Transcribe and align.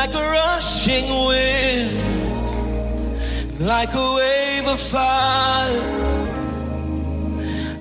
like 0.00 0.14
a 0.14 0.26
rushing 0.40 1.08
wind, 1.28 2.48
like 3.60 3.92
a 3.92 4.06
wave 4.18 4.66
of 4.66 4.80
fire, 4.80 5.82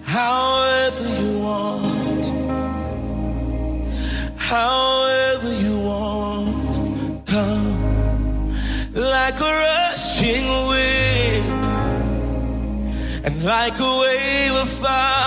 however 0.03 1.07
you 1.21 1.31
want, 1.47 2.25
however 4.35 5.51
you 5.63 5.75
want, 5.79 6.75
come 7.25 7.77
like 8.93 9.39
a 9.39 9.51
rushing 9.67 10.47
wind, 10.71 11.65
and 13.25 13.35
like 13.45 13.79
a 13.79 13.91
wave 14.03 14.55
of 14.63 14.69
fire, 14.69 15.18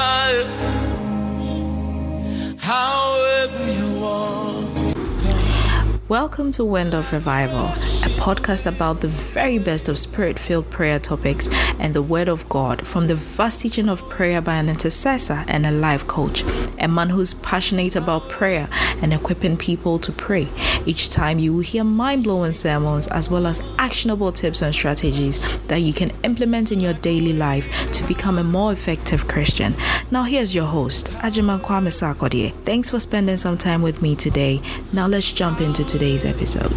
Welcome 6.13 6.53
to 6.53 6.65
Wind 6.67 6.93
of 6.93 7.11
Revival, 7.11 7.69
a 7.69 8.13
podcast 8.21 8.67
about 8.67 9.01
the 9.01 9.09
very 9.09 9.59
best 9.59 9.89
of 9.89 9.99
spirit 9.99 10.39
filled 10.39 10.69
prayer 10.69 10.99
topics 10.99 11.49
and 11.79 11.95
the 11.95 12.03
Word 12.03 12.29
of 12.29 12.47
God 12.51 12.87
from 12.87 13.07
the 13.07 13.15
vast 13.15 13.63
teaching 13.63 13.89
of 13.89 14.07
prayer 14.11 14.43
by 14.43 14.57
an 14.57 14.69
intercessor 14.69 15.43
and 15.49 15.65
a 15.65 15.71
life 15.71 16.07
coach, 16.07 16.45
a 16.79 16.87
man 16.87 17.09
who's 17.09 17.33
passionate 17.33 17.97
about 17.97 18.29
prayer 18.29 18.69
and 19.01 19.15
equipping 19.15 19.57
people 19.57 19.99
to 20.01 20.13
pray. 20.13 20.49
Each 20.85 21.09
time 21.09 21.39
you 21.39 21.55
will 21.55 21.61
hear 21.61 21.83
mind 21.83 22.25
blowing 22.25 22.53
sermons 22.53 23.09
as 23.09 23.31
well 23.31 23.47
as 23.47 23.63
actionable 23.79 24.33
tips 24.33 24.61
and 24.61 24.75
strategies 24.75 25.41
that 25.69 25.81
you 25.81 25.95
can 25.95 26.11
implement 26.25 26.73
in 26.73 26.81
your 26.81 26.93
daily 26.93 27.33
life 27.33 27.91
to 27.95 28.07
become 28.07 28.37
a 28.37 28.45
more 28.45 28.71
effective 28.71 29.29
Christian. 29.29 29.75
Now, 30.11 30.25
here's 30.25 30.55
your 30.55 30.67
host, 30.67 31.07
Ajiman 31.23 31.61
Kwame 31.61 31.89
Sarkodie. 31.89 32.53
Thanks 32.65 32.91
for 32.91 33.01
spending 33.01 33.39
some 33.39 33.57
time 33.57 33.81
with 33.81 34.03
me 34.03 34.15
today. 34.15 34.61
Now, 34.93 35.07
let's 35.07 35.33
jump 35.33 35.63
into 35.63 35.83
today's 35.85 36.02
episode. 36.03 36.75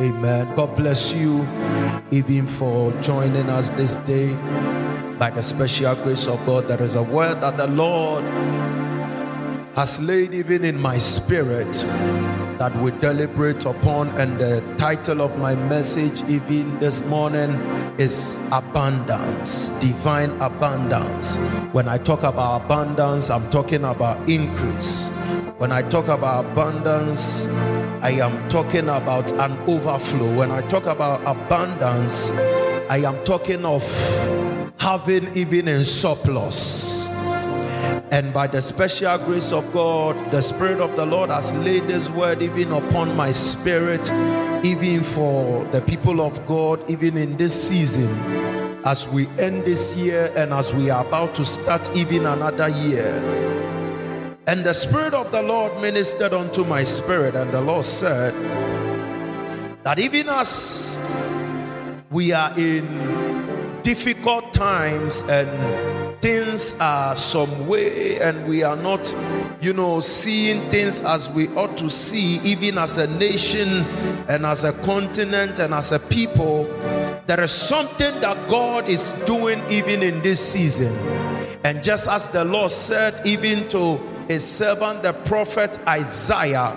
Amen. 0.00 0.48
God 0.56 0.74
bless 0.76 1.12
you 1.12 1.46
even 2.10 2.46
for 2.46 2.90
joining 3.02 3.50
us 3.50 3.68
this 3.70 3.98
day. 3.98 4.32
By 5.18 5.28
the 5.28 5.42
special 5.42 5.94
grace 5.96 6.26
of 6.26 6.44
God, 6.46 6.66
there 6.66 6.80
is 6.80 6.94
a 6.94 7.02
word 7.02 7.42
that 7.42 7.58
the 7.58 7.66
Lord 7.66 8.24
has 9.76 10.00
laid 10.00 10.32
even 10.32 10.64
in 10.64 10.80
my 10.80 10.96
spirit 10.96 11.68
that 12.58 12.74
we 12.76 12.90
deliberate 12.92 13.64
upon. 13.64 14.08
And 14.20 14.38
the 14.38 14.62
title 14.76 15.22
of 15.22 15.38
my 15.38 15.54
message, 15.54 16.22
even 16.28 16.78
this 16.78 17.06
morning, 17.06 17.50
is 17.98 18.36
Abundance, 18.52 19.70
Divine 19.80 20.30
Abundance. 20.40 21.36
When 21.72 21.88
I 21.88 21.98
talk 21.98 22.22
about 22.22 22.64
abundance, 22.64 23.30
I'm 23.30 23.48
talking 23.50 23.84
about 23.84 24.28
increase. 24.28 25.14
When 25.58 25.72
I 25.72 25.82
talk 25.82 26.08
about 26.08 26.46
abundance, 26.46 27.46
I 28.00 28.12
am 28.22 28.48
talking 28.48 28.88
about 28.88 29.32
an 29.32 29.58
overflow. 29.66 30.32
When 30.36 30.52
I 30.52 30.60
talk 30.62 30.86
about 30.86 31.20
abundance, 31.26 32.30
I 32.88 33.02
am 33.04 33.16
talking 33.24 33.64
of 33.64 33.82
having 34.78 35.34
even 35.36 35.66
in 35.68 35.84
surplus. 35.84 37.07
And 38.10 38.32
by 38.32 38.46
the 38.46 38.62
special 38.62 39.18
grace 39.18 39.52
of 39.52 39.70
God, 39.70 40.32
the 40.32 40.40
Spirit 40.40 40.80
of 40.80 40.96
the 40.96 41.04
Lord 41.04 41.28
has 41.28 41.52
laid 41.58 41.82
this 41.84 42.08
word 42.08 42.40
even 42.40 42.72
upon 42.72 43.14
my 43.14 43.32
spirit, 43.32 44.10
even 44.64 45.02
for 45.02 45.64
the 45.66 45.82
people 45.82 46.22
of 46.22 46.46
God, 46.46 46.82
even 46.88 47.18
in 47.18 47.36
this 47.36 47.68
season, 47.68 48.08
as 48.86 49.06
we 49.08 49.26
end 49.38 49.66
this 49.66 49.94
year 49.94 50.32
and 50.34 50.54
as 50.54 50.72
we 50.72 50.88
are 50.88 51.06
about 51.06 51.34
to 51.34 51.44
start 51.44 51.94
even 51.94 52.24
another 52.24 52.70
year. 52.70 53.14
And 54.46 54.64
the 54.64 54.72
Spirit 54.72 55.12
of 55.12 55.30
the 55.30 55.42
Lord 55.42 55.78
ministered 55.82 56.32
unto 56.32 56.64
my 56.64 56.84
spirit, 56.84 57.34
and 57.34 57.50
the 57.50 57.60
Lord 57.60 57.84
said 57.84 58.32
that 59.84 59.98
even 59.98 60.30
as 60.30 60.98
we 62.10 62.32
are 62.32 62.58
in 62.58 63.82
difficult 63.82 64.54
times 64.54 65.22
and 65.28 65.97
things 66.20 66.78
are 66.80 67.14
some 67.14 67.66
way, 67.66 68.20
and 68.20 68.46
we 68.46 68.62
are 68.62 68.76
not, 68.76 69.14
you 69.60 69.72
know, 69.72 70.00
seeing 70.00 70.60
things 70.70 71.02
as 71.02 71.30
we 71.30 71.48
ought 71.48 71.76
to 71.76 71.88
see, 71.88 72.38
even 72.40 72.78
as 72.78 72.98
a 72.98 73.06
nation 73.18 73.68
and 74.28 74.44
as 74.44 74.64
a 74.64 74.72
continent 74.84 75.58
and 75.58 75.72
as 75.72 75.92
a 75.92 75.98
people, 75.98 76.64
there 77.26 77.40
is 77.40 77.52
something 77.52 78.20
that 78.20 78.36
God 78.48 78.88
is 78.88 79.12
doing 79.26 79.62
even 79.70 80.02
in 80.02 80.20
this 80.22 80.40
season. 80.40 80.92
And 81.64 81.82
just 81.82 82.08
as 82.08 82.28
the 82.28 82.44
Lord 82.44 82.70
said, 82.70 83.26
even 83.26 83.68
to 83.68 83.96
his 84.28 84.46
servant, 84.46 85.02
the 85.02 85.12
prophet 85.12 85.78
Isaiah, 85.86 86.72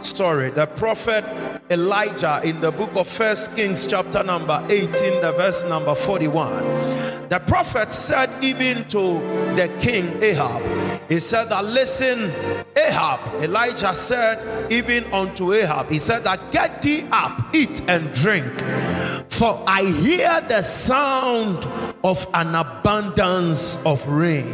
sorry, 0.00 0.50
the 0.50 0.66
prophet 0.66 1.24
Elijah 1.70 2.40
in 2.44 2.60
the 2.60 2.70
book 2.70 2.94
of 2.94 3.08
First 3.08 3.56
Kings, 3.56 3.86
chapter 3.86 4.22
number 4.22 4.64
18, 4.68 4.88
the 5.20 5.32
verse 5.36 5.68
number 5.68 5.94
41. 5.94 7.05
The 7.28 7.40
prophet 7.40 7.90
said, 7.90 8.30
even 8.42 8.84
to 8.88 9.18
the 9.56 9.68
king 9.80 10.22
Ahab, 10.22 10.62
he 11.08 11.18
said 11.18 11.46
that, 11.46 11.64
listen, 11.64 12.30
Ahab, 12.76 13.42
Elijah 13.42 13.94
said, 13.94 14.72
even 14.72 15.04
unto 15.12 15.52
Ahab, 15.52 15.88
he 15.90 15.98
said 15.98 16.22
that, 16.24 16.52
get 16.52 16.82
thee 16.82 17.04
up, 17.10 17.54
eat 17.54 17.82
and 17.88 18.12
drink, 18.12 18.52
for 19.28 19.62
I 19.66 19.82
hear 19.84 20.40
the 20.42 20.62
sound 20.62 21.66
of 22.04 22.26
an 22.34 22.54
abundance 22.54 23.84
of 23.84 24.06
rain. 24.06 24.52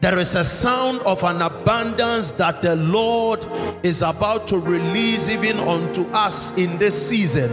There 0.00 0.18
is 0.18 0.34
a 0.34 0.44
sound 0.44 1.00
of 1.00 1.22
an 1.24 1.42
abundance 1.42 2.30
that 2.32 2.62
the 2.62 2.76
Lord 2.76 3.44
is 3.82 4.02
about 4.02 4.46
to 4.48 4.58
release 4.58 5.28
even 5.28 5.58
unto 5.58 6.02
us 6.12 6.56
in 6.56 6.78
this 6.78 7.08
season. 7.08 7.50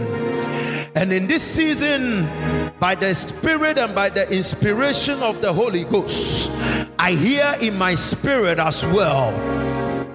And 0.94 1.12
in 1.12 1.26
this 1.26 1.42
season, 1.42 2.28
by 2.84 2.94
the 2.94 3.14
Spirit 3.14 3.78
and 3.78 3.94
by 3.94 4.10
the 4.10 4.30
inspiration 4.30 5.18
of 5.22 5.40
the 5.40 5.50
Holy 5.50 5.84
Ghost, 5.84 6.50
I 6.98 7.12
hear 7.12 7.54
in 7.62 7.78
my 7.78 7.94
spirit 7.94 8.58
as 8.58 8.84
well 8.84 9.30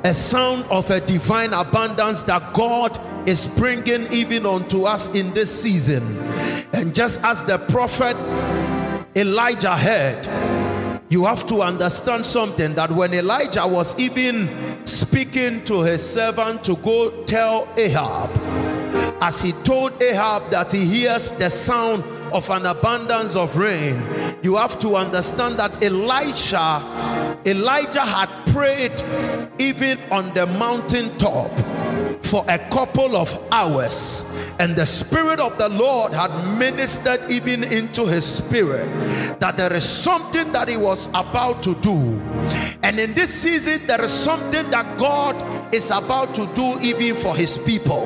a 0.03 0.13
sound 0.13 0.65
of 0.65 0.87
a 0.91 0.99
divine 0.99 1.51
abundance 1.51 2.21
that 2.21 2.53
God 2.53 2.95
is 3.27 3.47
bringing 3.47 4.05
even 4.13 4.45
unto 4.45 4.83
us 4.83 5.15
in 5.15 5.33
this 5.33 5.49
season. 5.49 6.03
And 6.71 6.93
just 6.93 7.23
as 7.23 7.43
the 7.43 7.57
prophet 7.57 8.15
Elijah 9.15 9.75
heard, 9.75 10.27
you 11.09 11.25
have 11.25 11.47
to 11.47 11.63
understand 11.63 12.23
something 12.23 12.75
that 12.75 12.91
when 12.91 13.15
Elijah 13.15 13.65
was 13.65 13.97
even 13.97 14.47
speaking 14.85 15.63
to 15.63 15.81
his 15.81 16.07
servant 16.07 16.63
to 16.65 16.75
go 16.75 17.23
tell 17.23 17.67
Ahab, 17.77 18.29
as 19.23 19.41
he 19.41 19.53
told 19.63 19.99
Ahab 20.03 20.51
that 20.51 20.71
he 20.71 20.85
hears 20.85 21.31
the 21.31 21.49
sound 21.49 22.03
of 22.31 22.49
an 22.49 22.65
abundance 22.65 23.35
of 23.35 23.55
rain, 23.57 24.03
you 24.41 24.55
have 24.55 24.79
to 24.79 24.95
understand 24.95 25.57
that 25.59 25.83
Elisha, 25.83 26.81
Elijah 27.45 28.01
had 28.01 28.29
prayed 28.47 29.01
even 29.59 29.99
on 30.11 30.33
the 30.33 30.45
mountain 30.45 31.15
top 31.17 31.51
for 32.23 32.43
a 32.47 32.59
couple 32.69 33.15
of 33.15 33.37
hours 33.51 34.23
and 34.59 34.75
the 34.75 34.85
spirit 34.85 35.39
of 35.39 35.57
the 35.57 35.69
lord 35.69 36.13
had 36.13 36.29
ministered 36.57 37.19
even 37.29 37.63
into 37.63 38.05
his 38.05 38.25
spirit 38.25 38.87
that 39.39 39.55
there 39.57 39.71
is 39.73 39.83
something 39.83 40.51
that 40.51 40.67
he 40.67 40.77
was 40.77 41.07
about 41.09 41.63
to 41.63 41.73
do. 41.75 42.21
And 42.83 42.99
in 42.99 43.13
this 43.13 43.33
season 43.33 43.87
there 43.87 44.03
is 44.03 44.11
something 44.11 44.69
that 44.69 44.97
god 44.97 45.73
is 45.73 45.89
about 45.91 46.35
to 46.35 46.45
do 46.53 46.77
even 46.81 47.15
for 47.15 47.35
his 47.35 47.57
people 47.57 48.05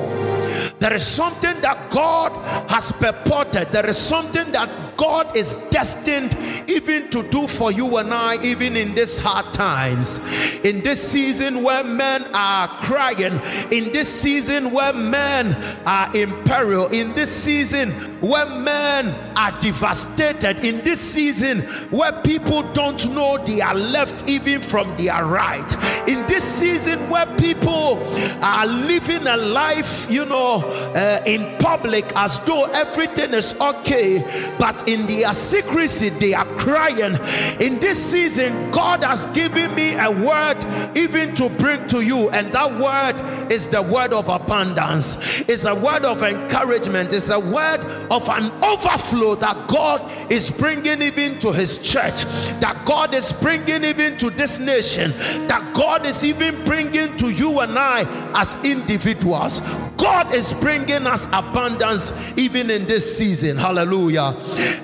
there 0.84 0.92
is 0.92 1.06
something 1.06 1.58
that 1.62 1.88
God 1.88 2.30
has 2.68 2.92
purported. 2.92 3.68
There 3.68 3.86
is 3.88 3.96
something 3.96 4.52
that 4.52 4.68
God 4.96 5.36
is 5.36 5.56
destined 5.70 6.36
even 6.68 7.10
to 7.10 7.22
do 7.24 7.46
for 7.46 7.72
you 7.72 7.96
and 7.96 8.12
I, 8.12 8.42
even 8.42 8.76
in 8.76 8.94
these 8.94 9.20
hard 9.20 9.52
times. 9.52 10.20
In 10.64 10.82
this 10.82 11.02
season 11.02 11.62
where 11.62 11.84
men 11.84 12.24
are 12.32 12.68
crying, 12.84 13.40
in 13.70 13.92
this 13.92 14.08
season 14.08 14.70
where 14.70 14.92
men 14.92 15.54
are 15.86 16.14
in 16.16 16.30
peril, 16.44 16.86
in 16.88 17.14
this 17.14 17.30
season 17.34 17.90
where 18.20 18.46
men 18.46 19.08
are 19.36 19.58
devastated, 19.60 20.64
in 20.64 20.82
this 20.84 21.00
season 21.00 21.60
where 21.90 22.12
people 22.22 22.62
don't 22.72 23.10
know 23.10 23.38
they 23.44 23.60
are 23.60 23.74
left 23.74 24.28
even 24.28 24.60
from 24.60 24.96
their 24.96 25.24
right, 25.24 25.76
in 26.08 26.26
this 26.26 26.44
season 26.44 26.98
where 27.10 27.26
people 27.36 27.98
are 28.42 28.66
living 28.66 29.26
a 29.26 29.36
life, 29.36 30.10
you 30.10 30.24
know, 30.24 30.62
uh, 30.94 31.20
in 31.26 31.56
public 31.58 32.04
as 32.16 32.38
though 32.40 32.64
everything 32.72 33.32
is 33.32 33.58
okay, 33.60 34.20
but 34.58 34.83
in 34.86 35.06
their 35.06 35.32
secrecy 35.34 36.10
they 36.10 36.34
are 36.34 36.44
crying. 36.56 37.18
In 37.60 37.78
this 37.80 38.02
season, 38.02 38.70
God 38.70 39.04
has 39.04 39.26
given 39.26 39.74
me 39.74 39.94
a 39.94 40.10
word 40.10 40.64
even 40.96 41.34
to 41.36 41.48
bring 41.48 41.86
to 41.88 42.02
you, 42.02 42.30
and 42.30 42.52
that 42.52 42.72
word 42.72 43.52
is 43.52 43.68
the 43.68 43.82
word 43.82 44.12
of 44.12 44.28
abundance. 44.28 45.40
It's 45.48 45.64
a 45.64 45.74
word 45.74 46.04
of 46.04 46.22
encouragement. 46.22 47.12
It's 47.12 47.30
a 47.30 47.40
word 47.40 47.80
of 48.10 48.28
an 48.28 48.50
overflow 48.64 49.34
that 49.36 49.68
God 49.68 50.00
is 50.30 50.50
bringing 50.50 51.02
even 51.02 51.38
to 51.40 51.52
his 51.52 51.78
church, 51.78 52.24
that 52.60 52.82
God 52.84 53.14
is 53.14 53.32
bringing 53.32 53.84
even 53.84 54.16
to 54.18 54.30
this 54.30 54.58
nation, 54.58 55.10
that 55.48 55.72
God 55.74 56.06
is 56.06 56.24
even 56.24 56.64
bringing 56.64 57.16
to 57.18 57.30
you 57.30 57.60
and 57.60 57.78
I 57.78 58.04
as 58.34 58.62
individuals. 58.64 59.60
God 59.96 60.34
is 60.34 60.52
bringing 60.54 61.06
us 61.06 61.26
abundance 61.26 62.12
even 62.36 62.70
in 62.70 62.84
this 62.84 63.16
season. 63.16 63.56
Hallelujah. 63.56 64.34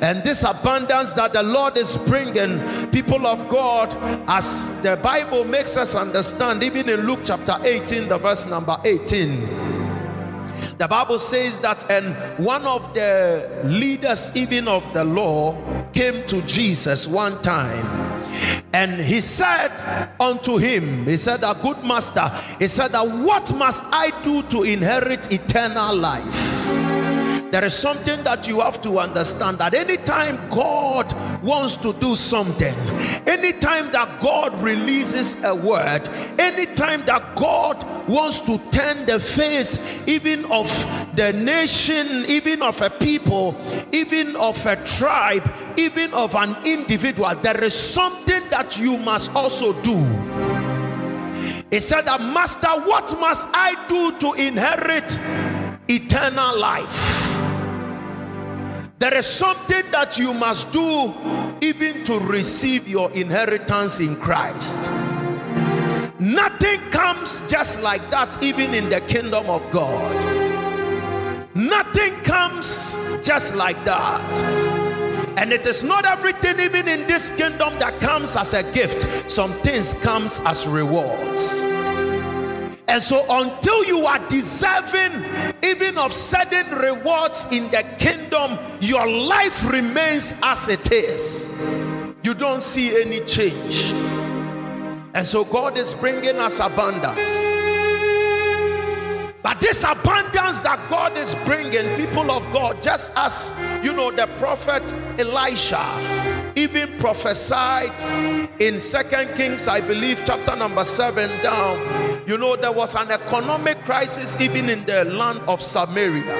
And 0.00 0.22
this 0.22 0.44
abundance 0.44 1.12
that 1.14 1.32
the 1.32 1.42
Lord 1.42 1.76
is 1.76 1.96
bringing, 1.96 2.90
people 2.90 3.26
of 3.26 3.48
God, 3.48 3.96
as 4.28 4.81
the 4.82 4.98
Bible 5.02 5.44
makes 5.44 5.76
us 5.76 5.94
understand, 5.94 6.62
even 6.62 6.88
in 6.88 7.06
Luke 7.06 7.20
chapter 7.25 7.56
18, 7.62 8.08
the 8.08 8.19
verse 8.19 8.46
number 8.46 8.76
18 8.84 9.70
the 10.81 10.88
Bible 10.88 11.19
says 11.19 11.60
that, 11.60 11.90
and 11.90 12.14
one 12.42 12.66
of 12.66 12.94
the 12.94 13.60
leaders, 13.64 14.34
even 14.34 14.66
of 14.66 14.94
the 14.94 15.04
law, 15.04 15.54
came 15.92 16.26
to 16.28 16.40
Jesus 16.46 17.06
one 17.06 17.40
time. 17.42 17.84
And 18.72 18.98
he 18.98 19.20
said 19.20 19.70
unto 20.19 20.56
him, 20.56 21.04
He 21.04 21.19
said, 21.19 21.42
A 21.42 21.54
good 21.62 21.84
master, 21.84 22.32
he 22.58 22.66
said, 22.66 22.92
What 22.92 23.54
must 23.56 23.84
I 23.92 24.10
do 24.22 24.42
to 24.44 24.62
inherit 24.62 25.31
eternal 25.31 25.94
life? 25.94 26.50
There 27.50 27.64
is 27.64 27.75
something 27.75 28.23
that 28.25 28.47
you 28.47 28.61
have 28.61 28.81
to 28.82 28.99
understand 28.99 29.58
that 29.58 29.75
anytime 29.75 30.37
God 30.49 31.12
wants 31.43 31.76
to 31.76 31.93
do 31.94 32.14
something, 32.14 32.75
anytime 33.26 33.91
that 33.93 34.20
God 34.20 34.55
releases 34.62 35.43
a 35.44 35.55
word, 35.55 36.08
anytime 36.38 37.05
that 37.06 37.35
God 37.35 37.85
wants 38.08 38.41
to 38.41 38.58
turn 38.70 39.06
the 39.06 39.19
face 39.19 39.79
even 40.06 40.44
of 40.47 40.69
the 41.17 41.32
nation, 41.32 42.25
even 42.26 42.62
of 42.62 42.81
a 42.81 42.91
people, 42.91 43.56
even 43.93 44.37
of 44.37 44.64
a 44.67 44.76
tribe, 44.85 45.49
even 45.76 46.12
of 46.14 46.35
an 46.35 46.56
individual, 46.64 47.35
there 47.37 47.62
is 47.62 47.75
something 47.75 48.43
that 48.50 48.79
you 48.79 48.97
must 48.99 49.35
also 49.35 49.73
do. 49.82 49.97
He 51.70 51.79
said, 51.79 52.02
that, 52.02 52.20
Master, 52.20 52.69
what 52.69 53.17
must 53.20 53.49
I 53.52 53.76
do 53.88 54.12
to 54.19 54.32
inherit 54.35 55.19
eternal 55.88 56.58
life? 56.58 57.29
There 59.00 59.17
is 59.17 59.25
something 59.25 59.91
that 59.93 60.19
you 60.19 60.35
must 60.35 60.70
do 60.75 61.14
even 61.62 62.05
to 62.05 62.19
receive 62.19 62.87
your 62.87 63.11
inheritance 63.12 63.99
in 63.99 64.14
Christ. 64.14 64.91
Nothing 66.19 66.81
comes 66.91 67.41
just 67.49 67.82
like 67.82 68.02
that, 68.11 68.43
even 68.43 68.75
in 68.75 68.91
the 68.91 69.00
kingdom 69.00 69.49
of 69.49 69.69
God. 69.70 70.14
Nothing 71.55 72.12
comes 72.25 73.00
just 73.25 73.56
like 73.56 73.82
that. 73.87 74.38
And 75.38 75.50
it 75.50 75.64
is 75.64 75.82
not 75.82 76.05
everything, 76.05 76.61
even 76.61 76.87
in 76.87 77.06
this 77.06 77.31
kingdom, 77.31 77.79
that 77.79 77.99
comes 78.00 78.37
as 78.37 78.52
a 78.52 78.62
gift. 78.75 79.31
Some 79.31 79.52
things 79.62 79.94
comes 79.94 80.41
as 80.41 80.67
rewards. 80.67 81.64
And 82.90 83.00
so, 83.00 83.25
until 83.31 83.84
you 83.84 84.04
are 84.04 84.19
deserving 84.28 85.25
even 85.62 85.96
of 85.96 86.12
certain 86.12 86.76
rewards 86.76 87.46
in 87.52 87.70
the 87.70 87.84
kingdom, 88.00 88.58
your 88.81 89.08
life 89.08 89.62
remains 89.70 90.34
as 90.42 90.69
it 90.69 90.90
is. 90.90 91.48
You 92.25 92.34
don't 92.34 92.60
see 92.60 93.00
any 93.00 93.20
change. 93.26 93.92
And 95.14 95.25
so, 95.25 95.44
God 95.44 95.78
is 95.78 95.94
bringing 95.94 96.40
us 96.40 96.58
abundance. 96.58 97.48
But 99.40 99.60
this 99.60 99.84
abundance 99.84 100.58
that 100.62 100.84
God 100.90 101.16
is 101.16 101.37
bringing, 101.44 101.96
people 101.96 102.28
of 102.32 102.42
God, 102.52 102.82
just 102.82 103.12
as 103.14 103.56
you 103.84 103.92
know, 103.92 104.10
the 104.10 104.26
prophet 104.37 104.92
Elisha 105.16 105.78
even 106.56 106.98
prophesied 106.98 107.92
in 108.60 108.81
Second 108.81 109.28
Kings, 109.37 109.69
I 109.69 109.81
believe, 109.81 110.22
chapter 110.25 110.56
number 110.56 110.82
seven 110.82 111.31
down 111.40 112.09
you 112.26 112.38
know, 112.38 112.56
there 112.56 112.72
was 112.72 112.94
an 112.94 113.11
economic 113.11 113.82
crisis 113.84 114.40
even 114.40 114.69
in 114.69 114.84
the 114.84 115.05
land 115.05 115.40
of 115.49 115.62
Samaria. 115.62 116.34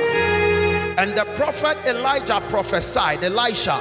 And 0.99 1.17
the 1.17 1.25
prophet 1.37 1.77
Elijah 1.87 2.43
prophesied, 2.49 3.23
Elisha. 3.25 3.79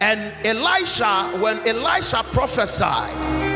And 0.00 0.32
Elisha, 0.44 1.24
when 1.40 1.58
Elisha 1.66 2.22
prophesied, 2.24 3.47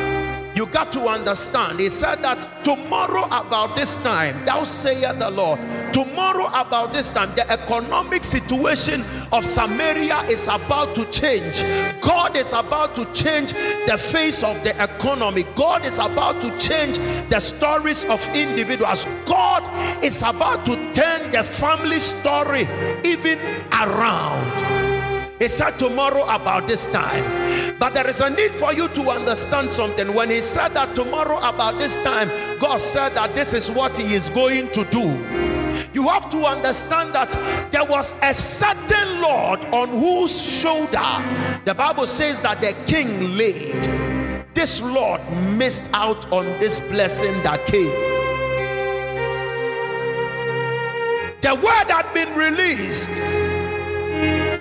you 0.63 0.69
got 0.69 0.93
to 0.93 1.09
understand. 1.09 1.81
He 1.81 1.91
said 1.91 2.23
that 2.23 2.63
tomorrow 2.63 3.25
about 3.25 3.75
this 3.75 3.97
time, 3.97 4.45
thou 4.45 4.63
sayest 4.63 5.19
the 5.19 5.29
Lord, 5.29 5.59
tomorrow 5.93 6.47
about 6.55 6.93
this 6.93 7.11
time, 7.11 7.35
the 7.35 7.51
economic 7.51 8.23
situation 8.23 9.03
of 9.33 9.45
Samaria 9.45 10.23
is 10.31 10.47
about 10.47 10.95
to 10.95 11.05
change. 11.07 11.65
God 12.01 12.37
is 12.37 12.53
about 12.53 12.95
to 12.95 13.05
change 13.13 13.53
the 13.89 13.99
face 13.99 14.45
of 14.45 14.63
the 14.63 14.71
economy. 14.81 15.43
God 15.57 15.85
is 15.85 15.99
about 15.99 16.41
to 16.43 16.57
change 16.59 16.99
the 17.29 17.41
stories 17.41 18.05
of 18.05 18.25
individuals. 18.33 19.05
God 19.27 19.69
is 20.05 20.23
about 20.23 20.65
to 20.67 20.77
turn 20.93 21.33
the 21.33 21.43
family 21.43 21.99
story 21.99 22.69
even 23.05 23.37
around. 23.73 24.82
He 25.43 25.49
said 25.49 25.77
tomorrow 25.77 26.23
about 26.23 26.69
this 26.69 26.87
time. 26.87 27.77
But 27.77 27.95
there 27.95 28.07
is 28.07 28.21
a 28.21 28.31
need 28.31 28.53
for 28.53 28.73
you 28.73 28.87
to 28.87 29.11
understand 29.11 29.73
something. 29.73 30.15
When 30.15 30.31
he 30.31 30.41
said 30.41 30.69
that 30.75 30.95
tomorrow 30.95 31.39
about 31.39 31.81
this 31.81 31.99
time, 32.05 32.29
God 32.61 32.77
said 32.81 33.09
that 33.17 33.35
this 33.35 33.53
is 33.53 33.69
what 33.69 33.99
he 33.99 34.15
is 34.15 34.31
going 34.31 34.71
to 34.71 34.85
do. 34.85 35.03
You 35.95 36.09
have 36.11 36.31
to 36.31 36.45
understand 36.45 37.13
that 37.15 37.33
there 37.73 37.85
was 37.85 38.15
a 38.23 38.33
certain 38.33 39.21
Lord 39.21 39.65
on 39.75 39.89
whose 39.89 40.61
shoulder 40.61 41.61
the 41.65 41.75
Bible 41.77 42.07
says 42.07 42.41
that 42.43 42.61
the 42.61 42.75
king 42.87 43.37
laid. 43.37 43.83
This 44.55 44.81
Lord 44.81 45.21
missed 45.57 45.83
out 45.93 46.33
on 46.33 46.47
this 46.61 46.79
blessing 46.79 47.33
that 47.43 47.67
came. 47.67 47.91
The 51.41 51.57
word 51.57 51.91
had 51.91 52.15
been 52.15 52.33
released 52.37 53.11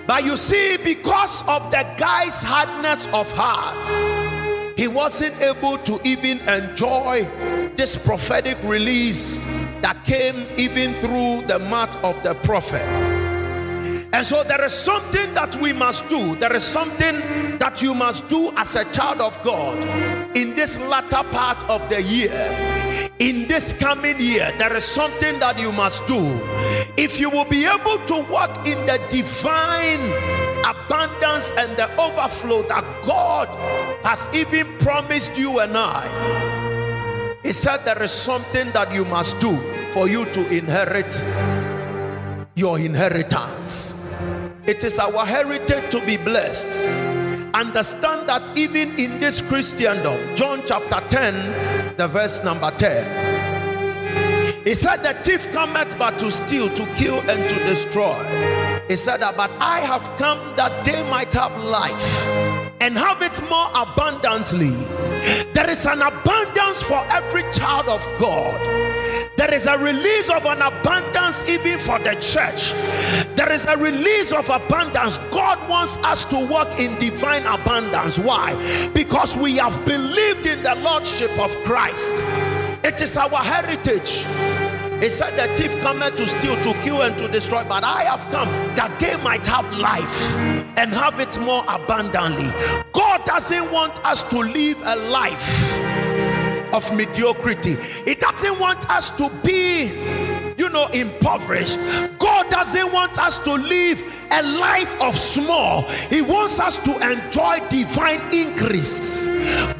but 0.06 0.24
you 0.24 0.36
see, 0.36 0.76
because 0.78 1.42
of 1.48 1.70
the 1.70 1.86
guy's 1.96 2.42
hardness 2.42 3.06
of 3.08 3.30
heart, 3.34 4.78
he 4.78 4.88
wasn't 4.88 5.40
able 5.40 5.78
to 5.78 6.00
even 6.04 6.40
enjoy 6.48 7.28
this 7.76 7.96
prophetic 7.96 8.56
release 8.62 9.36
that 9.80 10.02
came 10.04 10.46
even 10.56 10.94
through 11.00 11.46
the 11.46 11.58
mouth 11.58 11.94
of 12.04 12.20
the 12.22 12.34
prophet. 12.36 13.11
And 14.14 14.26
so 14.26 14.44
there 14.44 14.62
is 14.64 14.74
something 14.74 15.32
that 15.34 15.56
we 15.56 15.72
must 15.72 16.08
do. 16.08 16.36
There 16.36 16.54
is 16.54 16.64
something 16.64 17.20
that 17.58 17.80
you 17.80 17.94
must 17.94 18.28
do 18.28 18.52
as 18.56 18.76
a 18.76 18.84
child 18.92 19.20
of 19.20 19.42
God 19.42 19.82
in 20.36 20.54
this 20.54 20.78
latter 20.78 21.26
part 21.30 21.62
of 21.70 21.88
the 21.88 22.02
year. 22.02 23.10
In 23.18 23.48
this 23.48 23.72
coming 23.72 24.20
year, 24.20 24.52
there 24.58 24.74
is 24.76 24.84
something 24.84 25.38
that 25.38 25.58
you 25.58 25.72
must 25.72 26.06
do 26.06 26.20
if 26.96 27.18
you 27.18 27.30
will 27.30 27.46
be 27.46 27.64
able 27.64 27.98
to 28.06 28.26
walk 28.30 28.66
in 28.66 28.78
the 28.86 29.00
divine 29.10 30.00
abundance 30.64 31.50
and 31.56 31.74
the 31.76 31.88
overflow 31.98 32.62
that 32.68 32.84
God 33.04 33.48
has 34.04 34.28
even 34.34 34.66
promised 34.78 35.36
you 35.36 35.60
and 35.60 35.76
I, 35.76 37.40
He 37.42 37.52
said 37.52 37.78
there 37.78 38.02
is 38.02 38.12
something 38.12 38.70
that 38.72 38.92
you 38.94 39.04
must 39.04 39.40
do 39.40 39.56
for 39.92 40.08
you 40.08 40.26
to 40.26 40.48
inherit 40.54 41.24
your 42.54 42.78
inheritance. 42.78 44.01
It 44.66 44.84
is 44.84 44.98
our 44.98 45.26
heritage 45.26 45.90
to 45.90 46.04
be 46.06 46.16
blessed. 46.16 46.68
Understand 47.54 48.28
that 48.28 48.56
even 48.56 48.98
in 48.98 49.20
this 49.20 49.42
Christendom, 49.42 50.36
John 50.36 50.62
chapter 50.64 51.00
10, 51.08 51.96
the 51.96 52.08
verse 52.08 52.42
number 52.44 52.70
10 52.70 53.42
he 54.64 54.74
said, 54.74 54.98
The 54.98 55.14
thief 55.14 55.50
cometh 55.52 55.98
but 55.98 56.18
to 56.20 56.30
steal, 56.30 56.68
to 56.74 56.86
kill, 56.94 57.18
and 57.28 57.48
to 57.48 57.58
destroy. 57.64 58.22
He 58.88 58.96
said 58.96 59.18
that, 59.18 59.36
but 59.36 59.50
I 59.58 59.80
have 59.80 60.02
come 60.18 60.38
that 60.56 60.84
they 60.84 61.02
might 61.10 61.32
have 61.34 61.52
life 61.64 62.26
and 62.80 62.96
have 62.96 63.22
it 63.22 63.40
more 63.50 63.68
abundantly. 63.74 64.70
There 65.52 65.68
is 65.68 65.84
an 65.86 66.02
abundance 66.02 66.82
for 66.82 67.04
every 67.10 67.42
child 67.50 67.88
of 67.88 68.06
God. 68.20 68.81
There 69.42 69.54
is 69.54 69.66
a 69.66 69.76
release 69.76 70.30
of 70.30 70.46
an 70.46 70.62
abundance 70.62 71.44
even 71.48 71.80
for 71.80 71.98
the 71.98 72.14
church. 72.14 72.72
There 73.34 73.50
is 73.50 73.66
a 73.66 73.76
release 73.76 74.30
of 74.32 74.48
abundance. 74.48 75.18
God 75.32 75.68
wants 75.68 75.96
us 76.04 76.24
to 76.26 76.46
walk 76.46 76.78
in 76.78 76.96
divine 77.00 77.44
abundance. 77.46 78.20
Why? 78.20 78.54
Because 78.94 79.36
we 79.36 79.56
have 79.56 79.84
believed 79.84 80.46
in 80.46 80.62
the 80.62 80.76
Lordship 80.76 81.36
of 81.40 81.50
Christ. 81.64 82.22
It 82.84 83.02
is 83.02 83.16
our 83.16 83.30
heritage. 83.30 84.24
He 85.02 85.10
said, 85.10 85.36
The 85.36 85.52
thief 85.56 85.76
cometh 85.80 86.14
to 86.18 86.28
steal, 86.28 86.54
to 86.62 86.80
kill, 86.80 87.02
and 87.02 87.18
to 87.18 87.26
destroy. 87.26 87.64
But 87.64 87.82
I 87.82 88.04
have 88.04 88.24
come 88.30 88.48
that 88.76 88.96
they 89.00 89.16
might 89.24 89.44
have 89.46 89.66
life 89.76 90.36
and 90.78 90.94
have 90.94 91.18
it 91.18 91.36
more 91.40 91.64
abundantly. 91.66 92.52
God 92.92 93.24
doesn't 93.24 93.72
want 93.72 94.04
us 94.04 94.22
to 94.22 94.38
live 94.38 94.80
a 94.84 94.94
life 94.94 95.91
of 96.72 96.94
mediocrity, 96.94 97.76
He 98.04 98.14
doesn't 98.14 98.58
want 98.58 98.88
us 98.90 99.10
to 99.16 99.30
be, 99.44 99.92
you 100.56 100.68
know, 100.68 100.86
impoverished. 100.88 101.78
God 102.18 102.32
God 102.32 102.50
doesn't 102.50 102.92
want 102.92 103.18
us 103.18 103.38
to 103.44 103.52
live 103.52 104.02
a 104.32 104.42
life 104.42 105.00
of 105.00 105.14
small, 105.14 105.82
He 106.08 106.22
wants 106.22 106.58
us 106.58 106.76
to 106.78 106.92
enjoy 107.10 107.58
divine 107.68 108.20
increase. 108.32 109.28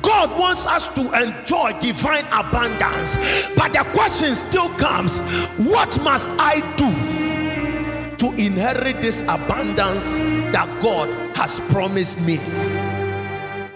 God 0.03 0.39
wants 0.39 0.67
us 0.67 0.87
to 0.95 1.01
enjoy 1.01 1.73
divine 1.81 2.27
abundance. 2.27 3.17
But 3.57 3.73
the 3.73 3.85
question 3.93 4.35
still 4.35 4.69
comes 4.71 5.21
what 5.59 6.01
must 6.03 6.31
I 6.39 6.61
do 6.77 8.17
to 8.19 8.33
inherit 8.37 9.01
this 9.01 9.23
abundance 9.23 10.19
that 10.53 10.69
God 10.83 11.09
has 11.37 11.59
promised 11.59 12.21
me? 12.21 12.39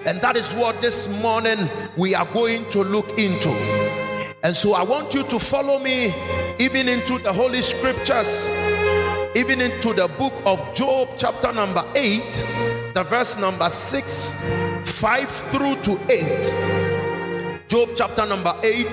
And 0.06 0.22
that 0.22 0.36
is 0.36 0.52
what 0.52 0.80
this 0.80 1.08
morning 1.20 1.68
we 1.96 2.14
are 2.14 2.26
going 2.26 2.70
to 2.70 2.84
look 2.84 3.18
into. 3.18 3.50
And 4.44 4.54
so 4.54 4.74
I 4.74 4.84
want 4.84 5.12
you 5.14 5.24
to 5.24 5.38
follow 5.40 5.80
me 5.80 6.14
even 6.60 6.88
into 6.88 7.18
the 7.18 7.32
Holy 7.32 7.60
Scriptures, 7.60 8.48
even 9.34 9.60
into 9.60 9.92
the 9.92 10.06
book 10.16 10.32
of 10.46 10.74
Job, 10.76 11.08
chapter 11.18 11.52
number 11.52 11.82
8, 11.96 12.22
the 12.94 13.04
verse 13.08 13.36
number 13.36 13.68
6, 13.68 14.44
5 14.84 15.28
through 15.28 15.74
to 15.82 15.98
8. 16.08 17.66
Job, 17.66 17.88
chapter 17.96 18.24
number 18.26 18.54
8, 18.62 18.86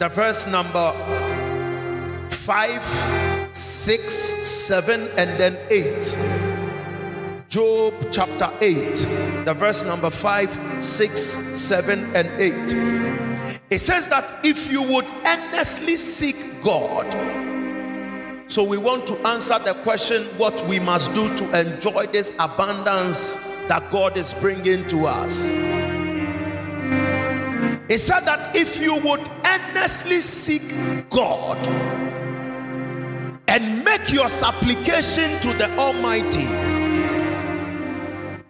the 0.00 0.10
verse 0.12 0.48
number 0.48 0.92
5, 2.28 3.48
6, 3.52 4.14
7, 4.14 5.08
and 5.16 5.30
then 5.38 5.56
8. 5.70 6.55
Job 7.48 7.94
chapter 8.10 8.50
8, 8.60 8.94
the 9.44 9.54
verse 9.56 9.84
number 9.84 10.10
5, 10.10 10.82
6, 10.82 11.20
7, 11.20 12.16
and 12.16 12.28
8. 12.40 13.60
It 13.70 13.78
says 13.78 14.08
that 14.08 14.44
if 14.44 14.70
you 14.70 14.82
would 14.82 15.04
earnestly 15.24 15.96
seek 15.96 16.36
God, 16.64 17.06
so 18.50 18.64
we 18.64 18.78
want 18.78 19.06
to 19.06 19.16
answer 19.28 19.58
the 19.60 19.74
question 19.84 20.24
what 20.38 20.60
we 20.66 20.80
must 20.80 21.14
do 21.14 21.34
to 21.36 21.60
enjoy 21.60 22.06
this 22.06 22.34
abundance 22.40 23.36
that 23.68 23.92
God 23.92 24.16
is 24.16 24.34
bringing 24.34 24.84
to 24.88 25.06
us. 25.06 25.52
It 27.88 27.98
said 27.98 28.20
that 28.20 28.56
if 28.56 28.80
you 28.80 28.96
would 28.96 29.20
earnestly 29.44 30.20
seek 30.20 30.74
God 31.10 31.58
and 33.46 33.84
make 33.84 34.12
your 34.12 34.28
supplication 34.28 35.40
to 35.42 35.52
the 35.56 35.70
Almighty, 35.78 36.75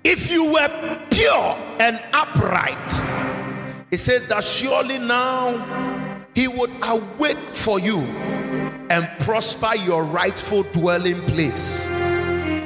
if 0.09 0.31
you 0.31 0.53
were 0.53 1.01
pure 1.11 1.59
and 1.81 2.01
upright, 2.13 2.93
it 3.91 3.99
says 3.99 4.29
that 4.29 4.45
surely 4.45 4.99
now 4.99 6.25
he 6.33 6.47
would 6.47 6.71
awake 6.85 7.37
for 7.53 7.81
you 7.81 7.99
and 8.89 9.09
prosper 9.25 9.75
your 9.75 10.05
rightful 10.05 10.63
dwelling 10.63 11.21
place. 11.23 11.89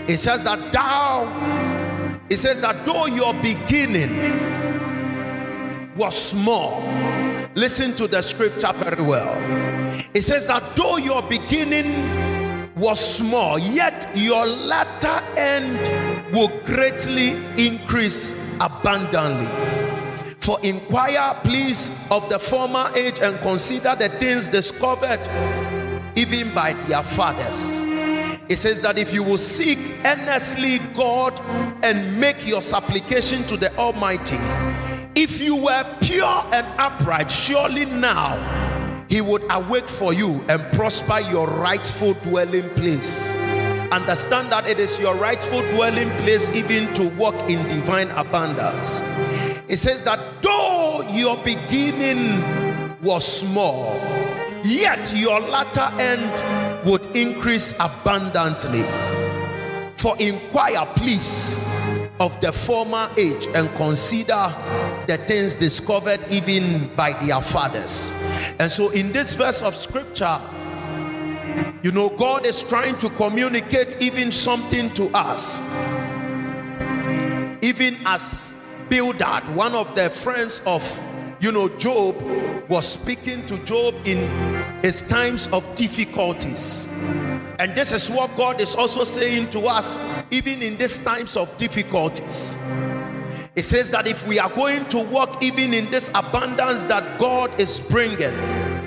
It 0.06 0.18
says 0.18 0.44
that 0.44 0.70
thou, 0.70 2.18
it 2.28 2.37
says 2.37 2.61
that 2.61 2.85
though 2.85 3.06
your 3.06 3.32
beginning 3.35 4.14
was 5.97 6.14
small, 6.20 6.82
listen 7.54 7.94
to 7.97 8.06
the 8.06 8.20
scripture 8.20 8.73
very 8.75 9.02
well. 9.02 9.35
It 10.12 10.23
says 10.23 10.47
that 10.49 10.76
though 10.76 10.99
your 10.99 11.23
beginning 11.23 12.30
was 12.81 13.17
small, 13.17 13.59
yet 13.59 14.09
your 14.15 14.47
latter 14.47 15.23
end 15.37 16.35
will 16.35 16.49
greatly 16.65 17.37
increase 17.59 18.33
abundantly. 18.59 19.47
For 20.41 20.59
inquire, 20.63 21.35
please, 21.45 21.91
of 22.11 22.29
the 22.31 22.39
former 22.39 22.91
age 22.97 23.21
and 23.21 23.39
consider 23.41 23.95
the 23.95 24.09
things 24.09 24.49
discovered 24.49 25.21
even 26.17 26.55
by 26.55 26.73
their 26.89 27.03
fathers. 27.03 27.85
It 28.49 28.57
says 28.57 28.81
that 28.81 28.99
if 28.99 29.13
you 29.13 29.23
will 29.23 29.39
seek 29.39 29.79
earnestly 30.05 30.79
God 30.97 31.39
and 31.85 32.19
make 32.19 32.47
your 32.49 32.63
supplication 32.63 33.43
to 33.45 33.57
the 33.57 33.77
Almighty, 33.77 34.39
if 35.15 35.41
you 35.41 35.55
were 35.55 35.85
pure 36.01 36.45
and 36.53 36.67
upright, 36.79 37.31
surely 37.31 37.85
now 37.85 38.70
He 39.11 39.21
would 39.21 39.43
awake 39.50 39.88
for 39.88 40.14
you 40.14 40.43
and 40.49 40.62
prosper 40.73 41.19
your 41.21 41.49
rightful 41.49 42.14
dwelling 42.14 42.71
place. 42.71 43.35
Understand 43.90 44.52
that 44.52 44.69
it 44.69 44.79
is 44.79 45.00
your 45.00 45.17
rightful 45.17 45.62
dwelling 45.73 46.09
place 46.19 46.49
even 46.55 46.95
to 46.95 47.09
walk 47.17 47.35
in 47.50 47.67
divine 47.67 48.09
abundance. 48.12 49.00
It 49.67 49.79
says 49.79 50.05
that 50.05 50.21
though 50.43 51.05
your 51.11 51.37
beginning 51.38 52.40
was 53.02 53.26
small, 53.26 53.97
yet 54.62 55.12
your 55.17 55.40
latter 55.40 55.90
end 56.00 56.87
would 56.88 57.05
increase 57.17 57.75
abundantly. 57.81 58.85
For 59.97 60.17
inquire, 60.19 60.87
please, 60.95 61.59
of 62.21 62.39
the 62.43 62.53
former 62.53 63.09
age 63.17 63.49
and 63.55 63.69
consider 63.75 64.55
the 65.07 65.17
things 65.27 65.55
discovered 65.55 66.21
even 66.31 66.95
by 66.95 67.12
their 67.25 67.41
fathers. 67.41 68.12
And 68.61 68.71
so, 68.71 68.91
in 68.91 69.11
this 69.11 69.33
verse 69.33 69.62
of 69.62 69.75
scripture, 69.75 70.39
you 71.83 71.91
know, 71.91 72.11
God 72.11 72.45
is 72.45 72.62
trying 72.62 72.99
to 72.99 73.09
communicate 73.11 74.00
even 74.00 74.31
something 74.31 74.91
to 74.91 75.11
us, 75.15 75.62
even 77.62 77.97
as 78.05 78.57
Bildad, 78.91 79.55
one 79.55 79.75
of 79.77 79.95
the 79.95 80.11
friends 80.11 80.61
of 80.67 80.83
you 81.41 81.53
know 81.53 81.69
Job, 81.79 82.17
was 82.69 82.87
speaking 82.87 83.47
to 83.47 83.57
Job 83.65 83.95
in 84.05 84.19
his 84.83 85.03
times 85.03 85.49
of 85.49 85.62
difficulties. 85.75 86.89
And 87.61 87.75
this 87.75 87.93
is 87.93 88.09
what 88.09 88.35
God 88.38 88.59
is 88.59 88.75
also 88.75 89.05
saying 89.05 89.50
to 89.50 89.67
us, 89.67 89.99
even 90.31 90.62
in 90.62 90.79
these 90.79 90.99
times 90.99 91.37
of 91.37 91.55
difficulties. 91.59 92.57
It 93.55 93.64
says 93.64 93.90
that 93.90 94.07
if 94.07 94.26
we 94.26 94.38
are 94.38 94.49
going 94.49 94.87
to 94.87 94.99
walk 95.11 95.43
even 95.43 95.75
in 95.75 95.90
this 95.90 96.09
abundance 96.14 96.87
that 96.87 97.21
God 97.21 97.61
is 97.61 97.79
bringing, 97.81 98.33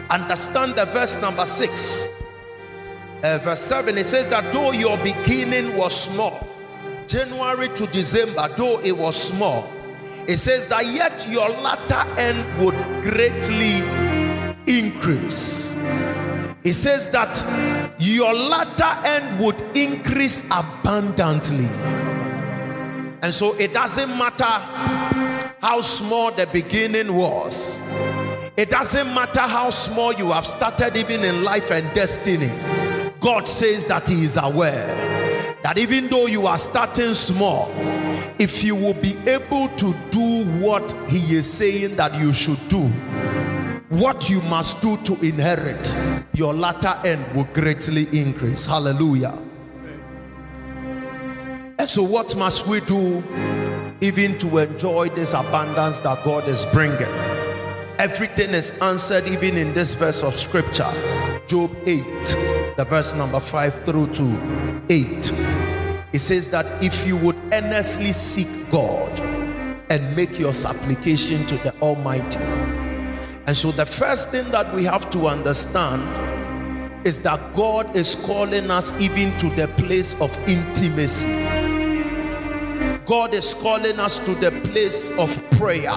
understand 0.09 0.73
the 0.73 0.85
verse 0.85 1.21
number 1.21 1.45
six. 1.45 2.07
Uh, 3.23 3.37
verse 3.43 3.61
7 3.61 3.95
it 3.95 4.05
says 4.07 4.29
that 4.31 4.51
though 4.51 4.71
your 4.71 4.97
beginning 4.97 5.77
was 5.77 5.95
small, 5.95 6.47
January 7.07 7.69
to 7.69 7.85
December, 7.87 8.49
though 8.57 8.79
it 8.79 8.97
was 8.97 9.15
small, 9.15 9.69
it 10.27 10.37
says 10.37 10.65
that 10.65 10.87
yet 10.87 11.27
your 11.29 11.47
latter 11.47 12.09
end 12.19 12.43
would 12.57 12.75
greatly 13.03 13.83
increase. 14.65 15.75
It 16.63 16.73
says 16.73 17.09
that 17.09 17.35
your 17.99 18.33
latter 18.33 19.07
end 19.07 19.39
would 19.43 19.61
increase 19.75 20.43
abundantly. 20.49 21.67
And 23.21 23.33
so 23.33 23.55
it 23.55 23.73
doesn't 23.73 24.09
matter 24.17 24.43
how 25.61 25.81
small 25.81 26.31
the 26.31 26.47
beginning 26.47 27.13
was, 27.13 27.79
it 28.55 28.69
doesn't 28.69 29.07
matter 29.13 29.41
how 29.41 29.71
small 29.71 30.13
you 30.13 30.31
have 30.31 30.45
started, 30.45 30.95
even 30.95 31.23
in 31.23 31.43
life 31.43 31.71
and 31.71 31.91
destiny. 31.93 32.51
God 33.19 33.47
says 33.47 33.85
that 33.85 34.07
He 34.07 34.23
is 34.23 34.37
aware 34.37 35.13
that 35.63 35.77
even 35.77 36.07
though 36.07 36.27
you 36.27 36.45
are 36.45 36.57
starting 36.57 37.13
small, 37.13 37.71
if 38.37 38.63
you 38.63 38.75
will 38.75 38.93
be 38.95 39.17
able 39.25 39.69
to 39.69 39.95
do 40.11 40.45
what 40.59 40.91
he 41.07 41.35
is 41.35 41.51
saying 41.51 41.95
that 41.95 42.13
you 42.19 42.33
should 42.33 42.59
do, 42.67 42.91
what 43.99 44.29
you 44.29 44.41
must 44.43 44.81
do 44.81 44.97
to 44.97 45.13
inherit, 45.25 45.95
your 46.33 46.53
latter 46.53 46.95
end 47.05 47.23
will 47.35 47.47
greatly 47.53 48.07
increase. 48.17 48.65
Hallelujah. 48.65 49.37
And 51.77 51.89
so, 51.89 52.01
what 52.01 52.35
must 52.35 52.65
we 52.65 52.79
do 52.81 53.23
even 54.01 54.37
to 54.39 54.57
enjoy 54.57 55.09
this 55.09 55.33
abundance 55.33 55.99
that 55.99 56.23
God 56.23 56.47
is 56.47 56.65
bringing? 56.67 57.01
Everything 57.99 58.49
is 58.49 58.79
answered 58.81 59.25
even 59.27 59.57
in 59.57 59.73
this 59.73 59.93
verse 59.93 60.23
of 60.23 60.33
scripture, 60.35 60.91
Job 61.47 61.71
8, 61.85 62.03
the 62.77 62.85
verse 62.89 63.13
number 63.13 63.39
5 63.39 63.85
through 63.85 64.07
to 64.13 64.81
8. 64.89 65.33
It 66.13 66.19
says 66.19 66.49
that 66.49 66.65
if 66.83 67.05
you 67.05 67.17
would 67.17 67.37
earnestly 67.51 68.11
seek 68.11 68.47
God 68.71 69.19
and 69.89 70.15
make 70.15 70.39
your 70.39 70.53
supplication 70.53 71.45
to 71.45 71.57
the 71.57 71.75
Almighty. 71.79 72.39
And 73.45 73.57
so, 73.57 73.71
the 73.71 73.85
first 73.85 74.29
thing 74.29 74.49
that 74.51 74.73
we 74.73 74.85
have 74.85 75.09
to 75.11 75.27
understand 75.27 76.01
is 77.05 77.21
that 77.23 77.53
God 77.53 77.93
is 77.95 78.15
calling 78.15 78.71
us 78.71 78.97
even 78.99 79.35
to 79.37 79.49
the 79.49 79.67
place 79.67 80.19
of 80.21 80.35
intimacy. 80.47 81.27
God 83.05 83.33
is 83.33 83.53
calling 83.55 83.99
us 83.99 84.19
to 84.19 84.33
the 84.35 84.51
place 84.69 85.11
of 85.19 85.29
prayer. 85.51 85.91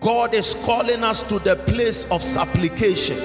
God 0.00 0.34
is 0.34 0.54
calling 0.64 1.02
us 1.02 1.22
to 1.28 1.40
the 1.40 1.56
place 1.56 2.08
of 2.12 2.22
supplication. 2.22 3.18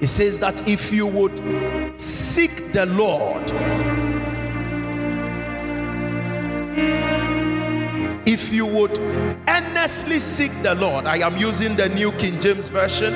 He 0.00 0.06
says 0.06 0.38
that 0.38 0.66
if 0.66 0.90
you 0.90 1.06
would 1.06 2.00
seek 2.00 2.72
the 2.72 2.86
Lord, 2.86 3.52
you 8.54 8.66
would 8.66 8.96
earnestly 9.48 10.18
seek 10.18 10.52
the 10.62 10.74
Lord, 10.76 11.06
I 11.06 11.18
am 11.18 11.36
using 11.36 11.76
the 11.76 11.88
New 11.88 12.12
King 12.12 12.40
James 12.40 12.68
Version. 12.68 13.12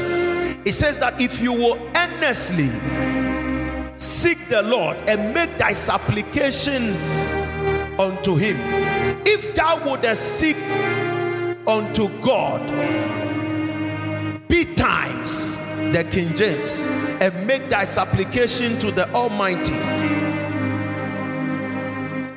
It 0.64 0.72
says 0.72 0.98
that 0.98 1.20
if 1.20 1.40
you 1.40 1.52
will 1.52 1.78
earnestly 1.94 2.70
seek 3.96 4.48
the 4.48 4.62
Lord 4.62 4.96
and 5.08 5.32
make 5.32 5.56
thy 5.58 5.72
supplication 5.72 6.94
unto 7.98 8.34
him. 8.34 8.56
If 9.24 9.54
thou 9.54 9.84
wouldest 9.84 10.40
seek 10.40 10.56
unto 11.66 12.08
God, 12.20 12.60
betimes, 14.48 15.58
the 15.92 16.06
King 16.10 16.34
James, 16.34 16.84
and 17.20 17.46
make 17.46 17.68
thy 17.68 17.84
supplication 17.84 18.78
to 18.80 18.90
the 18.90 19.08
Almighty 19.14 20.17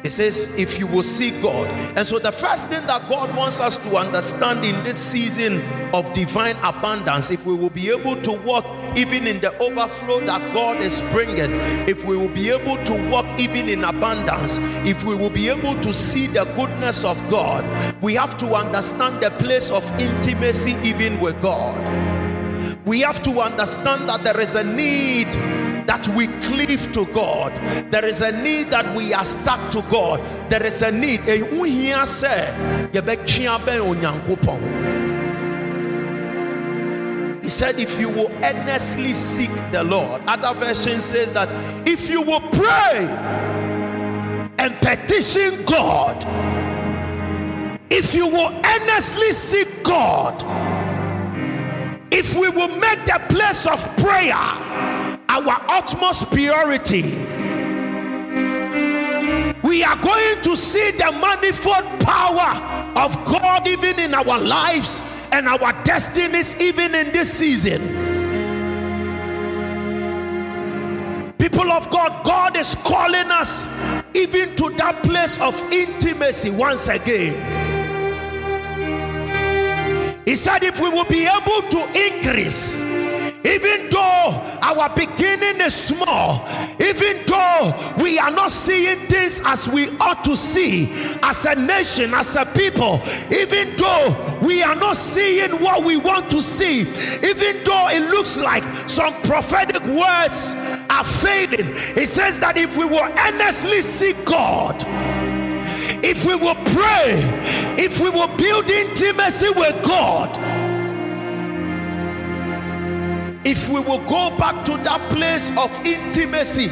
it 0.04 0.10
says, 0.10 0.54
if 0.58 0.80
you 0.80 0.88
will 0.88 1.04
seek 1.04 1.40
God. 1.44 1.68
And 1.96 2.08
so, 2.08 2.18
the 2.18 2.32
first 2.32 2.70
thing 2.70 2.86
that 2.88 3.08
God 3.08 3.36
wants 3.36 3.60
us 3.60 3.78
to 3.78 3.98
understand 3.98 4.66
in 4.66 4.84
this 4.84 4.98
season 4.98 5.62
of 5.94 6.12
divine 6.14 6.56
abundance, 6.64 7.30
if 7.30 7.46
we 7.46 7.54
will 7.54 7.70
be 7.70 7.90
able 7.90 8.16
to 8.24 8.32
walk 8.32 8.66
even 8.98 9.28
in 9.28 9.40
the 9.42 9.56
overflow 9.60 10.20
that 10.22 10.54
God 10.54 10.78
is 10.78 11.02
bringing, 11.12 11.52
if 11.88 12.04
we 12.06 12.18
will 12.18 12.30
be 12.30 12.50
able 12.50 12.84
to 12.84 13.12
walk 13.12 13.28
even 13.40 13.70
in 13.70 13.84
abundance, 13.84 14.58
if 14.88 15.04
we 15.04 15.14
will 15.14 15.30
be 15.30 15.50
able 15.50 15.80
to 15.82 15.94
see 15.94 16.26
the 16.26 16.46
goodness 16.56 17.06
of 17.06 17.18
God, 17.30 17.64
we 18.02 18.16
have 18.16 18.38
to 18.40 18.56
understand 18.56 19.22
the 19.22 19.30
place 19.32 19.70
of 19.70 19.86
intimacy 20.00 20.76
even 20.84 21.20
with 21.20 21.40
God. 21.42 21.78
We 22.86 23.02
have 23.02 23.22
to 23.24 23.40
understand 23.40 24.10
that 24.10 24.24
there 24.24 24.40
is 24.40 24.56
a 24.56 24.64
need 24.64 25.28
that 25.88 26.08
we 26.10 26.28
cleave 26.42 26.92
to 26.94 27.06
God. 27.08 27.52
There 27.92 28.06
is 28.06 28.22
a 28.22 28.32
need 28.42 28.70
that 28.70 28.96
we 28.96 29.14
are 29.14 29.26
stuck 29.26 29.72
to 29.72 29.82
God. 29.90 30.22
There 30.50 30.66
is 30.66 30.82
a 30.82 30.92
need. 30.92 31.22
He 37.44 37.50
said, 37.50 37.80
if 37.80 38.00
you 38.00 38.10
will 38.10 38.32
earnestly 38.44 39.14
seek 39.14 39.52
the 39.72 39.84
Lord. 39.84 40.22
Other 40.28 40.54
version 40.60 41.02
says 41.02 41.34
that 41.34 41.52
if 41.88 42.10
you 42.10 42.22
will 42.22 42.42
pray 42.52 43.08
and 44.58 44.76
petition 44.78 45.66
God, 45.66 46.26
if 47.90 48.14
you 48.14 48.28
will 48.28 48.52
earnestly 48.66 49.32
seek 49.32 49.84
God, 49.84 50.42
if 52.14 52.34
we 52.36 52.50
will 52.50 52.76
make 52.78 53.06
the 53.06 53.20
place 53.30 53.66
of 53.66 53.82
prayer 53.98 54.34
our 55.32 55.62
utmost 55.70 56.30
purity, 56.32 57.04
we 59.64 59.82
are 59.82 59.96
going 60.02 60.42
to 60.44 60.58
see 60.58 60.92
the 60.92 61.10
manifold 61.22 61.86
power 62.02 62.52
of 62.98 63.16
God 63.24 63.66
even 63.66 63.98
in 63.98 64.14
our 64.14 64.38
lives 64.38 65.04
and 65.32 65.48
our 65.48 65.72
destinies, 65.84 66.60
even 66.60 66.94
in 66.94 67.14
this 67.14 67.32
season. 67.32 67.82
People 71.38 71.72
of 71.72 71.90
God, 71.90 72.26
God 72.26 72.58
is 72.58 72.76
calling 72.76 73.32
us 73.32 73.68
even 74.14 74.54
to 74.58 74.70
that 74.72 75.02
place 75.04 75.40
of 75.40 75.56
intimacy 75.72 76.50
once 76.50 76.90
again. 76.90 77.34
He 80.26 80.36
said, 80.36 80.64
if 80.64 80.82
we 80.82 80.90
will 80.90 81.06
be 81.06 81.26
able 81.26 81.62
to 81.70 81.80
increase 82.08 82.91
even 83.44 83.90
though 83.90 84.60
our 84.62 84.90
beginning 84.96 85.62
is 85.62 85.74
small, 85.74 86.48
even 86.80 87.26
though 87.26 87.96
we 87.98 88.20
are 88.20 88.32
not 88.32 88.52
seeing 88.52 88.98
things 89.08 89.42
as 89.46 89.68
we 89.68 89.90
ought 89.98 90.24
to 90.24 90.38
see 90.38 90.92
as 91.24 91.46
a 91.46 91.56
nation, 91.56 92.14
as 92.14 92.36
a 92.36 92.46
people, 92.46 93.02
even 93.32 93.76
though 93.78 94.40
we 94.42 94.62
are 94.62 94.76
not 94.76 94.96
seeing 94.96 95.52
what 95.62 95.84
we 95.84 95.98
want 95.98 96.30
to 96.30 96.42
see, 96.42 96.82
even 96.82 97.64
though 97.64 97.90
it 97.90 98.10
looks 98.12 98.38
like 98.38 98.64
some 98.88 99.14
prophetic 99.24 99.82
words 99.84 100.54
are 100.90 101.04
fading, 101.04 101.72
it 101.98 102.08
says 102.08 102.40
that 102.40 102.58
if 102.58 102.78
we 102.78 102.86
will 102.86 103.10
earnestly 103.28 103.82
seek 103.82 104.24
God, 104.26 104.84
if 106.04 106.26
we 106.26 106.36
will 106.36 106.56
pray, 106.56 107.18
if 107.78 108.00
we 108.00 108.10
will 108.10 108.28
build 108.38 108.70
intimacy 108.70 109.50
with 109.50 109.84
God, 109.84 110.61
if 113.44 113.68
we 113.70 113.80
will 113.80 114.04
go 114.06 114.36
back 114.38 114.64
to 114.66 114.78
that 114.78 115.02
place 115.12 115.50
of 115.58 115.74
intimacy, 115.86 116.66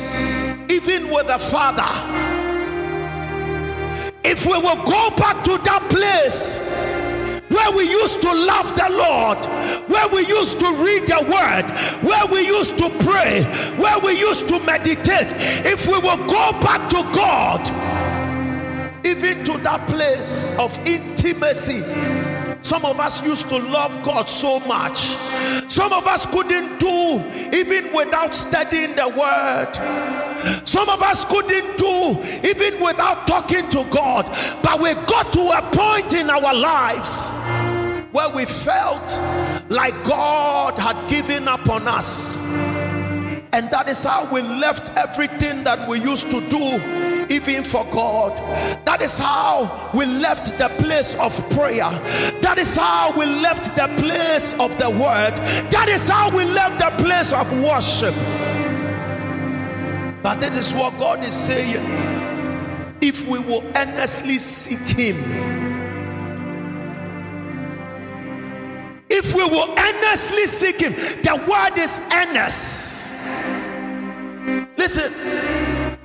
even 0.71 1.10
with 1.10 1.27
the 1.27 1.39
Father, 1.39 1.89
if 4.23 4.45
we 4.45 4.53
will 4.53 4.84
go 4.86 5.10
back 5.17 5.43
to 5.43 5.58
that 5.60 5.88
place 5.89 6.60
where 7.49 7.71
we 7.71 7.89
used 7.89 8.21
to 8.21 8.32
love 8.32 8.75
the 8.75 8.88
Lord, 8.91 9.43
where 9.89 10.08
we 10.10 10.27
used 10.27 10.60
to 10.60 10.67
read 10.75 11.08
the 11.08 11.21
word, 11.23 11.65
where 12.08 12.25
we 12.27 12.45
used 12.45 12.77
to 12.77 12.89
pray, 13.03 13.43
where 13.77 13.99
we 13.99 14.19
used 14.19 14.47
to 14.49 14.60
meditate, 14.60 15.34
if 15.65 15.88
we 15.88 15.93
will 15.93 16.17
go 16.27 16.51
back 16.62 16.88
to 16.89 17.01
God, 17.15 17.67
even 19.03 19.43
to 19.45 19.58
that 19.60 19.88
place 19.88 20.55
of 20.60 20.77
intimacy 20.86 21.82
some 22.61 22.85
of 22.85 22.99
us 22.99 23.25
used 23.25 23.49
to 23.49 23.57
love 23.57 24.03
God 24.03 24.29
so 24.29 24.59
much. 24.61 24.97
Some 25.69 25.93
of 25.93 26.05
us 26.07 26.25
couldn't 26.25 26.79
do 26.79 27.23
even 27.53 27.93
without 27.93 28.35
studying 28.35 28.95
the 28.95 29.07
word. 29.07 30.67
Some 30.67 30.89
of 30.89 31.01
us 31.01 31.25
couldn't 31.25 31.77
do 31.77 32.21
even 32.47 32.83
without 32.83 33.27
talking 33.27 33.69
to 33.69 33.85
God. 33.89 34.25
But 34.61 34.81
we 34.81 34.93
got 34.93 35.31
to 35.33 35.41
a 35.41 35.61
point 35.71 36.13
in 36.13 36.29
our 36.29 36.53
lives 36.53 37.33
where 38.11 38.29
we 38.29 38.45
felt 38.45 39.19
like 39.69 39.93
God 40.03 40.77
had 40.77 41.09
given 41.09 41.47
up 41.47 41.67
on 41.69 41.87
us. 41.87 42.43
And 43.51 43.69
that 43.71 43.87
is 43.87 44.03
how 44.03 44.31
we 44.31 44.41
left 44.41 44.95
everything 44.97 45.63
that 45.63 45.87
we 45.87 45.99
used 45.99 46.29
to 46.31 46.41
do 46.49 47.08
even 47.29 47.63
for 47.63 47.85
God. 47.85 48.35
That 48.85 49.01
is 49.01 49.19
how 49.19 49.91
we 49.93 50.05
left 50.05 50.57
the 50.57 50.69
place 50.83 51.15
of 51.15 51.33
prayer. 51.51 51.89
That 52.41 52.57
is 52.57 52.75
how 52.75 53.13
we 53.17 53.25
left 53.25 53.75
the 53.75 53.87
place 54.01 54.53
of 54.59 54.77
the 54.79 54.89
word. 54.89 55.35
That 55.71 55.87
is 55.89 56.07
how 56.09 56.35
we 56.35 56.43
left 56.45 56.79
the 56.79 57.03
place 57.03 57.31
of 57.33 57.51
worship. 57.61 58.15
But 60.21 60.39
this 60.39 60.55
is 60.55 60.73
what 60.73 60.97
God 60.99 61.23
is 61.23 61.35
saying. 61.35 61.85
If 63.01 63.27
we 63.27 63.39
will 63.39 63.63
earnestly 63.75 64.39
seek 64.39 64.97
Him, 64.97 65.15
if 69.09 69.33
we 69.33 69.43
will 69.43 69.73
earnestly 69.77 70.45
seek 70.47 70.81
Him, 70.81 70.93
the 70.93 71.35
word 71.47 71.79
is 71.79 71.99
earnest. 72.11 73.15
Listen, 74.77 75.11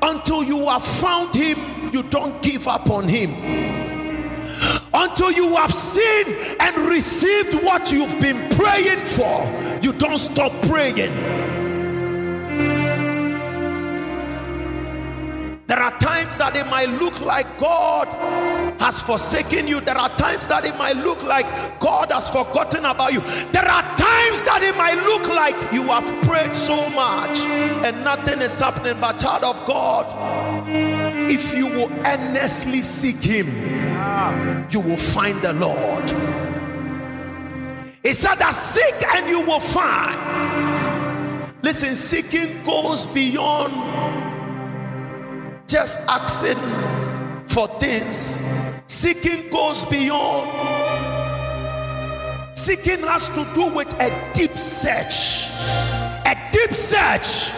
until 0.04 0.44
you 0.44 0.66
have 0.68 0.84
found 0.84 1.34
him, 1.34 1.58
you 1.90 2.02
don't 2.02 2.42
give 2.42 2.68
up 2.68 2.90
on 2.90 3.08
him. 3.08 3.32
Until 4.92 5.32
you 5.32 5.56
have 5.56 5.72
seen 5.72 6.26
and 6.60 6.76
received 6.88 7.54
what 7.64 7.90
you've 7.90 8.20
been 8.20 8.48
praying 8.50 9.04
for, 9.06 9.78
you 9.82 9.92
don't 9.94 10.18
stop 10.18 10.52
praying. 10.62 11.12
There 15.66 15.80
are 15.80 15.98
times 15.98 16.36
that 16.36 16.54
it 16.54 16.66
might 16.66 16.90
look 17.00 17.20
like 17.20 17.46
God 17.58 18.06
has 18.78 19.02
forsaken 19.02 19.66
you. 19.66 19.80
There 19.80 19.96
are 19.96 20.08
times 20.16 20.48
that 20.48 20.64
it 20.64 20.76
might 20.76 20.96
look 20.96 21.22
like 21.22 21.46
God 21.80 22.12
has 22.12 22.28
forgotten 22.28 22.84
about 22.84 23.12
you. 23.12 23.20
There 23.52 23.64
are 23.64 23.82
times 23.96 24.42
that 24.44 24.60
it 24.62 24.76
might 24.76 25.02
look 25.04 25.28
like 25.28 25.54
you 25.72 25.84
have 25.84 26.04
prayed 26.26 26.54
so 26.54 26.88
much 26.90 27.40
and 27.84 28.04
nothing 28.04 28.40
is 28.40 28.58
happening. 28.58 29.00
But, 29.00 29.18
child 29.18 29.44
of 29.44 29.64
God, 29.66 30.06
if 31.30 31.56
you 31.56 31.66
will 31.66 31.90
earnestly 32.04 32.82
seek 32.82 33.16
Him, 33.16 33.46
you 34.70 34.80
will 34.80 34.96
find 34.96 35.40
the 35.40 35.52
Lord. 35.54 36.10
He 38.02 38.12
said 38.12 38.36
that 38.36 38.54
seek 38.54 38.94
and 39.14 39.30
you 39.30 39.40
will 39.40 39.60
find. 39.60 41.52
Listen, 41.62 41.94
seeking 41.94 42.62
goes 42.64 43.06
beyond 43.06 43.72
just 45.66 45.98
asking 46.00 46.58
for 47.54 47.68
things. 47.78 48.16
Seeking 48.88 49.48
goes 49.48 49.84
beyond. 49.84 50.50
Seeking 52.58 53.00
has 53.02 53.28
to 53.28 53.46
do 53.54 53.72
with 53.72 53.94
a 54.00 54.10
deep 54.34 54.58
search. 54.58 55.50
A 56.26 56.36
deep 56.50 56.74
search 56.74 57.52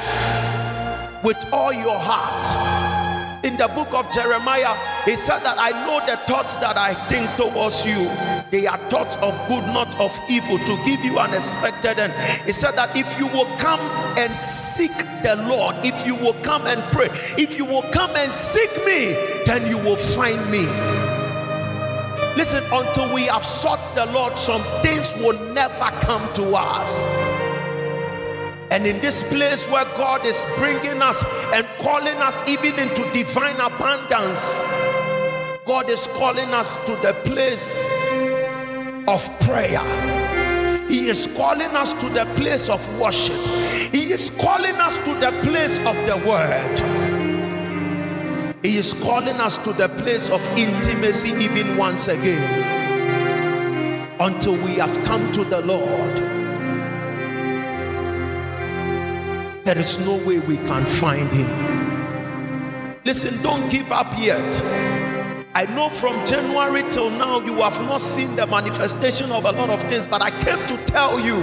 with 1.24 1.42
all 1.50 1.72
your 1.72 1.98
heart 1.98 3.15
in 3.46 3.56
the 3.56 3.68
book 3.68 3.94
of 3.94 4.10
Jeremiah, 4.12 4.74
he 5.04 5.14
said 5.14 5.38
that 5.40 5.56
I 5.58 5.70
know 5.86 6.04
the 6.04 6.16
thoughts 6.26 6.56
that 6.56 6.76
I 6.76 6.94
think 7.06 7.30
towards 7.36 7.86
you. 7.86 8.10
They 8.50 8.66
are 8.66 8.78
thoughts 8.90 9.16
of 9.16 9.32
good, 9.48 9.64
not 9.72 9.94
of 10.00 10.12
evil, 10.28 10.58
to 10.58 10.76
give 10.84 11.00
you 11.04 11.18
an 11.18 11.32
expected 11.32 11.98
end. 11.98 12.12
He 12.44 12.52
said 12.52 12.72
that 12.72 12.96
if 12.96 13.18
you 13.18 13.28
will 13.28 13.46
come 13.56 13.80
and 14.18 14.36
seek 14.36 14.96
the 15.22 15.36
Lord, 15.48 15.76
if 15.84 16.04
you 16.04 16.16
will 16.16 16.34
come 16.42 16.66
and 16.66 16.82
pray, 16.92 17.08
if 17.38 17.56
you 17.56 17.64
will 17.64 17.84
come 17.92 18.10
and 18.16 18.30
seek 18.32 18.70
me, 18.84 19.14
then 19.46 19.68
you 19.68 19.78
will 19.78 19.96
find 19.96 20.50
me. 20.50 20.66
Listen, 22.36 22.62
until 22.72 23.14
we 23.14 23.22
have 23.26 23.44
sought 23.44 23.82
the 23.94 24.06
Lord, 24.12 24.36
some 24.36 24.60
things 24.82 25.14
will 25.14 25.38
never 25.54 25.90
come 26.00 26.32
to 26.34 26.54
us. 26.54 27.06
And 28.70 28.86
in 28.86 29.00
this 29.00 29.22
place 29.22 29.68
where 29.70 29.84
God 29.96 30.26
is 30.26 30.44
bringing 30.58 31.00
us 31.00 31.24
and 31.54 31.66
calling 31.78 32.16
us 32.16 32.46
even 32.48 32.78
into 32.78 33.02
divine 33.12 33.56
abundance, 33.56 34.64
God 35.64 35.88
is 35.88 36.06
calling 36.08 36.52
us 36.52 36.84
to 36.86 36.92
the 36.96 37.12
place 37.24 37.86
of 39.08 39.40
prayer. 39.40 39.82
He 40.88 41.08
is 41.08 41.28
calling 41.36 41.74
us 41.76 41.92
to 41.94 42.08
the 42.08 42.24
place 42.36 42.68
of 42.68 42.80
worship. 42.98 43.36
He 43.92 44.12
is 44.12 44.30
calling 44.30 44.76
us 44.76 44.98
to 44.98 45.14
the 45.14 45.32
place 45.42 45.78
of 45.80 45.96
the 46.06 46.16
word. 46.26 46.78
He 48.64 48.76
is 48.78 48.94
calling 48.94 49.36
us 49.36 49.58
to 49.58 49.72
the 49.72 49.88
place 49.88 50.28
of 50.30 50.40
intimacy 50.58 51.30
even 51.44 51.76
once 51.76 52.08
again 52.08 52.76
until 54.20 54.56
we 54.64 54.74
have 54.74 54.96
come 55.04 55.30
to 55.32 55.44
the 55.44 55.60
Lord. 55.62 56.35
There 59.66 59.78
is 59.78 59.98
no 59.98 60.14
way 60.18 60.38
we 60.38 60.58
can 60.58 60.86
find 60.86 61.28
Him. 61.32 63.00
Listen, 63.04 63.42
don't 63.42 63.68
give 63.68 63.90
up 63.90 64.06
yet. 64.16 64.62
I 65.56 65.66
know 65.74 65.88
from 65.88 66.24
January 66.24 66.84
till 66.88 67.10
now 67.10 67.40
you 67.40 67.54
have 67.54 67.80
not 67.80 68.00
seen 68.00 68.36
the 68.36 68.46
manifestation 68.46 69.32
of 69.32 69.44
a 69.44 69.50
lot 69.50 69.70
of 69.70 69.82
things, 69.90 70.06
but 70.06 70.22
I 70.22 70.30
came 70.30 70.64
to 70.68 70.76
tell 70.84 71.18
you 71.18 71.40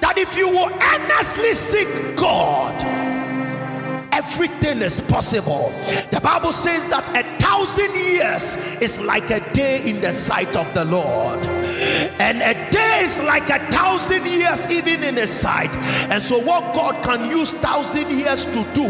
that 0.00 0.14
if 0.16 0.36
you 0.36 0.48
will 0.48 0.68
earnestly 0.68 1.54
seek 1.54 1.86
God, 2.16 2.74
everything 4.12 4.82
is 4.82 5.00
possible. 5.00 5.72
The 6.10 6.20
Bible 6.22 6.52
says 6.52 6.88
that 6.88 7.08
a 7.16 7.22
thousand 7.38 7.94
years 7.94 8.56
is 8.80 9.00
like 9.00 9.30
a 9.30 9.40
day 9.52 9.88
in 9.88 10.00
the 10.00 10.12
sight 10.12 10.56
of 10.56 10.72
the 10.74 10.84
Lord, 10.84 11.46
and 12.20 12.38
a 12.42 12.70
day 12.70 13.00
is 13.02 13.20
like 13.22 13.48
a 13.50 13.58
thousand 13.70 14.26
years 14.26 14.68
even 14.70 15.02
in 15.02 15.16
His 15.16 15.30
sight. 15.30 15.74
And 16.10 16.22
so, 16.22 16.38
what 16.38 16.74
God 16.74 17.02
can 17.02 17.28
use 17.30 17.54
thousand 17.54 18.10
years 18.10 18.44
to 18.46 18.64
do, 18.74 18.88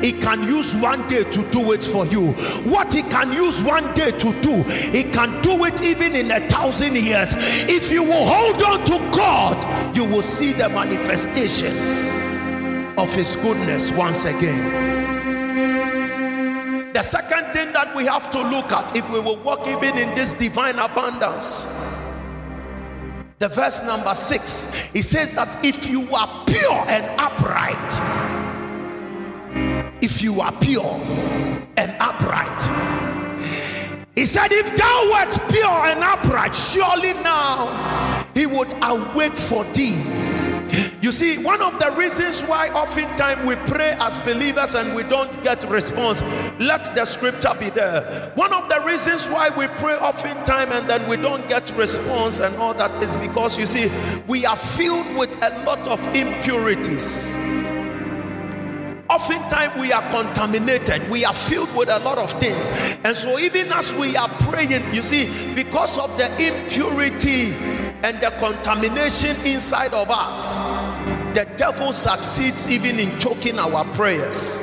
He 0.00 0.12
can 0.12 0.42
use 0.44 0.74
one 0.76 1.06
day 1.08 1.24
to 1.24 1.42
do 1.50 1.72
it 1.72 1.84
for 1.84 2.06
you. 2.06 2.32
What 2.64 2.92
He 2.92 3.02
can 3.02 3.32
use 3.32 3.62
one 3.62 3.92
day 3.94 4.10
to 4.10 4.40
do, 4.40 4.62
He 4.62 5.04
can 5.04 5.40
do 5.42 5.64
it 5.64 5.82
even 5.82 6.14
in 6.14 6.30
a 6.30 6.40
thousand 6.48 6.96
years. 6.96 7.34
If 7.36 7.90
you 7.90 8.02
will 8.02 8.26
hold 8.26 8.62
on 8.62 8.84
to 8.86 8.98
God, 9.16 9.96
you 9.96 10.04
will 10.04 10.22
see 10.22 10.52
the 10.52 10.68
manifestation 10.68 12.17
of 12.98 13.14
his 13.14 13.36
goodness 13.36 13.92
once 13.92 14.24
again. 14.24 14.58
The 16.92 17.02
second 17.02 17.44
thing 17.54 17.72
that 17.72 17.94
we 17.94 18.06
have 18.06 18.28
to 18.32 18.38
look 18.42 18.72
at 18.72 18.96
if 18.96 19.08
we 19.10 19.20
will 19.20 19.36
walk 19.36 19.68
even 19.68 19.96
in 19.96 20.12
this 20.16 20.32
divine 20.32 20.80
abundance. 20.80 21.84
The 23.38 23.48
verse 23.48 23.84
number 23.84 24.16
six, 24.16 24.72
he 24.92 25.02
says 25.02 25.32
that 25.34 25.64
if 25.64 25.88
you 25.88 26.12
are 26.12 26.44
pure 26.44 26.84
and 26.88 27.04
upright, 27.20 27.92
if 30.02 30.20
you 30.20 30.40
are 30.40 30.52
pure 30.58 31.00
and 31.76 31.94
upright, 32.00 32.60
he 34.16 34.26
said, 34.26 34.50
If 34.50 34.74
thou 34.74 35.10
wert 35.12 35.40
pure 35.52 35.86
and 35.86 36.00
upright, 36.02 36.56
surely 36.56 37.12
now 37.22 38.26
he 38.34 38.46
would 38.46 38.68
await 38.82 39.38
for 39.38 39.62
thee 39.66 40.17
you 41.00 41.12
see, 41.12 41.42
one 41.42 41.62
of 41.62 41.78
the 41.78 41.90
reasons 41.92 42.42
why 42.42 42.68
oftentimes 42.70 43.46
we 43.46 43.56
pray 43.72 43.96
as 44.00 44.18
believers 44.20 44.74
and 44.74 44.94
we 44.94 45.02
don't 45.04 45.42
get 45.42 45.62
response, 45.70 46.22
let 46.58 46.84
the 46.94 47.04
scripture 47.04 47.54
be 47.58 47.70
there. 47.70 48.32
One 48.34 48.52
of 48.52 48.68
the 48.68 48.82
reasons 48.86 49.28
why 49.28 49.50
we 49.50 49.66
pray 49.78 49.94
oftentimes 49.94 50.72
and 50.74 50.88
then 50.88 51.08
we 51.08 51.16
don't 51.16 51.46
get 51.48 51.70
response 51.76 52.40
and 52.40 52.54
all 52.56 52.74
that 52.74 53.02
is 53.02 53.16
because 53.16 53.58
you 53.58 53.66
see, 53.66 53.90
we 54.26 54.44
are 54.44 54.56
filled 54.56 55.16
with 55.16 55.36
a 55.42 55.64
lot 55.64 55.86
of 55.88 56.04
impurities. 56.14 57.36
Oftentimes 59.10 59.80
we 59.80 59.90
are 59.90 60.02
contaminated, 60.10 61.08
we 61.08 61.24
are 61.24 61.32
filled 61.32 61.74
with 61.74 61.88
a 61.88 61.98
lot 62.00 62.18
of 62.18 62.30
things, 62.32 62.68
and 63.04 63.16
so 63.16 63.38
even 63.38 63.72
as 63.72 63.94
we 63.94 64.14
are 64.18 64.28
praying, 64.28 64.82
you 64.94 65.02
see, 65.02 65.54
because 65.54 65.96
of 65.96 66.14
the 66.18 66.30
impurity 66.36 67.54
and 68.02 68.20
the 68.20 68.30
contamination 68.38 69.36
inside 69.44 69.92
of 69.92 70.08
us, 70.10 70.58
the 71.34 71.48
devil 71.56 71.92
succeeds 71.92 72.68
even 72.68 72.98
in 72.98 73.18
choking 73.18 73.58
our 73.58 73.84
prayers. 73.94 74.60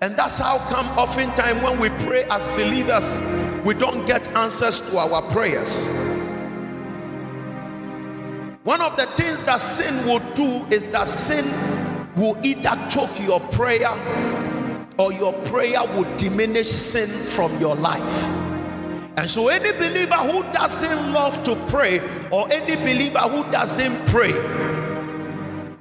And 0.00 0.16
that's 0.16 0.38
how 0.38 0.58
come 0.68 0.86
oftentimes 0.98 1.62
when 1.62 1.78
we 1.78 1.88
pray 2.04 2.24
as 2.24 2.50
believers, 2.50 3.20
we 3.64 3.74
don't 3.74 4.06
get 4.06 4.28
answers 4.36 4.80
to 4.90 4.98
our 4.98 5.22
prayers. 5.32 5.88
One 8.64 8.80
of 8.80 8.96
the 8.96 9.06
things 9.16 9.42
that 9.44 9.60
sin 9.60 10.04
will 10.06 10.20
do 10.34 10.64
is 10.74 10.88
that 10.88 11.06
sin 11.06 11.44
will 12.16 12.38
either 12.44 12.76
choke 12.88 13.10
your 13.20 13.40
prayer 13.40 13.90
or 14.98 15.12
your 15.12 15.32
prayer 15.44 15.84
will 15.84 16.16
diminish 16.16 16.68
sin 16.68 17.08
from 17.08 17.58
your 17.58 17.74
life. 17.74 18.43
And 19.16 19.30
so, 19.30 19.48
any 19.48 19.70
believer 19.72 20.14
who 20.14 20.42
doesn't 20.52 21.12
love 21.12 21.42
to 21.44 21.54
pray, 21.68 22.00
or 22.30 22.50
any 22.52 22.76
believer 22.76 23.20
who 23.20 23.50
doesn't 23.52 23.94
pray, 24.08 24.32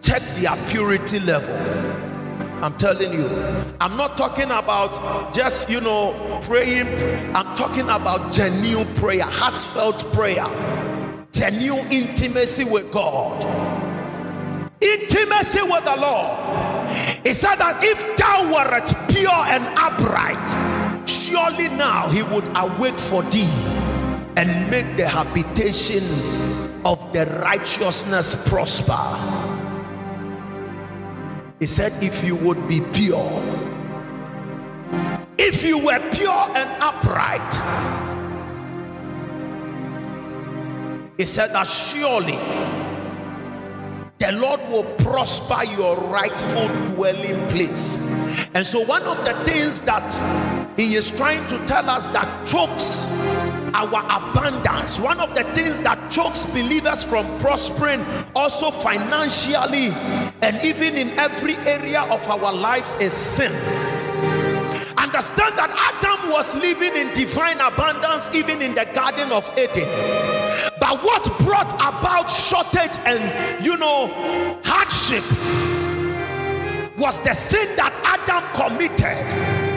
check 0.01 0.21
their 0.35 0.55
purity 0.67 1.19
level. 1.19 1.55
I'm 2.63 2.77
telling 2.77 3.11
you, 3.11 3.27
I'm 3.81 3.97
not 3.97 4.15
talking 4.17 4.45
about 4.45 5.33
just, 5.33 5.69
you 5.69 5.81
know, 5.81 6.39
praying. 6.43 6.87
I'm 7.35 7.55
talking 7.57 7.89
about 7.89 8.31
genuine 8.31 8.87
prayer, 8.95 9.23
heartfelt 9.23 10.13
prayer, 10.13 10.45
genuine 11.31 11.91
intimacy 11.91 12.63
with 12.63 12.89
God, 12.93 13.43
intimacy 14.79 15.61
with 15.63 15.83
the 15.83 15.97
Lord. 15.99 16.39
He 17.25 17.33
said 17.33 17.55
that 17.55 17.79
if 17.83 18.15
thou 18.17 18.53
wert 18.53 18.93
pure 19.09 19.29
and 19.29 19.65
upright, 19.77 20.92
surely 21.33 21.67
now 21.69 22.07
he 22.09 22.21
would 22.21 22.45
awake 22.55 22.97
for 22.97 23.23
thee 23.23 23.49
and 24.37 24.69
make 24.69 24.85
the 24.97 25.07
habitation 25.07 26.03
of 26.85 27.11
the 27.11 27.25
righteousness 27.41 28.35
prosper. 28.47 29.01
He 31.59 31.65
said, 31.65 31.91
If 32.03 32.23
you 32.23 32.35
would 32.35 32.67
be 32.67 32.81
pure, 32.93 33.31
if 35.39 35.65
you 35.65 35.79
were 35.79 35.99
pure 36.11 36.45
and 36.55 36.69
upright, 36.79 37.53
he 41.17 41.25
said 41.25 41.47
that 41.47 41.65
surely 41.65 42.37
the 44.19 44.33
Lord 44.33 44.61
will 44.69 44.83
prosper 45.03 45.63
your 45.75 45.97
rightful 45.97 46.67
dwelling 46.93 47.47
place. 47.47 47.97
And 48.53 48.65
so, 48.65 48.85
one 48.85 49.01
of 49.03 49.17
the 49.25 49.33
things 49.45 49.81
that 49.81 50.07
He 50.77 50.95
is 50.95 51.11
trying 51.11 51.47
to 51.49 51.57
tell 51.67 51.87
us 51.89 52.07
that 52.07 52.47
chokes 52.47 53.05
our 53.75 54.03
abundance, 54.05 54.99
one 54.99 55.19
of 55.19 55.33
the 55.35 55.43
things 55.55 55.79
that 55.81 56.11
chokes 56.11 56.45
believers 56.45 57.03
from 57.03 57.25
prospering 57.39 58.03
also 58.35 58.71
financially 58.71 59.89
and 60.41 60.63
even 60.63 60.95
in 60.95 61.09
every 61.11 61.55
area 61.57 62.01
of 62.01 62.27
our 62.27 62.53
lives 62.53 62.95
is 62.97 63.13
sin. 63.13 63.51
Understand 64.97 65.57
that 65.57 65.69
Adam 65.93 66.31
was 66.31 66.55
living 66.55 66.95
in 66.95 67.13
divine 67.13 67.59
abundance 67.59 68.31
even 68.33 68.61
in 68.61 68.73
the 68.73 68.87
Garden 68.93 69.31
of 69.31 69.49
Eden. 69.57 69.87
But 70.79 71.03
what 71.03 71.23
brought 71.39 71.73
about 71.73 72.29
shortage 72.29 72.97
and 73.05 73.63
you 73.63 73.77
know 73.77 74.07
hardship 74.63 75.23
was 76.97 77.19
the 77.21 77.33
sin 77.33 77.75
that 77.75 77.93
Adam 78.05 78.43
committed. 78.55 79.72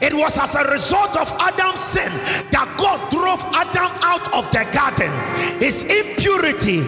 It 0.00 0.14
was 0.14 0.38
as 0.38 0.54
a 0.54 0.64
result 0.70 1.16
of 1.16 1.32
Adam's 1.38 1.80
sin 1.80 2.10
that 2.50 2.74
God 2.78 3.10
drove 3.10 3.42
Adam 3.54 3.90
out 4.02 4.32
of 4.34 4.50
the 4.50 4.66
garden. 4.72 5.12
His 5.60 5.84
impurity, 5.84 6.82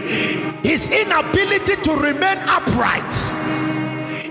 his 0.67 0.91
inability 0.91 1.77
to 1.83 1.93
remain 1.97 2.39
upright 2.49 3.13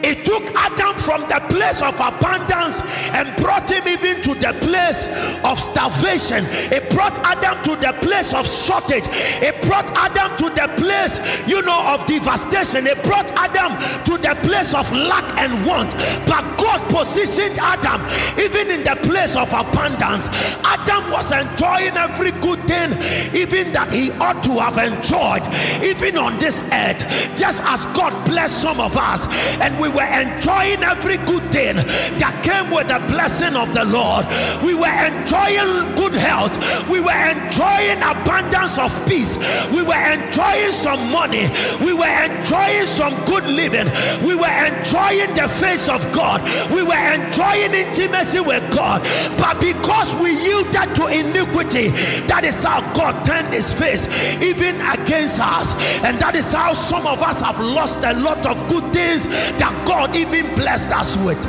it 0.03 0.25
took 0.25 0.43
Adam 0.55 0.95
from 0.97 1.21
the 1.21 1.39
place 1.49 1.81
of 1.81 1.95
abundance 1.95 2.81
and 3.13 3.35
brought 3.37 3.69
him 3.69 3.87
even 3.87 4.21
to 4.23 4.33
the 4.35 4.53
place 4.61 5.07
of 5.43 5.59
starvation. 5.59 6.45
It 6.71 6.89
brought 6.91 7.17
Adam 7.19 7.61
to 7.63 7.75
the 7.75 7.93
place 8.01 8.33
of 8.33 8.47
shortage. 8.47 9.05
It 9.41 9.61
brought 9.63 9.91
Adam 9.91 10.35
to 10.37 10.49
the 10.49 10.67
place, 10.77 11.19
you 11.47 11.61
know, 11.61 11.93
of 11.93 12.05
devastation. 12.05 12.87
It 12.87 13.01
brought 13.03 13.31
Adam 13.33 13.77
to 14.05 14.17
the 14.17 14.35
place 14.47 14.73
of 14.73 14.91
lack 14.91 15.25
and 15.37 15.65
want. 15.65 15.93
But 16.25 16.43
God 16.57 16.81
positioned 16.89 17.59
Adam 17.59 18.01
even 18.39 18.71
in 18.71 18.83
the 18.83 18.95
place 19.07 19.35
of 19.35 19.51
abundance. 19.53 20.27
Adam 20.63 21.11
was 21.11 21.31
enjoying 21.31 21.95
every 21.97 22.31
good 22.41 22.59
thing, 22.67 22.91
even 23.35 23.71
that 23.73 23.91
he 23.91 24.11
ought 24.13 24.43
to 24.43 24.59
have 24.59 24.77
enjoyed, 24.77 25.43
even 25.83 26.17
on 26.17 26.37
this 26.39 26.63
earth. 26.71 27.01
Just 27.35 27.63
as 27.63 27.85
God 27.97 28.13
blessed 28.25 28.61
some 28.61 28.79
of 28.79 28.95
us, 28.97 29.27
and 29.61 29.77
we 29.79 29.89
were 29.91 30.07
enjoying 30.07 30.83
every 30.83 31.17
good 31.17 31.43
thing 31.51 31.75
that 32.17 32.33
came 32.43 32.71
with 32.71 32.87
the 32.87 32.99
blessing 33.07 33.55
of 33.55 33.73
the 33.73 33.85
Lord. 33.85 34.25
We 34.63 34.73
were 34.73 34.91
enjoying 35.05 35.95
good 35.95 36.10
health. 36.21 36.55
We 36.89 36.99
were 37.01 37.23
enjoying 37.33 37.99
abundance 37.99 38.77
of 38.77 38.91
peace. 39.07 39.37
We 39.73 39.81
were 39.81 40.05
enjoying 40.13 40.71
some 40.71 41.11
money. 41.11 41.49
We 41.83 41.93
were 41.93 42.17
enjoying 42.29 42.85
some 42.85 43.13
good 43.25 43.45
living. 43.45 43.89
We 44.25 44.35
were 44.35 44.57
enjoying 44.69 45.33
the 45.35 45.47
face 45.49 45.89
of 45.89 46.01
God. 46.13 46.39
We 46.71 46.83
were 46.83 47.05
enjoying 47.17 47.73
intimacy 47.73 48.39
with 48.39 48.63
God. 48.71 49.01
But 49.37 49.59
because 49.59 50.15
we 50.21 50.31
yielded 50.31 50.95
to 50.95 51.07
iniquity, 51.07 51.89
that 52.29 52.43
is 52.43 52.63
how 52.63 52.81
God 52.93 53.25
turned 53.25 53.53
his 53.53 53.73
face 53.73 54.07
even 54.41 54.75
against 54.81 55.39
us. 55.41 55.73
And 56.05 56.19
that 56.19 56.35
is 56.35 56.53
how 56.53 56.73
some 56.73 57.05
of 57.07 57.21
us 57.21 57.41
have 57.41 57.59
lost 57.59 57.99
a 58.03 58.13
lot 58.13 58.45
of 58.45 58.57
good 58.69 58.93
things 58.93 59.27
that 59.27 59.73
God 59.87 60.15
even 60.15 60.53
blessed 60.55 60.91
us 60.91 61.17
with. 61.17 61.41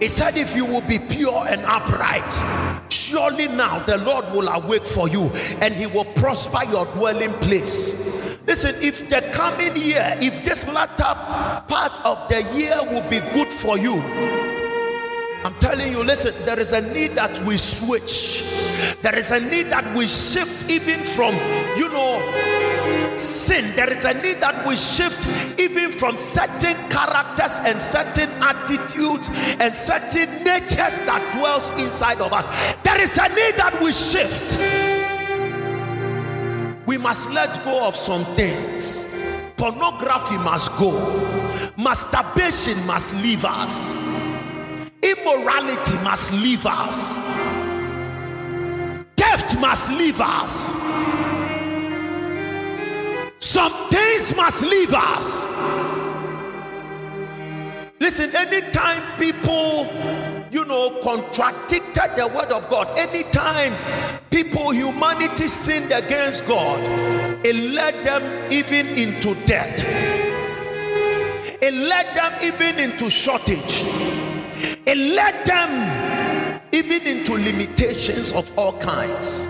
He 0.00 0.08
said, 0.08 0.36
If 0.36 0.54
you 0.54 0.64
will 0.64 0.82
be 0.82 0.98
pure 0.98 1.44
and 1.48 1.62
upright, 1.64 2.32
surely 2.88 3.48
now 3.48 3.78
the 3.80 3.98
Lord 3.98 4.24
will 4.32 4.48
awake 4.48 4.86
for 4.86 5.08
you 5.08 5.30
and 5.60 5.74
he 5.74 5.86
will 5.86 6.04
prosper 6.04 6.60
your 6.70 6.86
dwelling 6.86 7.32
place. 7.34 8.38
Listen, 8.46 8.74
if 8.80 9.10
the 9.10 9.20
coming 9.32 9.76
year, 9.76 10.16
if 10.20 10.42
this 10.42 10.66
latter 10.72 11.14
part 11.68 11.92
of 12.04 12.28
the 12.28 12.42
year 12.56 12.78
will 12.90 13.08
be 13.10 13.20
good 13.34 13.52
for 13.52 13.76
you, 13.78 14.00
I'm 15.44 15.54
telling 15.54 15.92
you, 15.92 16.02
listen, 16.02 16.34
there 16.46 16.58
is 16.58 16.72
a 16.72 16.80
need 16.80 17.14
that 17.14 17.38
we 17.44 17.58
switch. 17.58 18.44
There 19.02 19.16
is 19.16 19.30
a 19.30 19.38
need 19.38 19.68
that 19.68 19.94
we 19.94 20.08
shift 20.08 20.68
even 20.68 21.04
from, 21.04 21.34
you 21.76 21.88
know, 21.88 22.18
sin. 23.18 23.74
There 23.76 23.92
is 23.92 24.04
a 24.04 24.14
need 24.14 24.40
that 24.40 24.66
we 24.66 24.76
shift 24.76 25.26
even 25.58 25.92
from 25.92 26.16
certain 26.16 26.76
characters 26.88 27.58
and 27.64 27.80
certain 27.80 28.30
attitudes 28.42 29.28
and 29.58 29.74
certain 29.74 30.44
natures 30.44 31.00
that 31.02 31.34
dwells 31.36 31.70
inside 31.72 32.20
of 32.20 32.32
us. 32.32 32.46
There 32.82 33.00
is 33.00 33.16
a 33.18 33.28
need 33.28 33.56
that 33.56 33.78
we 33.82 33.92
shift. 33.92 34.58
We 36.86 36.96
must 36.96 37.30
let 37.32 37.64
go 37.64 37.86
of 37.86 37.96
some 37.96 38.24
things. 38.34 39.52
Pornography 39.56 40.36
must 40.38 40.70
go. 40.78 40.92
Masturbation 41.76 42.86
must 42.86 43.16
leave 43.22 43.44
us. 43.44 43.98
Immorality 45.02 45.96
must 46.02 46.32
leave 46.32 46.64
us. 46.66 47.16
Theft 49.16 49.60
must 49.60 49.90
leave 49.92 50.20
us. 50.20 50.72
Some 53.40 53.72
things 53.90 54.34
must 54.36 54.62
leave 54.64 54.92
us. 54.92 55.46
Listen, 58.00 58.34
anytime 58.34 59.02
people, 59.18 59.86
you 60.50 60.64
know, 60.64 61.00
contradicted 61.02 62.16
the 62.16 62.26
word 62.34 62.52
of 62.52 62.68
God, 62.68 62.88
anytime 62.98 63.74
people, 64.30 64.70
humanity 64.70 65.46
sinned 65.46 65.92
against 65.92 66.46
God, 66.46 66.80
it 67.44 67.54
led 67.56 68.04
them 68.04 68.52
even 68.52 68.86
into 68.86 69.34
debt. 69.46 69.84
it 71.60 71.74
led 71.74 72.14
them 72.14 72.32
even 72.42 72.78
into 72.78 73.10
shortage, 73.10 73.84
it 74.86 74.96
led 74.96 75.44
them 75.44 76.62
even 76.72 77.02
into 77.02 77.32
limitations 77.34 78.32
of 78.32 78.50
all 78.58 78.78
kinds. 78.80 79.48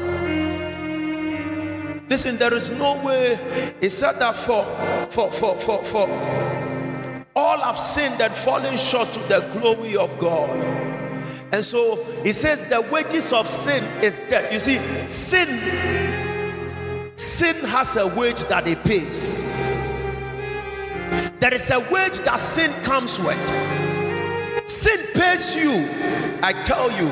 Listen, 2.09 2.37
there 2.39 2.55
is 2.55 2.71
no 2.71 3.03
way. 3.03 3.39
He 3.81 3.89
said 3.89 4.13
that 4.21 4.35
for 4.35 4.65
for 5.11 5.31
for 5.31 5.55
for 5.57 5.85
for 5.85 6.09
all 7.37 7.59
have 7.59 7.79
sinned 7.79 8.21
and 8.21 8.33
fallen 8.33 8.77
short 8.77 9.09
to 9.13 9.21
the 9.29 9.41
glory 9.53 9.97
of 9.97 10.19
God. 10.19 10.51
And 11.53 11.65
so 11.65 12.05
he 12.23 12.33
says 12.33 12.65
the 12.65 12.81
wages 12.91 13.33
of 13.33 13.49
sin 13.49 13.85
is 14.03 14.21
death. 14.29 14.53
You 14.53 14.61
see, 14.61 14.79
sin 15.07 15.49
sin 17.17 17.57
has 17.67 17.97
a 17.97 18.07
wage 18.07 18.45
that 18.47 18.67
it 18.67 18.83
pays. 18.85 19.43
There 21.41 21.55
is 21.55 21.71
a 21.71 21.79
wage 21.79 22.19
that 22.21 22.41
sin 22.41 22.73
comes 22.83 23.19
with. 23.21 24.69
Sin 24.69 24.99
pays 25.15 25.57
you. 25.57 25.89
I 26.43 26.53
tell 26.65 26.91
you, 26.91 27.09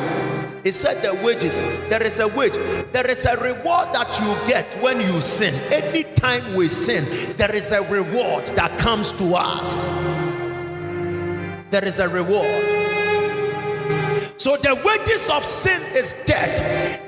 he 0.67 0.73
said 0.73 1.01
the 1.01 1.15
wages. 1.23 1.61
There 1.89 2.03
is 2.03 2.19
a 2.19 2.27
wage. 2.27 2.55
There 2.91 3.09
is 3.09 3.25
a 3.25 3.37
reward 3.37 3.93
that 3.93 4.19
you 4.19 4.49
get 4.49 4.75
when 4.83 5.01
you 5.01 5.21
sin. 5.21 5.55
Anytime 5.73 6.55
we 6.55 6.67
sin, 6.67 7.05
there 7.37 7.55
is 7.55 7.71
a 7.71 7.83
reward 7.83 8.47
that 8.57 8.77
comes 8.77 9.13
to 9.13 9.37
us. 9.37 9.95
There 11.71 11.85
is 11.85 12.01
a 12.01 12.09
reward. 12.09 12.65
So 14.39 14.57
the 14.57 14.75
wages 14.85 15.31
of 15.31 15.45
sin 15.45 15.81
is 15.95 16.17
death. 16.27 16.61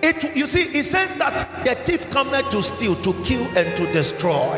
It 0.04 0.36
you 0.36 0.46
see, 0.46 0.78
it 0.78 0.84
says 0.84 1.16
that 1.16 1.64
the 1.64 1.74
thief 1.84 2.08
cometh 2.10 2.50
to 2.50 2.62
steal, 2.62 2.94
to 3.02 3.12
kill, 3.24 3.44
and 3.58 3.76
to 3.76 3.92
destroy. 3.92 4.56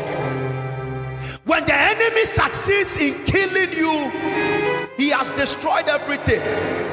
When 1.45 1.65
the 1.65 1.73
enemy 1.73 2.25
succeeds 2.25 2.97
in 2.97 3.25
killing 3.25 3.73
you, 3.73 4.11
he 4.95 5.09
has 5.09 5.31
destroyed 5.31 5.87
everything. 5.87 6.90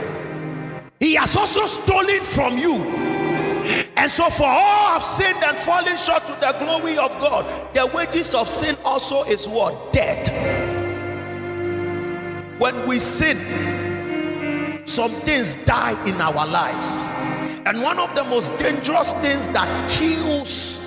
He 1.01 1.15
has 1.15 1.37
also 1.37 1.67
stolen 1.67 2.23
from 2.23 2.59
you. 2.59 2.75
And 3.97 4.11
so, 4.11 4.31
for 4.31 4.47
all 4.47 4.93
have 4.95 5.03
sinned 5.03 5.43
and 5.45 5.57
fallen 5.57 5.97
short 5.97 6.27
to 6.27 6.33
the 6.41 6.57
glory 6.59 6.97
of 6.99 7.13
God, 7.19 7.75
the 7.75 7.87
wages 7.87 8.35
of 8.35 8.49
sin 8.49 8.77
also 8.85 9.25
is 9.25 9.47
what? 9.47 9.93
Death. 9.93 10.29
When 12.59 12.89
we 12.89 12.99
sin, 12.99 13.37
some 14.87 15.11
things 15.11 15.65
die 15.65 15.93
in 16.09 16.21
our 16.21 16.47
lives. 16.47 17.09
And 17.67 17.83
one 17.83 17.99
of 17.99 18.15
the 18.17 18.25
most 18.25 18.59
dangerous 18.59 19.13
things 19.15 19.49
that 19.49 19.91
kills 19.91 20.79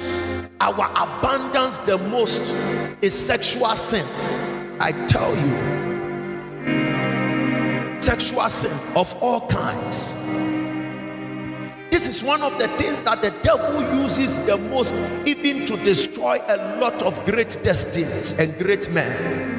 our 0.59 0.89
abundance 0.91 1.77
the 1.79 1.97
most 1.97 2.41
is 3.01 3.13
sexual 3.13 3.75
sin. 3.75 4.05
I 4.79 4.91
tell 5.07 5.35
you 5.35 5.70
sexual 8.01 8.49
sin 8.49 8.71
of 8.95 9.15
all 9.21 9.47
kinds. 9.47 10.15
This 11.91 12.07
is 12.07 12.23
one 12.23 12.41
of 12.41 12.57
the 12.57 12.67
things 12.69 13.03
that 13.03 13.21
the 13.21 13.31
devil 13.43 13.81
uses 14.01 14.39
the 14.45 14.57
most, 14.57 14.95
even 15.25 15.65
to 15.67 15.77
destroy 15.83 16.39
a 16.47 16.79
lot 16.79 17.01
of 17.03 17.13
great 17.25 17.59
destinies 17.63 18.33
and 18.39 18.57
great 18.57 18.89
men. 18.91 19.51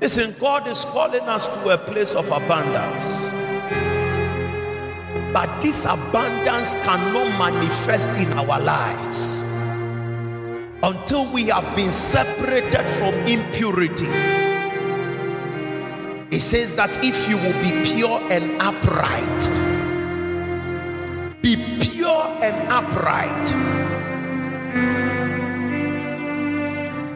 Listen, 0.00 0.34
God 0.40 0.66
is 0.66 0.84
calling 0.84 1.22
us 1.22 1.46
to 1.46 1.68
a 1.70 1.78
place 1.78 2.14
of 2.14 2.26
abundance. 2.26 3.30
But 5.32 5.62
this 5.62 5.86
abundance 5.86 6.74
cannot 6.82 7.38
manifest 7.38 8.10
in 8.18 8.30
our 8.34 8.60
lives 8.60 9.51
until 10.82 11.30
we 11.32 11.46
have 11.46 11.76
been 11.76 11.90
separated 11.90 12.84
from 12.96 13.14
impurity. 13.26 14.08
It 16.34 16.40
says 16.40 16.74
that 16.76 17.04
if 17.04 17.28
you 17.28 17.36
will 17.36 17.52
be 17.62 17.70
pure 17.84 18.20
and 18.32 18.60
upright, 18.60 19.50
be 21.42 21.56
pure 21.80 22.38
and 22.42 22.72
upright. 22.72 23.54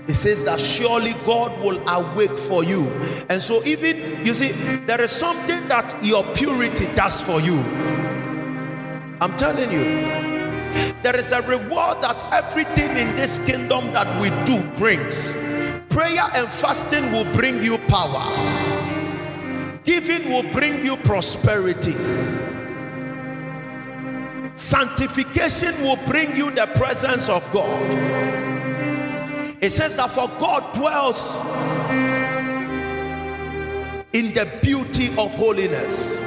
It 0.09 0.14
says 0.14 0.44
that 0.44 0.61
surely 0.61 1.14
God 1.24 1.59
will 1.61 1.87
awake 1.88 2.37
for 2.37 2.62
you. 2.62 2.87
And 3.29 3.42
so, 3.42 3.64
even 3.64 4.24
you 4.24 4.35
see, 4.35 4.52
there 4.87 5.00
is 5.00 5.11
something 5.11 5.66
that 5.68 5.96
your 6.02 6.22
purity 6.35 6.87
does 6.94 7.20
for 7.20 7.40
you. 7.40 7.59
I'm 9.20 9.35
telling 9.37 9.72
you, 9.72 10.25
there 11.02 11.16
is 11.16 11.32
a 11.32 11.42
reward 11.42 12.02
that 12.02 12.24
everything 12.32 12.96
in 12.96 13.16
this 13.16 13.38
kingdom 13.46 13.92
that 13.92 14.20
we 14.20 14.30
do 14.44 14.62
brings. 14.76 15.35
Prayer 15.88 16.28
and 16.35 16.48
fasting 16.48 17.12
will 17.12 17.30
bring 17.32 17.62
you 17.62 17.78
power, 17.88 18.24
giving 19.85 20.28
will 20.28 20.50
bring 20.52 20.85
you 20.85 20.96
prosperity. 20.98 21.94
Sanctification 24.56 25.74
will 25.82 25.98
bring 26.06 26.35
you 26.35 26.50
the 26.50 26.66
presence 26.74 27.28
of 27.28 27.42
God. 27.52 27.82
It 29.61 29.70
says 29.70 29.96
that 29.96 30.11
for 30.11 30.28
God 30.38 30.72
dwells 30.74 31.40
in 34.12 34.32
the 34.32 34.48
beauty 34.62 35.09
of 35.18 35.35
holiness. 35.35 36.24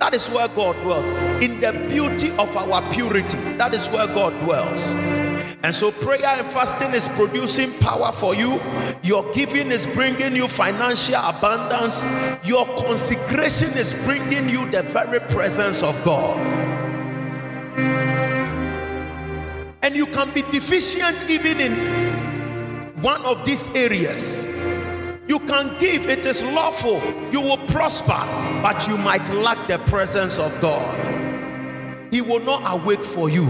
That 0.00 0.14
is 0.14 0.28
where 0.30 0.48
God 0.48 0.80
dwells. 0.80 1.10
In 1.42 1.60
the 1.60 1.72
beauty 1.90 2.30
of 2.38 2.56
our 2.56 2.90
purity, 2.90 3.36
that 3.58 3.74
is 3.74 3.86
where 3.90 4.06
God 4.06 4.32
dwells. 4.40 4.94
And 5.62 5.74
so, 5.74 5.92
prayer 5.92 6.24
and 6.24 6.50
fasting 6.50 6.92
is 6.94 7.06
producing 7.08 7.70
power 7.80 8.10
for 8.10 8.34
you. 8.34 8.58
Your 9.02 9.30
giving 9.34 9.70
is 9.70 9.86
bringing 9.86 10.34
you 10.34 10.48
financial 10.48 11.16
abundance. 11.16 12.06
Your 12.44 12.64
consecration 12.78 13.76
is 13.76 13.92
bringing 13.92 14.48
you 14.48 14.68
the 14.70 14.82
very 14.84 15.20
presence 15.20 15.82
of 15.82 16.02
God. 16.02 16.38
And 19.82 19.94
you 19.94 20.06
can 20.06 20.32
be 20.32 20.40
deficient 20.50 21.28
even 21.28 21.60
in 21.60 22.92
one 23.02 23.22
of 23.26 23.44
these 23.44 23.68
areas 23.74 24.79
You 25.30 25.38
can 25.38 25.78
give, 25.78 26.08
it 26.08 26.26
is 26.26 26.42
lawful. 26.42 27.00
You 27.30 27.40
will 27.40 27.64
prosper, 27.68 28.20
but 28.64 28.88
you 28.88 28.98
might 28.98 29.28
lack 29.32 29.68
the 29.68 29.78
presence 29.88 30.40
of 30.40 30.60
God. 30.60 32.12
He 32.12 32.20
will 32.20 32.40
not 32.40 32.64
awake 32.66 33.04
for 33.04 33.30
you. 33.30 33.46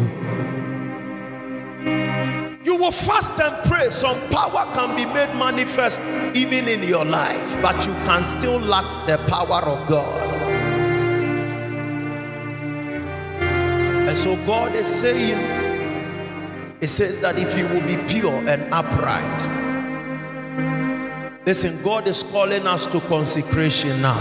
You 2.63 2.77
will 2.77 2.93
fast 2.93 3.41
and 3.41 3.57
pray. 3.67 3.89
Some 3.89 4.21
power 4.29 4.71
can 4.75 4.95
be 4.95 5.07
made 5.07 5.35
manifest 5.39 6.03
even 6.37 6.69
in 6.69 6.83
your 6.83 7.07
life, 7.07 7.63
but 7.63 7.87
you 7.87 7.95
can 8.05 8.25
still 8.25 8.61
lack 8.61 9.07
the 9.07 9.17
power 9.27 9.63
of 9.65 9.89
God. 9.89 10.29
And 14.07 14.19
so 14.19 14.37
God 14.45 14.75
is 14.75 14.87
saying, 14.87 15.39
It 16.83 16.89
says 16.89 17.21
that 17.21 17.39
if 17.39 17.57
you 17.57 17.67
will 17.69 17.87
be 17.87 17.97
pure 18.07 18.47
and 18.47 18.71
upright, 18.71 19.70
listen, 21.51 21.83
God 21.83 22.07
is 22.07 22.23
calling 22.23 22.65
us 22.65 22.87
to 22.87 23.01
consecration 23.01 24.01
now. 24.01 24.15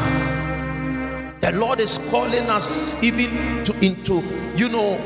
The 1.41 1.51
Lord 1.51 1.79
is 1.79 1.99
calling 2.09 2.49
us 2.49 3.03
even 3.03 3.29
to 3.65 3.85
into, 3.85 4.23
you 4.55 4.67
know, 4.67 4.97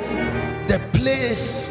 the 0.70 0.80
place 0.94 1.68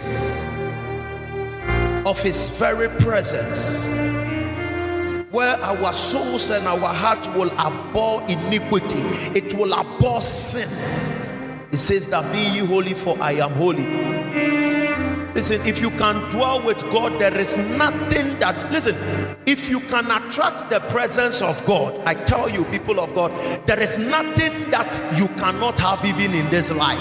of 2.05 2.21
his 2.21 2.51
very 2.51 2.89
presence 3.01 3.89
where 5.31 5.57
our 5.57 5.91
souls 5.91 6.51
and 6.51 6.67
our 6.67 6.93
heart 6.93 7.27
will 7.35 7.51
abhor 7.53 8.21
iniquity. 8.29 9.01
It 9.35 9.55
will 9.55 9.73
abhor 9.73 10.21
sin. 10.21 10.69
It 11.73 11.79
says 11.79 12.09
that 12.09 12.31
be 12.31 12.61
ye 12.61 12.67
holy 12.67 12.93
for 12.93 13.17
i 13.23 13.33
am 13.33 13.53
holy. 13.53 13.87
Listen 15.33 15.67
if 15.67 15.81
you 15.81 15.89
can 15.93 16.31
dwell 16.31 16.61
with 16.63 16.83
god 16.93 17.19
there 17.19 17.39
is 17.39 17.57
nothing 17.57 18.39
that 18.41 18.71
listen 18.71 19.32
if 19.47 19.69
you 19.69 19.81
can 19.81 20.11
attract 20.11 20.69
the 20.71 20.81
presence 20.91 21.43
of 21.43 21.65
god 21.67 21.99
i 22.07 22.15
tell 22.15 22.49
you 22.49 22.65
people 22.67 23.01
of 23.01 23.15
god 23.15 23.33
there 23.67 23.81
is 23.81 23.99
nothing 23.99 24.71
that 24.71 24.93
you 25.17 25.27
cannot 25.41 25.79
have 25.79 26.05
even 26.05 26.33
in 26.35 26.49
this 26.51 26.71
life 26.73 26.99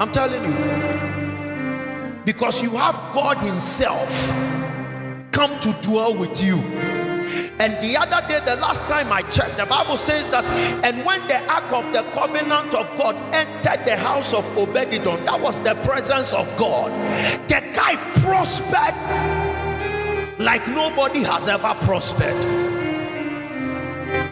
i'm 0.00 0.10
telling 0.10 0.42
you 0.44 0.96
because 2.26 2.60
you 2.60 2.70
have 2.72 2.94
God 3.14 3.38
Himself 3.38 4.10
come 5.30 5.58
to 5.60 5.72
dwell 5.80 6.14
with 6.14 6.42
you. 6.42 6.56
And 7.58 7.80
the 7.80 7.96
other 7.96 8.26
day, 8.28 8.44
the 8.44 8.56
last 8.56 8.86
time 8.86 9.10
I 9.12 9.22
checked, 9.22 9.56
the 9.56 9.64
Bible 9.64 9.96
says 9.96 10.28
that, 10.30 10.44
and 10.84 11.04
when 11.06 11.26
the 11.28 11.40
ark 11.50 11.72
of 11.72 11.92
the 11.92 12.02
covenant 12.10 12.74
of 12.74 12.94
God 12.98 13.14
entered 13.32 13.86
the 13.86 13.96
house 13.96 14.34
of 14.34 14.44
Obededom, 14.56 15.24
that 15.24 15.40
was 15.40 15.60
the 15.60 15.74
presence 15.76 16.32
of 16.32 16.54
God. 16.56 16.90
The 17.48 17.62
guy 17.72 17.96
prospered 18.20 19.55
like 20.38 20.66
nobody 20.68 21.22
has 21.22 21.48
ever 21.48 21.74
prospered. 21.82 22.34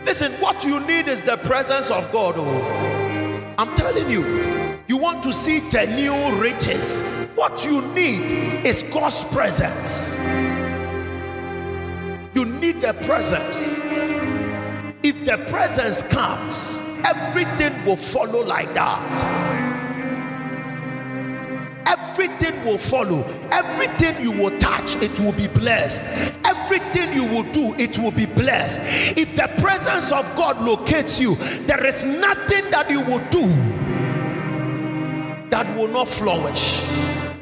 Listen, 0.06 0.32
what 0.32 0.64
you 0.64 0.80
need 0.86 1.08
is 1.08 1.22
the 1.22 1.36
presence 1.38 1.90
of 1.90 2.10
God. 2.12 2.34
Oh, 2.36 3.54
I'm 3.58 3.74
telling 3.74 4.10
you. 4.10 4.24
You 4.86 4.98
want 4.98 5.22
to 5.22 5.32
see 5.32 5.62
genuine 5.70 6.38
riches. 6.38 7.02
What 7.34 7.64
you 7.64 7.80
need 7.94 8.66
is 8.66 8.82
God's 8.84 9.24
presence. 9.24 10.16
You 12.34 12.44
need 12.44 12.82
the 12.82 12.92
presence. 13.04 13.78
If 15.02 15.24
the 15.24 15.38
presence 15.50 16.02
comes, 16.02 16.80
everything 17.04 17.84
will 17.84 17.96
follow 17.96 18.44
like 18.44 18.72
that. 18.74 19.73
Everything 21.86 22.64
will 22.64 22.78
follow. 22.78 23.22
Everything 23.50 24.22
you 24.22 24.32
will 24.32 24.56
touch, 24.58 24.96
it 24.96 25.18
will 25.20 25.32
be 25.32 25.46
blessed. 25.46 26.32
Everything 26.44 27.12
you 27.12 27.26
will 27.26 27.50
do, 27.52 27.74
it 27.74 27.98
will 27.98 28.12
be 28.12 28.26
blessed. 28.26 29.16
If 29.16 29.36
the 29.36 29.48
presence 29.60 30.12
of 30.12 30.24
God 30.36 30.60
locates 30.60 31.20
you, 31.20 31.34
there 31.66 31.84
is 31.86 32.06
nothing 32.06 32.70
that 32.70 32.90
you 32.90 33.00
will 33.00 33.22
do 33.30 33.48
that 35.50 35.76
will 35.76 35.88
not 35.88 36.08
flourish. 36.08 36.84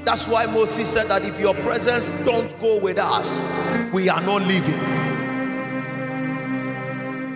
That's 0.04 0.26
why 0.26 0.46
Moses 0.46 0.92
said 0.92 1.06
that 1.06 1.24
if 1.24 1.38
your 1.38 1.54
presence 1.54 2.08
don't 2.24 2.58
go 2.60 2.78
with 2.78 2.98
us, 2.98 3.40
we 3.92 4.08
are 4.08 4.20
not 4.20 4.42
living. 4.42 4.80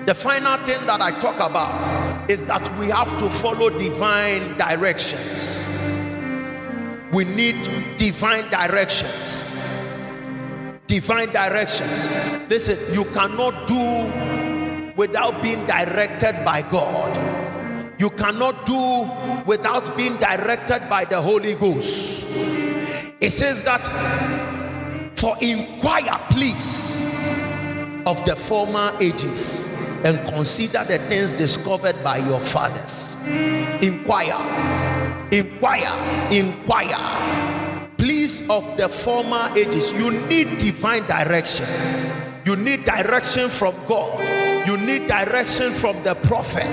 The 0.07 0.15
final 0.15 0.57
thing 0.67 0.85
that 0.87 1.01
I 1.01 1.13
talk 1.19 1.37
about 1.37 2.31
is 2.31 2.45
that 2.47 2.79
we 2.79 2.89
have 2.89 3.17
to 3.19 3.31
follow 3.31 3.71
divine 3.71 4.57
directions. 4.59 5.86
We 7.17 7.25
need 7.25 7.57
divine 7.97 8.51
directions. 8.51 9.47
Divine 10.87 11.33
directions. 11.33 12.11
Listen, 12.51 12.77
you 12.95 13.05
cannot 13.07 13.67
do 13.67 14.93
without 14.97 15.43
being 15.43 15.65
directed 15.67 16.45
by 16.45 16.61
God 16.63 17.37
you 17.99 18.11
cannot 18.11 18.67
do 18.67 19.11
without 19.47 19.97
being 19.97 20.17
directed 20.17 20.89
by 20.89 21.05
the 21.05 21.21
Holy 21.21 21.55
Ghost. 21.55 22.37
It 23.21 23.31
says 23.31 23.63
that, 23.63 23.87
for 25.17 25.37
inquire, 25.41 26.21
please, 26.31 27.07
of 28.05 28.23
the 28.27 28.37
former 28.37 28.93
ages 29.01 30.05
and 30.05 30.19
consider 30.29 30.85
the 30.85 30.99
things 30.99 31.33
discovered 31.33 31.97
by 32.05 32.19
your 32.19 32.39
fathers. 32.39 33.27
Inquire, 33.81 35.06
inquire, 35.31 36.31
inquire. 36.31 37.89
Please, 37.99 38.49
of 38.49 38.77
the 38.77 38.89
former 38.89 39.51
ages, 39.57 39.93
you 39.93 40.11
need 40.29 40.59
divine 40.59 41.07
direction. 41.07 41.67
You 42.45 42.57
need 42.57 42.85
direction 42.85 43.49
from 43.49 43.75
God 43.87 44.47
you 44.67 44.77
need 44.77 45.07
direction 45.07 45.73
from 45.73 46.03
the 46.03 46.17
prophet. 46.17 46.67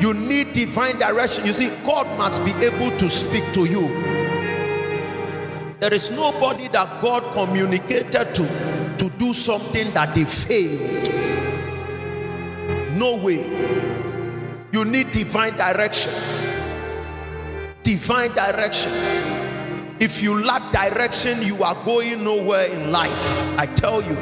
You 0.00 0.12
need 0.14 0.52
divine 0.52 0.98
direction. 0.98 1.46
You 1.46 1.52
see, 1.52 1.70
God 1.84 2.06
must 2.18 2.44
be 2.44 2.50
able 2.64 2.90
to 2.98 3.08
speak 3.08 3.44
to 3.52 3.64
you. 3.66 3.86
There 5.78 5.94
is 5.94 6.10
nobody 6.10 6.66
that 6.68 7.00
God 7.00 7.32
communicated 7.32 8.34
to 8.34 8.96
to 8.98 9.10
do 9.10 9.32
something 9.32 9.92
that 9.92 10.12
they 10.16 10.24
failed. 10.24 11.06
No 12.96 13.14
way. 13.16 13.46
You 14.72 14.84
need 14.84 15.12
divine 15.12 15.56
direction. 15.56 16.12
Divine 17.86 18.34
direction. 18.34 18.90
If 20.00 20.20
you 20.20 20.42
lack 20.42 20.72
direction, 20.72 21.40
you 21.40 21.62
are 21.62 21.76
going 21.84 22.24
nowhere 22.24 22.66
in 22.66 22.90
life. 22.90 23.12
I 23.56 23.66
tell 23.76 24.02
you. 24.02 24.16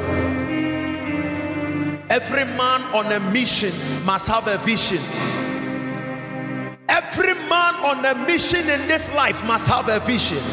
Every 2.11 2.45
man 2.45 2.83
on 2.93 3.11
a 3.11 3.19
mission 3.31 3.73
must 4.05 4.27
have 4.27 4.45
a 4.47 4.59
vision. 4.59 4.99
Every 6.87 7.33
man 7.33 7.73
on 7.83 8.05
a 8.05 8.13
mission 8.27 8.69
in 8.69 8.87
this 8.87 9.11
life 9.15 9.43
must 9.45 9.67
have 9.67 9.89
a 9.89 9.99
vision. 10.01 10.43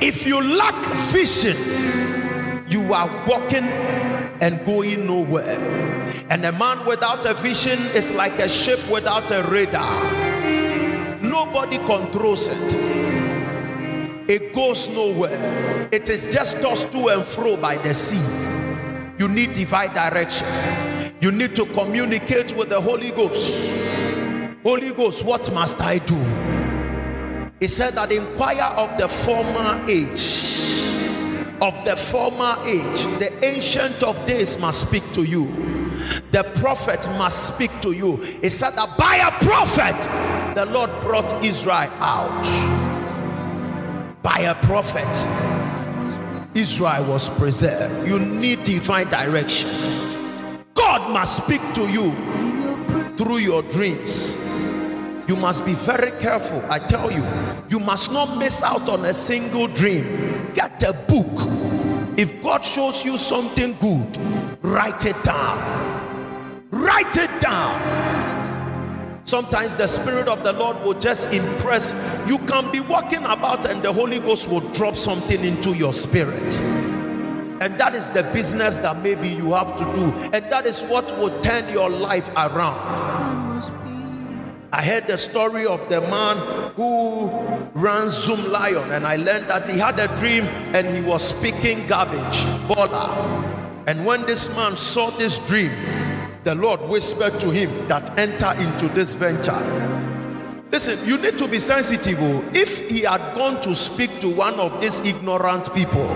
If 0.00 0.26
you 0.26 0.40
lack 0.40 0.82
vision, 1.12 1.58
you 2.66 2.94
are 2.94 3.26
walking 3.26 3.64
and 4.40 4.64
going 4.64 5.06
nowhere. 5.06 5.58
And 6.30 6.46
a 6.46 6.52
man 6.52 6.86
without 6.86 7.26
a 7.26 7.34
vision 7.34 7.78
is 7.94 8.12
like 8.12 8.38
a 8.38 8.48
ship 8.48 8.80
without 8.90 9.30
a 9.30 9.42
radar. 9.50 10.67
Nobody 11.28 11.78
controls 11.78 12.48
it. 12.48 12.74
It 14.28 14.54
goes 14.54 14.88
nowhere. 14.88 15.88
It 15.92 16.08
is 16.08 16.26
just 16.26 16.60
tossed 16.60 16.90
to 16.92 17.08
and 17.08 17.24
fro 17.24 17.56
by 17.56 17.76
the 17.76 17.94
sea 17.94 18.58
you 19.18 19.28
need 19.28 19.54
divine 19.54 19.92
direction. 19.94 20.46
You 21.20 21.32
need 21.32 21.56
to 21.56 21.66
communicate 21.66 22.56
with 22.56 22.68
the 22.68 22.80
Holy 22.80 23.10
Ghost. 23.10 23.76
Holy 24.62 24.92
Ghost, 24.92 25.24
what 25.24 25.52
must 25.52 25.80
I 25.80 25.98
do? 25.98 26.14
He 27.58 27.66
said 27.66 27.94
that 27.94 28.12
inquire 28.12 28.62
of 28.76 28.96
the 28.96 29.08
former 29.08 29.84
age. 29.88 30.44
Of 31.60 31.84
the 31.84 31.96
former 31.96 32.54
age, 32.64 33.02
the 33.18 33.32
ancient 33.44 34.00
of 34.04 34.24
days 34.24 34.56
must 34.60 34.86
speak 34.88 35.02
to 35.14 35.24
you. 35.24 35.46
The 36.30 36.44
prophet 36.56 37.08
must 37.18 37.54
speak 37.54 37.70
to 37.82 37.92
you. 37.92 38.16
He 38.16 38.48
said 38.48 38.70
that 38.72 38.96
by 38.96 39.16
a 39.16 39.44
prophet, 39.44 40.54
the 40.54 40.66
Lord 40.66 40.90
brought 41.02 41.44
Israel 41.44 41.90
out. 42.00 42.44
By 44.22 44.40
a 44.40 44.54
prophet 44.66 45.06
Israel 46.54 47.04
was 47.04 47.28
preserved. 47.28 48.08
You 48.08 48.18
need 48.18 48.64
divine 48.64 49.08
direction. 49.08 49.70
God 50.74 51.12
must 51.12 51.44
speak 51.44 51.60
to 51.74 51.82
you 51.90 52.12
through 53.16 53.38
your 53.38 53.62
dreams. 53.62 54.36
You 55.28 55.36
must 55.36 55.64
be 55.66 55.74
very 55.74 56.10
careful. 56.20 56.64
I 56.70 56.78
tell 56.78 57.10
you, 57.10 57.22
you 57.68 57.78
must 57.78 58.12
not 58.12 58.38
miss 58.38 58.62
out 58.62 58.88
on 58.88 59.04
a 59.04 59.12
single 59.12 59.68
dream. 59.68 60.52
Get 60.54 60.82
a 60.82 60.92
book. 60.94 61.26
If 62.18 62.42
God 62.42 62.64
shows 62.64 63.04
you 63.04 63.18
something 63.18 63.76
good, 63.80 64.18
write 64.62 65.04
it 65.04 65.22
down. 65.22 65.97
Write 66.70 67.16
it 67.16 67.40
down 67.40 68.18
Sometimes 69.28 69.76
the 69.76 69.86
Spirit 69.86 70.26
of 70.26 70.42
the 70.42 70.54
Lord 70.54 70.82
will 70.82 70.98
just 70.98 71.34
impress. 71.34 71.92
You 72.26 72.38
can 72.46 72.72
be 72.72 72.80
walking 72.80 73.22
about 73.24 73.66
and 73.66 73.82
the 73.82 73.92
Holy 73.92 74.20
Ghost 74.20 74.48
will 74.48 74.66
drop 74.72 74.96
something 74.96 75.44
into 75.44 75.74
your 75.74 75.92
spirit. 75.92 76.58
And 77.60 77.78
that 77.78 77.94
is 77.94 78.08
the 78.08 78.22
business 78.32 78.78
that 78.78 79.02
maybe 79.02 79.28
you 79.28 79.52
have 79.52 79.76
to 79.76 79.84
do. 79.92 80.14
And 80.32 80.50
that 80.50 80.64
is 80.64 80.80
what 80.80 81.14
will 81.18 81.42
turn 81.42 81.70
your 81.70 81.90
life 81.90 82.30
around. 82.38 82.78
I 84.72 84.82
heard 84.82 85.06
the 85.06 85.18
story 85.18 85.66
of 85.66 85.86
the 85.90 86.00
man 86.00 86.38
who 86.76 87.28
ran 87.74 88.06
Zoomlion, 88.06 88.96
and 88.96 89.06
I 89.06 89.16
learned 89.16 89.48
that 89.48 89.68
he 89.68 89.78
had 89.78 89.98
a 89.98 90.08
dream 90.16 90.44
and 90.74 90.88
he 90.88 91.02
was 91.02 91.22
speaking 91.22 91.86
garbage, 91.86 92.46
bola. 92.66 93.84
And 93.86 94.06
when 94.06 94.24
this 94.24 94.48
man 94.56 94.74
saw 94.74 95.10
this 95.10 95.38
dream, 95.40 95.72
the 96.48 96.54
Lord 96.54 96.80
whispered 96.88 97.38
to 97.40 97.50
him 97.50 97.68
that 97.88 98.18
enter 98.18 98.54
into 98.58 98.88
this 98.94 99.12
venture. 99.12 99.52
Listen, 100.72 100.98
you 101.06 101.18
need 101.18 101.36
to 101.36 101.46
be 101.46 101.58
sensitive. 101.58 102.16
Oh. 102.18 102.42
If 102.54 102.88
he 102.88 103.00
had 103.00 103.20
gone 103.34 103.60
to 103.60 103.74
speak 103.74 104.08
to 104.20 104.30
one 104.30 104.54
of 104.54 104.80
these 104.80 105.02
ignorant 105.02 105.74
people, 105.74 106.08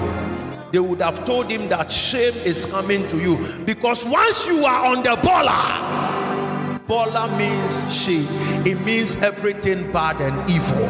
they 0.73 0.79
would 0.79 1.03
have 1.03 1.27
told 1.27 1.51
him 1.51 1.69
that 1.69 1.91
shame 1.91 2.33
is 2.47 2.65
coming 2.65 3.07
to 3.09 3.19
you 3.19 3.37
because 3.67 4.07
once 4.07 4.47
you 4.47 4.65
are 4.65 4.87
on 4.87 5.03
the 5.03 5.19
bola, 5.23 6.81
Bola 6.87 7.37
means 7.37 7.95
she, 7.95 8.27
it 8.65 8.81
means 8.87 9.17
everything 9.17 9.93
bad 9.93 10.19
and 10.23 10.51
evil. 10.51 10.89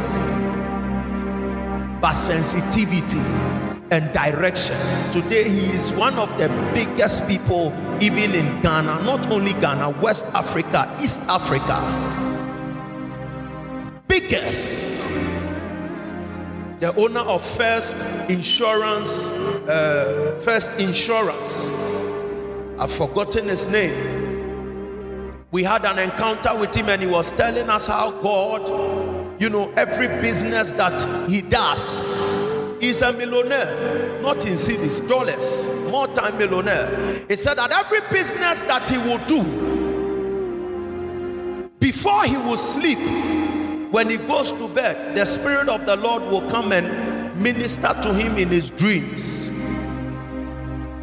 But 2.00 2.12
sensitivity 2.12 3.18
and 3.92 4.12
direction. 4.12 4.76
Today, 5.12 5.48
he 5.48 5.66
is 5.72 5.92
one 5.92 6.14
of 6.14 6.28
the 6.38 6.48
biggest 6.74 7.28
people, 7.28 7.72
even 8.00 8.34
in 8.34 8.60
Ghana, 8.60 9.02
not 9.04 9.30
only 9.30 9.52
Ghana, 9.54 9.90
West 10.00 10.24
Africa, 10.34 10.96
East 11.00 11.20
Africa. 11.28 11.78
Biggest. 14.08 15.08
The 16.80 16.92
owner 16.96 17.20
of 17.20 17.44
First 17.44 18.30
Insurance, 18.30 19.30
uh, 19.68 20.40
First 20.44 20.80
Insurance. 20.80 21.70
I've 22.78 22.90
forgotten 22.90 23.48
his 23.48 23.68
name 23.68 24.22
we 25.52 25.62
had 25.62 25.84
an 25.84 25.98
encounter 25.98 26.58
with 26.58 26.74
him 26.74 26.88
and 26.88 27.02
he 27.02 27.06
was 27.06 27.30
telling 27.30 27.68
us 27.68 27.86
how 27.86 28.10
God, 28.22 29.38
you 29.38 29.50
know, 29.50 29.70
every 29.72 30.08
business 30.22 30.72
that 30.72 31.28
he 31.28 31.42
does, 31.42 32.04
he's 32.82 33.00
a 33.00 33.12
millionaire, 33.14 34.20
not 34.20 34.44
in 34.44 34.52
cedis, 34.52 35.08
dollars, 35.08 35.88
time 36.14 36.36
millionaire. 36.36 37.24
He 37.28 37.36
said 37.36 37.54
that 37.54 37.70
every 37.72 38.00
business 38.10 38.60
that 38.62 38.86
he 38.88 38.98
will 38.98 39.18
do, 39.26 39.42
before 41.78 42.24
he 42.24 42.36
will 42.36 42.58
sleep, 42.58 42.98
when 43.90 44.10
he 44.10 44.18
goes 44.18 44.52
to 44.52 44.68
bed, 44.74 45.16
the 45.16 45.24
Spirit 45.24 45.68
of 45.68 45.86
the 45.86 45.96
Lord 45.96 46.22
will 46.24 46.48
come 46.50 46.72
and 46.72 47.40
minister 47.40 47.94
to 48.02 48.12
him 48.12 48.36
in 48.36 48.48
his 48.48 48.70
dreams 48.70 49.62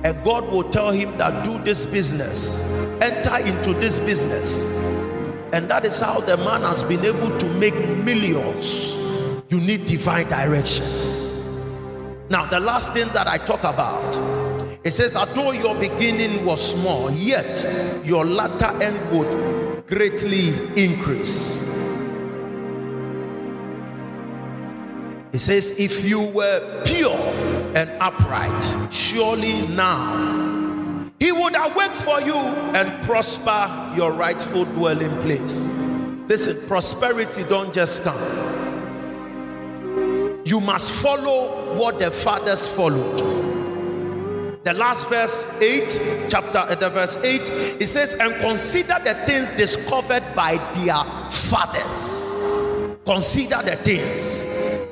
and 0.03 0.23
God 0.23 0.47
will 0.49 0.63
tell 0.63 0.91
him 0.91 1.17
that 1.17 1.43
do 1.43 1.61
this 1.63 1.85
business, 1.85 2.99
enter 3.01 3.37
into 3.45 3.73
this 3.73 3.99
business. 3.99 4.77
And 5.51 5.69
that 5.69 5.83
is 5.83 5.99
how 5.99 6.21
the 6.21 6.37
man 6.37 6.61
has 6.61 6.83
been 6.83 7.03
able 7.03 7.37
to 7.37 7.45
make 7.55 7.75
millions. 8.05 8.95
You 9.49 9.59
need 9.59 9.85
divine 9.85 10.29
direction. 10.29 10.85
Now, 12.29 12.45
the 12.45 12.59
last 12.59 12.93
thing 12.93 13.07
that 13.09 13.27
I 13.27 13.37
talk 13.37 13.61
about 13.61 14.17
it 14.83 14.91
says 14.91 15.13
that 15.13 15.33
though 15.35 15.51
your 15.51 15.75
beginning 15.75 16.45
was 16.45 16.73
small, 16.73 17.11
yet 17.11 17.65
your 18.05 18.25
latter 18.25 18.71
end 18.81 18.97
would 19.11 19.85
greatly 19.87 20.49
increase. 20.81 21.77
It 25.33 25.39
says, 25.39 25.77
If 25.79 26.07
you 26.07 26.21
were 26.21 26.83
pure 26.85 27.17
and 27.75 27.89
upright, 27.99 28.91
surely 28.91 29.67
now 29.67 31.09
he 31.19 31.31
would 31.31 31.55
awake 31.55 31.91
for 31.91 32.21
you 32.21 32.35
and 32.35 33.03
prosper 33.03 33.93
your 33.95 34.13
rightful 34.13 34.65
dwelling 34.65 35.15
place. 35.21 35.67
Listen, 36.27 36.57
prosperity 36.67 37.43
don't 37.43 37.73
just 37.73 38.03
come. 38.03 38.58
You 40.49 40.59
must 40.59 40.91
follow 41.03 41.77
what 41.77 41.99
the 41.99 42.09
fathers 42.09 42.65
followed. 42.65 43.19
The 44.63 44.73
last 44.73 45.07
verse 45.07 45.61
8, 45.61 46.27
chapter 46.27 46.57
uh, 46.57 46.73
the 46.73 46.89
verse 46.89 47.17
8, 47.17 47.41
it 47.79 47.85
says, 47.85 48.15
and 48.15 48.33
consider 48.41 48.95
the 49.03 49.13
things 49.27 49.51
discovered 49.51 50.23
by 50.35 50.57
their 50.73 51.03
fathers. 51.29 52.33
Consider 53.05 53.61
the 53.61 53.75
things 53.83 54.45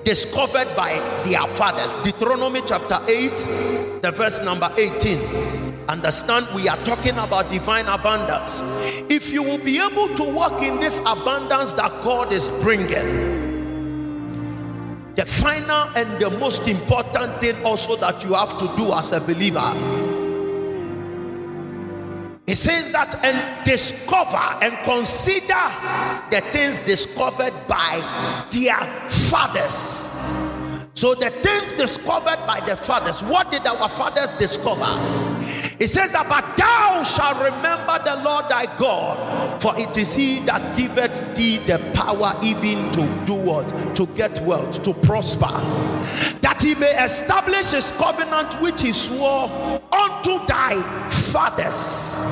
discovered 0.03 0.67
by 0.75 1.01
their 1.25 1.47
fathers. 1.47 1.97
Deuteronomy 2.03 2.61
chapter 2.63 2.99
8, 3.07 3.31
the 4.03 4.13
verse 4.15 4.43
number 4.43 4.69
18. 4.77 5.17
Understand, 5.89 6.45
we 6.53 6.69
are 6.69 6.77
talking 6.85 7.17
about 7.17 7.49
divine 7.49 7.87
abundance. 7.87 8.61
If 9.09 9.33
you 9.33 9.41
will 9.41 9.57
be 9.57 9.79
able 9.79 10.13
to 10.17 10.23
walk 10.23 10.61
in 10.61 10.79
this 10.79 10.99
abundance 10.99 11.73
that 11.73 11.89
God 12.03 12.31
is 12.31 12.47
bringing, 12.61 13.46
the 15.17 15.25
final 15.25 15.89
and 15.97 16.21
the 16.21 16.29
most 16.29 16.67
important 16.67 17.41
thing 17.41 17.61
also 17.65 17.97
that 17.97 18.23
you 18.23 18.33
have 18.33 18.57
to 18.57 18.73
do 18.77 18.93
as 18.93 19.11
a 19.11 19.19
believer 19.19 19.73
it 22.47 22.55
says 22.55 22.93
that 22.93 23.13
and 23.25 23.65
discover 23.65 24.37
and 24.61 24.73
consider 24.85 25.67
the 26.31 26.39
things 26.53 26.79
discovered 26.79 27.53
by 27.67 28.47
their 28.49 28.77
fathers. 29.09 30.07
So, 30.93 31.13
the 31.13 31.29
things 31.29 31.73
discovered 31.73 32.39
by 32.47 32.61
the 32.65 32.77
fathers, 32.77 33.21
what 33.21 33.51
did 33.51 33.67
our 33.67 33.89
fathers 33.89 34.31
discover? 34.39 35.26
It 35.79 35.89
says 35.89 36.09
that, 36.11 36.27
but 36.27 36.57
thou 36.57 37.03
shalt 37.03 37.37
remember 37.37 37.99
the 38.03 38.23
Lord 38.23 38.49
thy 38.49 38.65
God, 38.77 39.61
for 39.61 39.77
it 39.77 39.95
is 39.95 40.15
he 40.15 40.39
that 40.41 40.75
giveth 40.75 41.35
thee 41.35 41.57
the 41.59 41.77
power 41.93 42.35
even 42.43 42.91
to 42.93 43.25
do 43.25 43.35
what? 43.35 43.69
To 43.95 44.07
get 44.07 44.39
wealth, 44.41 44.81
to 44.83 44.93
prosper, 44.93 45.45
that 46.41 46.59
he 46.61 46.73
may 46.73 47.03
establish 47.03 47.71
his 47.71 47.91
covenant 47.91 48.59
which 48.59 48.81
he 48.81 48.91
swore 48.91 49.49
unto 49.91 50.43
thy 50.47 50.81
fathers 51.09 52.23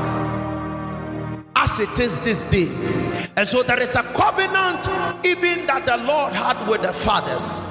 as 1.56 1.80
it 1.80 2.00
is 2.00 2.20
this 2.22 2.46
day. 2.46 2.68
And 3.38 3.48
so 3.48 3.62
there 3.62 3.80
is 3.80 3.96
a 3.96 4.04
covenant 4.04 4.88
even 5.26 5.68
that 5.68 5.86
the 5.86 5.98
Lord 5.98 6.34
had 6.34 6.68
with 6.68 6.82
the 6.82 6.94
fathers 6.94 7.68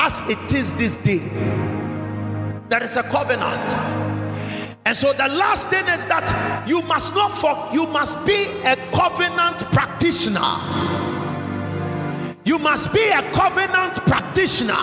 as 0.00 0.22
it 0.28 0.54
is 0.54 0.72
this 0.74 0.98
day. 0.98 1.20
There 2.68 2.82
is 2.82 2.96
a 2.96 3.02
covenant. 3.02 4.07
And 4.88 4.96
so 4.96 5.12
the 5.12 5.28
last 5.28 5.68
thing 5.68 5.86
is 5.88 6.06
that 6.06 6.64
you 6.66 6.80
must 6.80 7.14
not 7.14 7.28
for, 7.28 7.68
you 7.74 7.86
must 7.88 8.24
be 8.24 8.46
a 8.64 8.74
covenant 8.90 9.58
practitioner. 9.70 10.40
You 12.46 12.58
must 12.58 12.90
be 12.94 13.06
a 13.10 13.20
covenant 13.32 13.96
practitioner 14.06 14.80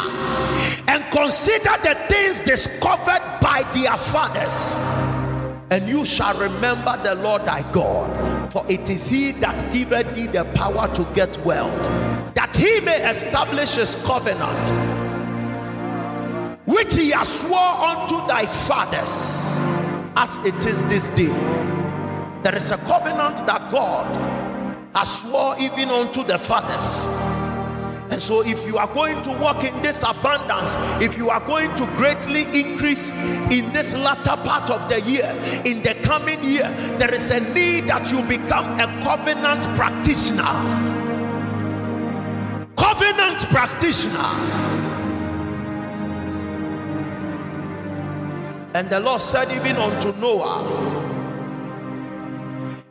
and 0.88 1.04
consider 1.12 1.72
the 1.82 1.98
things 2.08 2.42
discovered 2.42 3.24
by 3.42 3.68
their 3.74 3.98
fathers 3.98 4.80
and 5.72 5.90
you 5.90 6.06
shall 6.06 6.38
remember 6.40 6.96
the 7.04 7.16
Lord 7.16 7.44
thy 7.46 7.64
God, 7.72 8.54
for 8.54 8.64
it 8.70 8.88
is 8.88 9.08
he 9.08 9.32
that 9.32 9.74
giveth 9.74 10.14
thee 10.14 10.28
the 10.28 10.46
power 10.54 10.88
to 10.94 11.04
get 11.16 11.36
wealth, 11.44 11.84
that 12.36 12.56
he 12.56 12.80
may 12.82 13.10
establish 13.10 13.72
his 13.72 13.96
covenant, 13.96 14.70
which 16.68 16.96
he 16.96 17.10
has 17.10 17.40
swore 17.42 17.58
unto 17.58 18.28
thy 18.28 18.46
fathers, 18.46 19.95
as 20.16 20.38
it 20.46 20.66
is 20.66 20.86
this 20.86 21.10
day. 21.12 21.34
There 22.44 22.56
is 22.56 22.72
a 22.72 22.78
covenant 22.78 23.46
that 23.48 23.72
God 23.72 24.06
has 24.96 25.22
swore 25.22 25.56
even 25.60 25.90
unto 25.90 26.24
the 26.24 26.38
fathers 26.38 27.08
and 28.12 28.22
so, 28.22 28.46
if 28.46 28.66
you 28.68 28.78
are 28.78 28.88
going 28.94 29.22
to 29.24 29.32
walk 29.40 29.64
in 29.64 29.82
this 29.82 30.04
abundance, 30.04 30.76
if 31.04 31.18
you 31.18 31.30
are 31.32 31.40
going 31.42 31.74
to 31.76 31.86
greatly 31.98 32.44
increase 32.58 33.10
in 33.52 33.74
this 33.74 33.94
latter 33.94 34.42
part 34.42 34.70
of 34.70 34.88
the 34.90 35.02
year, 35.02 35.28
in 35.66 35.82
the 35.82 35.96
coming 36.04 36.42
year, 36.44 36.72
there 36.98 37.14
is 37.14 37.32
a 37.32 37.40
need 37.54 37.88
that 37.88 38.12
you 38.12 38.22
become 38.24 38.80
a 38.80 38.86
covenant 39.04 39.64
practitioner. 39.76 40.44
Covenant 42.78 43.40
practitioner. 43.50 44.85
And 48.76 48.90
the 48.90 49.00
Lord 49.00 49.22
said, 49.22 49.50
even 49.52 49.78
unto 49.78 50.12
Noah, 50.20 50.62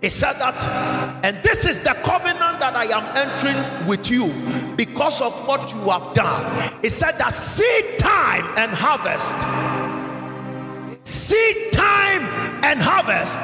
he 0.01 0.09
said 0.09 0.33
that, 0.39 1.21
and 1.23 1.37
this 1.43 1.67
is 1.67 1.81
the 1.83 1.93
covenant 2.03 2.59
that 2.61 2.75
I 2.75 2.87
am 2.87 3.05
entering 3.15 3.87
with 3.87 4.11
you 4.11 4.33
because 4.77 5.21
of 5.21 5.33
what 5.47 5.75
you 5.75 5.81
have 5.91 6.15
done. 6.15 6.73
He 6.81 6.89
said 6.89 7.19
that 7.19 7.35
seed 7.35 7.99
time 7.99 8.47
and 8.57 8.73
harvest, 8.73 9.37
seed 11.07 11.71
time 11.71 12.23
and 12.65 12.81
harvest, 12.81 13.39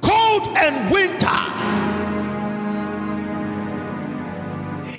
cold 0.00 0.56
and 0.56 0.90
winter. 0.90 1.26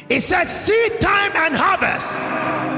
He 0.07 0.19
says 0.19 0.49
seed 0.49 0.99
time 1.01 1.31
and 1.35 1.55
harvest, 1.55 2.76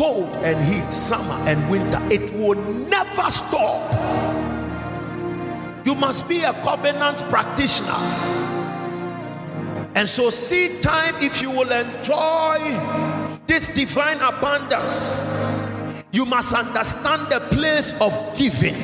cold 0.00 0.34
and 0.46 0.56
heat, 0.64 0.90
summer 0.90 1.36
and 1.46 1.70
winter. 1.70 2.00
It 2.10 2.32
will 2.32 2.58
never 2.88 3.30
stop. 3.30 3.84
You 5.84 5.94
must 5.94 6.26
be 6.26 6.40
a 6.40 6.54
covenant 6.62 7.18
practitioner. 7.28 8.00
And 9.94 10.08
so, 10.08 10.30
seed 10.30 10.80
time, 10.80 11.16
if 11.20 11.42
you 11.42 11.50
will 11.50 11.70
enjoy 11.70 12.56
this 13.46 13.68
divine 13.68 14.20
abundance, 14.20 15.22
you 16.12 16.24
must 16.24 16.54
understand 16.54 17.30
the 17.30 17.40
place 17.54 17.92
of 18.00 18.12
giving. 18.38 18.78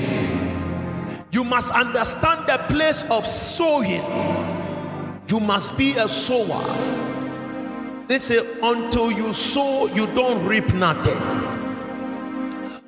You 1.32 1.44
must 1.44 1.72
understand 1.72 2.46
the 2.46 2.58
place 2.68 3.04
of 3.10 3.26
sowing. 3.26 4.04
You 5.28 5.40
must 5.40 5.78
be 5.78 5.92
a 5.96 6.08
sower. 6.08 7.15
They 8.08 8.18
say, 8.18 8.38
until 8.62 9.10
you 9.10 9.32
sow, 9.32 9.88
you 9.88 10.06
don't 10.14 10.46
reap 10.46 10.72
nothing. 10.74 11.20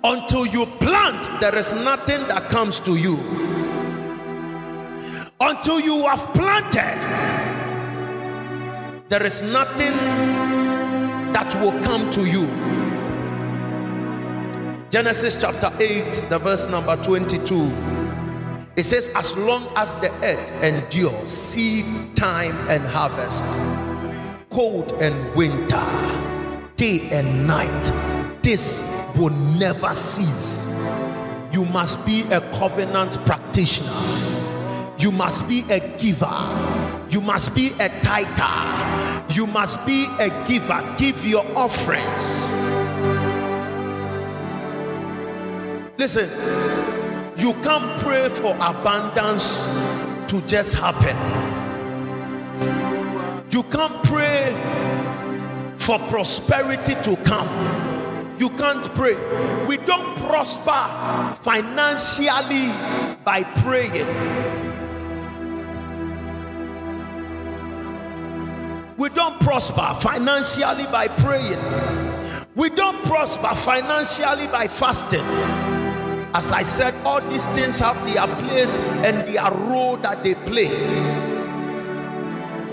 Until 0.05 0.47
you 0.47 0.65
plant, 0.65 1.41
there 1.41 1.57
is 1.57 1.75
nothing 1.75 2.21
that 2.29 2.49
comes 2.51 2.79
to 2.81 2.97
you. 2.97 3.19
Until 5.41 5.81
you 5.81 6.07
have 6.07 6.21
planted, 6.35 6.99
there 9.09 9.25
is 9.25 9.43
nothing 9.43 9.97
that 11.33 11.53
will 11.61 11.79
come 11.83 12.09
to 12.13 12.25
you. 12.25 12.47
Genesis 14.91 15.37
chapter 15.37 15.71
8, 15.83 16.27
the 16.29 16.39
verse 16.39 16.69
number 16.69 16.97
22. 17.03 17.73
It 18.77 18.85
says, 18.85 19.11
As 19.17 19.37
long 19.37 19.67
as 19.75 19.97
the 19.97 20.13
earth 20.23 20.63
endures, 20.63 21.31
seed 21.31 21.85
time 22.15 22.55
and 22.69 22.85
harvest, 22.85 23.45
cold 24.59 24.91
and 25.01 25.15
winter, 25.37 25.87
day 26.75 27.09
and 27.13 27.47
night, 27.47 27.93
this 28.43 28.83
will 29.17 29.31
never 29.31 29.95
cease. 29.95 30.85
You 31.53 31.65
must 31.67 32.05
be 32.05 32.23
a 32.33 32.41
covenant 32.59 33.25
practitioner, 33.25 33.89
you 34.99 35.13
must 35.13 35.49
be 35.49 35.65
a 35.71 35.79
giver, 35.99 37.07
you 37.09 37.21
must 37.21 37.55
be 37.55 37.71
a 37.79 37.89
tither, 38.03 39.33
you 39.33 39.47
must 39.47 39.87
be 39.87 40.09
a 40.19 40.29
giver. 40.49 40.83
Give 40.99 41.25
your 41.25 41.47
offerings. 41.57 42.53
Listen, 45.97 46.29
you 47.37 47.53
can't 47.63 48.01
pray 48.01 48.29
for 48.29 48.57
abundance 48.57 49.69
to 50.27 50.43
just 50.49 50.75
happen. 50.75 51.39
You 53.51 53.63
can't 53.65 54.05
pray 54.05 54.53
for 55.79 55.99
prosperity 56.11 56.95
to 57.03 57.17
come. 57.25 57.49
You 58.39 58.51
can't 58.51 58.85
pray. 58.95 59.17
We 59.67 59.79
don't 59.79 60.17
prosper 60.19 61.37
financially 61.43 62.69
by 63.25 63.43
praying. 63.57 64.07
We 68.99 69.09
don't 69.09 69.41
prosper 69.41 69.97
financially 70.01 70.85
by 70.93 71.09
praying. 71.09 71.59
We 72.55 72.69
don't 72.69 73.03
prosper 73.05 73.55
financially 73.55 74.47
by 74.49 74.67
fasting. 74.67 75.25
As 76.35 76.53
I 76.53 76.63
said, 76.63 76.95
all 77.07 77.21
these 77.23 77.49
things 77.49 77.79
have 77.79 77.97
their 78.05 78.27
place 78.47 78.77
and 79.07 79.27
their 79.27 79.51
role 79.51 79.97
that 79.99 80.23
they 80.23 80.35
play. 80.35 81.28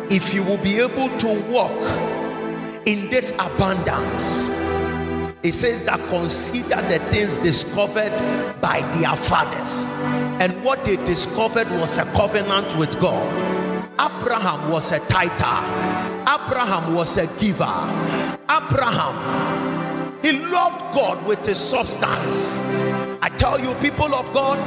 If 0.10 0.34
you 0.34 0.43
will 0.43 0.58
be 0.58 0.80
able 0.80 1.10
to 1.18 1.51
walk 1.51 1.72
in 2.86 3.10
this 3.10 3.32
abundance, 3.34 4.49
it 5.41 5.53
says 5.53 5.84
that 5.86 5.99
consider 6.10 6.82
the 6.84 6.99
things 7.10 7.38
discovered 7.38 8.12
by 8.62 8.82
their 8.93 9.16
fathers. 9.16 9.91
And 10.39 10.64
what 10.64 10.86
they 10.86 10.97
discovered 10.97 11.70
was 11.72 11.97
a 11.97 12.06
covenant 12.14 12.78
with 12.78 12.99
God. 13.01 13.28
Abraham 13.99 14.72
was 14.72 14.91
a 14.91 14.99
tither, 15.08 16.22
Abraham 16.30 16.93
was 16.93 17.18
a 17.18 17.26
giver. 17.39 17.66
Abraham, 18.49 20.24
he 20.24 20.34
loved 20.34 20.82
God 20.93 21.26
with 21.26 21.43
his 21.45 21.60
substance. 21.60 22.60
I 23.22 23.30
tell 23.38 23.60
you, 23.60 23.74
people 23.76 24.14
of 24.14 24.32
God, 24.34 24.60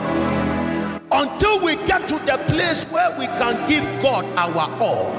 until 1.10 1.60
we 1.62 1.76
get 1.86 2.06
to 2.08 2.18
the 2.20 2.38
place 2.48 2.84
where 2.90 3.16
we 3.18 3.26
can 3.26 3.68
give 3.68 3.84
God 4.02 4.24
our 4.36 4.70
all, 4.80 5.12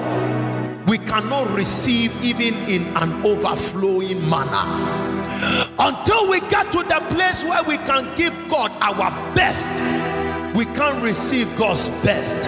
we 0.86 0.98
cannot 0.98 1.50
receive 1.52 2.12
even 2.24 2.54
in 2.70 2.86
an 2.98 3.26
overflowing 3.26 4.28
manner. 4.30 5.20
Until 5.80 6.30
we 6.30 6.42
get 6.42 6.72
to 6.74 6.80
the 6.84 7.04
place 7.10 7.44
where 7.44 7.64
we 7.64 7.78
can 7.78 8.16
give 8.16 8.34
God 8.50 8.72
our 8.82 9.10
best, 9.36 9.72
we 10.60 10.66
can't 10.66 11.02
receive 11.02 11.48
God's 11.58 11.88
best 12.04 12.42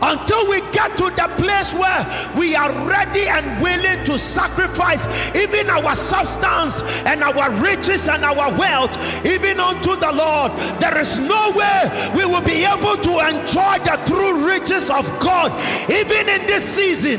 until 0.00 0.48
we 0.48 0.60
get 0.70 0.96
to 0.96 1.10
the 1.10 1.28
place 1.38 1.74
where 1.74 2.06
we 2.38 2.54
are 2.54 2.70
ready 2.86 3.26
and 3.26 3.60
willing 3.60 4.04
to 4.04 4.16
sacrifice 4.16 5.08
even 5.34 5.68
our 5.68 5.96
substance 5.96 6.82
and 7.04 7.20
our 7.24 7.50
riches 7.60 8.06
and 8.06 8.22
our 8.22 8.56
wealth, 8.56 8.96
even 9.26 9.58
unto 9.58 9.96
the 9.96 10.12
Lord. 10.12 10.52
There 10.80 10.96
is 11.00 11.18
no 11.18 11.50
way 11.50 12.12
we 12.16 12.24
will 12.24 12.42
be 12.42 12.64
able 12.64 12.96
to 12.96 13.18
enjoy 13.26 13.78
the 13.82 14.00
true 14.06 14.46
riches 14.46 14.88
of 14.88 15.04
God, 15.18 15.50
even 15.90 16.28
in 16.28 16.46
this 16.46 16.62
season. 16.62 17.18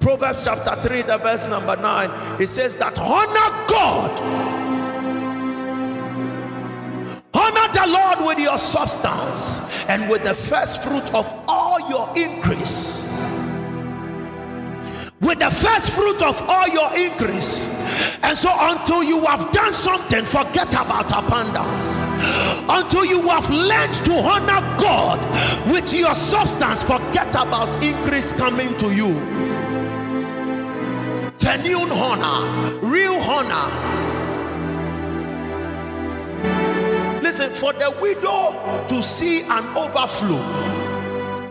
Proverbs 0.00 0.44
chapter 0.44 0.74
3, 0.88 1.02
the 1.02 1.18
verse 1.18 1.46
number 1.48 1.76
9, 1.76 2.40
it 2.40 2.46
says 2.46 2.74
that 2.76 2.98
honor 2.98 3.66
God 3.68 4.53
Honor 7.64 7.72
the 7.72 7.86
Lord 7.86 8.26
with 8.26 8.38
your 8.38 8.58
substance 8.58 9.70
and 9.88 10.08
with 10.10 10.24
the 10.24 10.34
first 10.34 10.82
fruit 10.82 11.14
of 11.14 11.32
all 11.48 11.88
your 11.88 12.10
increase. 12.16 13.10
With 15.20 15.38
the 15.38 15.50
first 15.50 15.92
fruit 15.92 16.22
of 16.22 16.40
all 16.42 16.68
your 16.68 16.94
increase. 16.94 17.68
And 18.22 18.36
so, 18.36 18.50
until 18.52 19.02
you 19.02 19.24
have 19.24 19.50
done 19.52 19.72
something, 19.72 20.24
forget 20.24 20.74
about 20.74 21.10
abundance. 21.10 22.02
Until 22.68 23.04
you 23.04 23.22
have 23.28 23.48
learned 23.48 23.94
to 23.94 24.12
honor 24.12 24.60
God 24.78 25.20
with 25.72 25.92
your 25.94 26.14
substance, 26.14 26.82
forget 26.82 27.30
about 27.30 27.82
increase 27.82 28.32
coming 28.32 28.76
to 28.78 28.94
you. 28.94 29.14
Genuine 31.38 31.92
honor, 31.92 32.78
real 32.80 33.14
honor 33.14 33.93
Listen, 37.24 37.54
for 37.54 37.72
the 37.72 37.90
widow 38.02 38.52
to 38.86 39.02
see 39.02 39.44
an 39.44 39.64
overflow. 39.74 40.44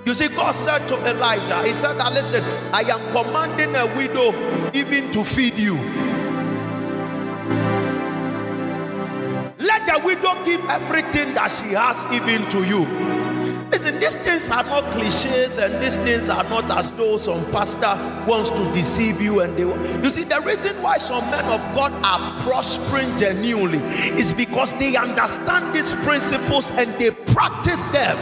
You 0.05 0.13
see, 0.13 0.28
God 0.28 0.51
said 0.53 0.88
to 0.88 0.95
Elijah, 1.09 1.67
He 1.67 1.74
said 1.74 1.93
that, 1.93 2.13
listen, 2.13 2.43
I 2.71 2.82
am 2.82 3.11
commanding 3.11 3.76
a 3.76 3.88
widow 3.97 4.30
even 4.74 5.09
to 5.13 5.24
feed 5.24 5.55
you. 5.55 5.74
Let 9.57 9.88
the 9.88 9.99
widow 10.05 10.45
give 10.45 10.63
everything 10.69 11.34
that 11.34 11.49
she 11.49 11.74
has 11.74 12.05
even 12.13 12.47
to 12.51 12.63
you. 12.67 13.22
Listen, 13.74 13.99
these 13.99 14.17
things 14.17 14.51
are 14.51 14.63
not 14.65 14.84
cliches 14.91 15.57
and 15.57 15.84
these 15.84 15.97
things 15.97 16.30
are 16.30 16.43
not 16.43 16.69
as 16.69 16.91
though 16.91 17.17
some 17.17 17.43
pastor 17.51 17.95
wants 18.28 18.51
to 18.51 18.71
deceive 18.71 19.19
you. 19.19 19.39
And 19.41 19.57
they 19.57 19.63
you 19.63 20.09
see, 20.11 20.26
the 20.26 20.39
reason 20.41 20.80
why 20.84 20.99
some 20.99 21.28
men 21.32 21.43
of 21.45 21.59
God 21.74 21.91
are 22.03 22.39
prospering 22.43 23.17
genuinely 23.17 23.80
is 24.13 24.32
because 24.32 24.76
they 24.76 24.95
understand 24.95 25.74
these 25.74 25.95
principles 26.05 26.69
and 26.69 26.93
they 26.99 27.09
practice 27.09 27.84
them. 27.86 28.15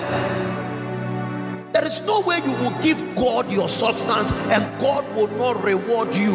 There 1.74 1.84
is 1.84 2.00
no 2.04 2.22
way 2.22 2.38
you 2.38 2.54
will 2.54 2.82
give 2.82 3.04
God 3.18 3.52
your 3.52 3.68
substance 3.68 4.32
and 4.32 4.80
God 4.80 5.04
will 5.18 5.28
not 5.36 5.62
reward 5.66 6.16
you. 6.16 6.32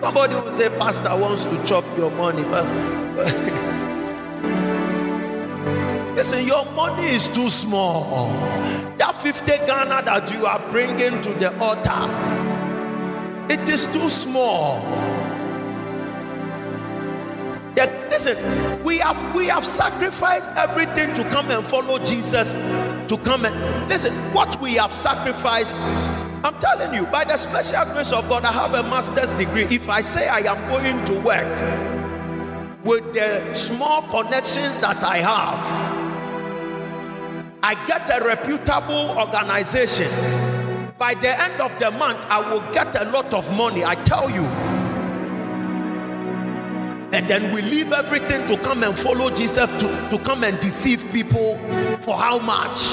Somebody 0.00 0.36
will 0.36 0.56
say, 0.56 0.68
Pastor 0.78 1.16
wants 1.18 1.46
to 1.46 1.64
chop 1.64 1.84
your 1.98 2.12
money, 2.12 2.44
but 2.44 2.64
Listen, 6.24 6.46
your 6.46 6.64
money 6.72 7.04
is 7.04 7.28
too 7.28 7.50
small. 7.50 8.28
That 8.96 9.14
50 9.14 9.44
Ghana 9.66 10.00
that 10.06 10.32
you 10.32 10.46
are 10.46 10.58
bringing 10.70 11.20
to 11.20 11.34
the 11.34 11.54
altar, 11.60 12.08
it 13.52 13.68
is 13.68 13.86
too 13.88 14.08
small. 14.08 14.80
That, 17.74 17.90
listen, 18.08 18.38
we 18.82 18.96
have 19.00 19.34
we 19.34 19.48
have 19.48 19.66
sacrificed 19.66 20.48
everything 20.56 21.12
to 21.12 21.24
come 21.24 21.50
and 21.50 21.66
follow 21.66 21.98
Jesus. 21.98 22.54
To 22.54 23.18
come 23.22 23.44
and 23.44 23.90
listen, 23.90 24.14
what 24.32 24.58
we 24.62 24.76
have 24.76 24.94
sacrificed 24.94 25.76
I'm 26.42 26.58
telling 26.58 26.94
you, 26.94 27.04
by 27.04 27.24
the 27.24 27.36
special 27.36 27.84
grace 27.92 28.12
of 28.14 28.26
God, 28.30 28.46
I 28.46 28.52
have 28.52 28.72
a 28.72 28.82
master's 28.84 29.34
degree. 29.34 29.64
If 29.64 29.90
I 29.90 30.00
say 30.00 30.26
I 30.26 30.38
am 30.38 30.70
going 30.70 31.04
to 31.04 31.20
work 31.20 31.84
with 32.82 33.12
the 33.12 33.52
small 33.52 34.00
connections 34.08 34.78
that 34.78 35.02
I 35.02 35.18
have, 35.18 35.93
I 37.66 37.74
get 37.86 38.10
a 38.10 38.22
reputable 38.22 39.16
organization. 39.18 40.10
By 40.98 41.14
the 41.14 41.40
end 41.42 41.62
of 41.62 41.78
the 41.78 41.90
month, 41.92 42.22
I 42.28 42.38
will 42.52 42.60
get 42.74 42.94
a 42.94 43.10
lot 43.10 43.32
of 43.32 43.50
money. 43.56 43.82
I 43.82 43.94
tell 43.94 44.28
you, 44.28 44.44
And 47.14 47.26
then 47.26 47.54
we 47.54 47.62
leave 47.62 47.92
everything 47.92 48.44
to 48.48 48.58
come 48.62 48.82
and 48.82 48.98
follow 48.98 49.30
Jesus 49.30 49.70
to, 49.70 50.08
to 50.10 50.18
come 50.24 50.44
and 50.44 50.60
deceive 50.60 51.10
people 51.10 51.56
for 52.00 52.18
how 52.18 52.38
much? 52.38 52.90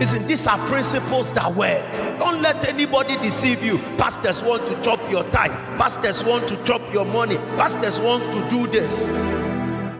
Listen, 0.00 0.26
these 0.26 0.46
are 0.46 0.56
principles 0.68 1.34
that 1.34 1.52
work. 1.54 1.84
Don't 2.18 2.40
let 2.40 2.66
anybody 2.66 3.16
deceive 3.18 3.62
you. 3.62 3.76
Pastors 3.98 4.42
want 4.42 4.66
to 4.68 4.80
chop 4.80 5.00
your 5.10 5.24
time. 5.30 5.50
Pastors 5.76 6.24
want 6.24 6.48
to 6.48 6.56
chop 6.64 6.80
your 6.94 7.04
money. 7.04 7.36
Pastors 7.58 8.00
want 8.00 8.24
to 8.32 8.48
do 8.48 8.66
this. 8.68 9.51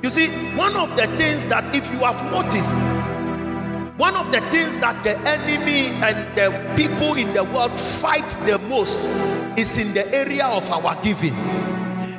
You 0.03 0.11
see, 0.11 0.29
one 0.57 0.75
of 0.75 0.97
the 0.97 1.07
things 1.17 1.47
that 1.47 1.77
if 1.77 1.89
you 1.93 1.99
have 1.99 2.21
noticed, 2.33 2.75
one 3.97 4.17
of 4.17 4.33
the 4.33 4.41
things 4.51 4.77
that 4.79 5.01
the 5.05 5.17
enemy 5.21 5.91
and 6.03 6.37
the 6.37 6.51
people 6.77 7.15
in 7.15 7.33
the 7.35 7.45
world 7.45 7.79
fight 7.79 8.29
the 8.45 8.59
most 8.59 9.11
is 9.57 9.79
in 9.79 9.95
the 9.95 10.13
area 10.13 10.45
of 10.45 10.69
our 10.71 11.01
giving. 11.05 11.35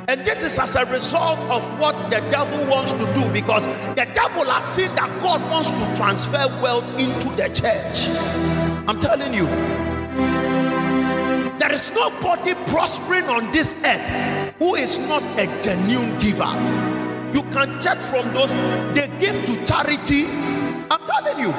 And 0.08 0.24
this 0.24 0.42
is 0.42 0.58
as 0.58 0.76
a 0.76 0.86
result 0.86 1.38
of 1.50 1.62
what 1.78 1.98
the 2.08 2.20
devil 2.30 2.66
wants 2.68 2.92
to 2.94 3.04
do 3.12 3.30
because 3.34 3.66
the 3.66 4.08
devil 4.14 4.46
has 4.46 4.64
seen 4.64 4.94
that 4.94 5.10
God 5.22 5.42
wants 5.50 5.70
to 5.70 5.96
transfer 5.96 6.46
wealth 6.62 6.90
into 6.98 7.28
the 7.36 7.48
church. 7.48 8.08
I'm 8.88 8.98
telling 8.98 9.34
you, 9.34 9.44
there 11.58 11.72
is 11.72 11.90
nobody 11.92 12.54
prospering 12.66 13.24
on 13.24 13.52
this 13.52 13.76
earth 13.84 14.54
who 14.58 14.74
is 14.74 14.98
not 15.00 15.22
a 15.38 15.46
genuine 15.60 16.18
giver. 16.18 16.93
You 17.34 17.42
can 17.50 17.80
check 17.80 17.98
from 17.98 18.32
those 18.32 18.52
they 18.94 19.08
give 19.18 19.44
to 19.44 19.66
charity. 19.66 20.26
I'm 20.88 21.00
telling 21.04 21.38
you 21.40 21.52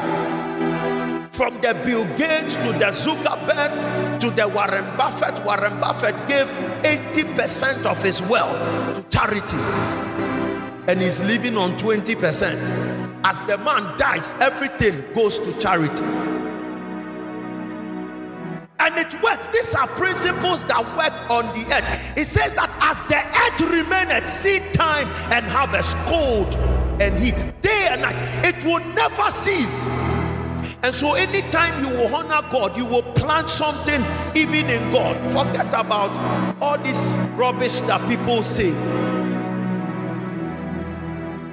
from 1.32 1.59
the 1.61 1.73
Bill 1.86 2.05
Gates 2.17 2.55
to 2.55 2.71
the 2.80 2.91
Zuckerbergs 2.95 4.19
to 4.21 4.30
the 4.30 4.47
Warren 4.47 4.86
Buffett. 4.95 5.43
Warren 5.45 5.78
Buffett 5.82 6.15
gave 6.30 6.47
80% 6.84 7.86
of 7.86 8.01
his 8.01 8.21
wealth 8.21 8.63
to 8.95 9.03
charity 9.09 9.57
and 10.88 11.01
he's 11.01 11.21
living 11.23 11.57
on 11.57 11.76
20%. 11.78 13.26
As 13.26 13.41
the 13.41 13.57
man 13.57 13.97
dies, 13.97 14.34
everything 14.39 15.03
goes 15.13 15.39
to 15.39 15.59
charity. 15.59 16.34
And 18.96 19.14
it 19.14 19.22
works. 19.22 19.50
These 19.50 19.76
are 19.76 19.88
principles 19.88 20.66
that 20.68 20.80
work 20.96 21.14
on 21.30 21.46
the 21.58 21.66
earth. 21.76 22.18
It 22.18 22.28
says 22.28 22.54
that 22.56 22.70
as 22.82 23.02
the 23.04 23.18
earth 23.18 23.60
remaineth 23.70 24.26
seed 24.26 24.74
time 24.74 25.08
and 25.34 25.46
harvest, 25.46 25.98
cold 26.06 26.56
and 27.02 27.18
heat, 27.18 27.36
day 27.62 27.88
and 27.91 28.04
night, 28.04 28.16
it 28.46 28.64
will 28.64 28.80
never 28.93 29.30
cease. 29.32 29.89
And 30.82 30.96
so, 30.96 31.16
anytime 31.16 31.84
you 31.84 31.89
will 31.89 32.16
honor 32.16 32.48
God, 32.50 32.78
you 32.78 32.86
will 32.86 33.02
plant 33.02 33.50
something 33.50 34.02
even 34.34 34.70
in 34.70 34.91
God. 34.93 35.18
Forget 35.34 35.74
about 35.74 36.16
all 36.62 36.78
this 36.78 37.16
rubbish 37.36 37.82
that 37.82 38.08
people 38.08 38.43
say. 38.43 38.72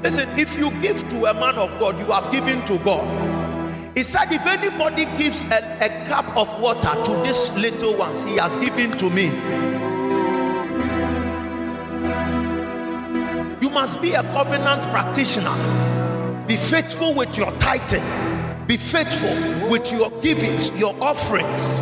Listen, 0.02 0.28
if 0.38 0.56
you 0.58 0.70
give 0.80 1.08
to 1.08 1.24
a 1.24 1.34
man 1.34 1.56
of 1.56 1.76
God, 1.80 1.98
you 1.98 2.06
have 2.12 2.30
given 2.30 2.64
to 2.66 2.78
God. 2.84 3.31
He 3.94 4.02
said, 4.02 4.32
If 4.32 4.46
anybody 4.46 5.04
gives 5.16 5.44
a, 5.44 5.58
a 5.80 6.06
cup 6.06 6.36
of 6.36 6.60
water 6.60 6.94
to 7.04 7.22
these 7.22 7.56
little 7.56 7.96
ones, 7.96 8.24
he 8.24 8.36
has 8.36 8.56
given 8.56 8.92
to 8.98 9.10
me. 9.10 9.26
You 13.60 13.70
must 13.70 14.00
be 14.02 14.14
a 14.14 14.22
covenant 14.32 14.82
practitioner. 14.88 15.54
Be 16.46 16.56
faithful 16.56 17.14
with 17.14 17.36
your 17.36 17.50
tithing 17.58 18.32
be 18.72 18.78
faithful 18.78 19.68
with 19.68 19.92
your 19.92 20.10
givings, 20.22 20.70
your 20.78 20.94
offerings. 21.02 21.80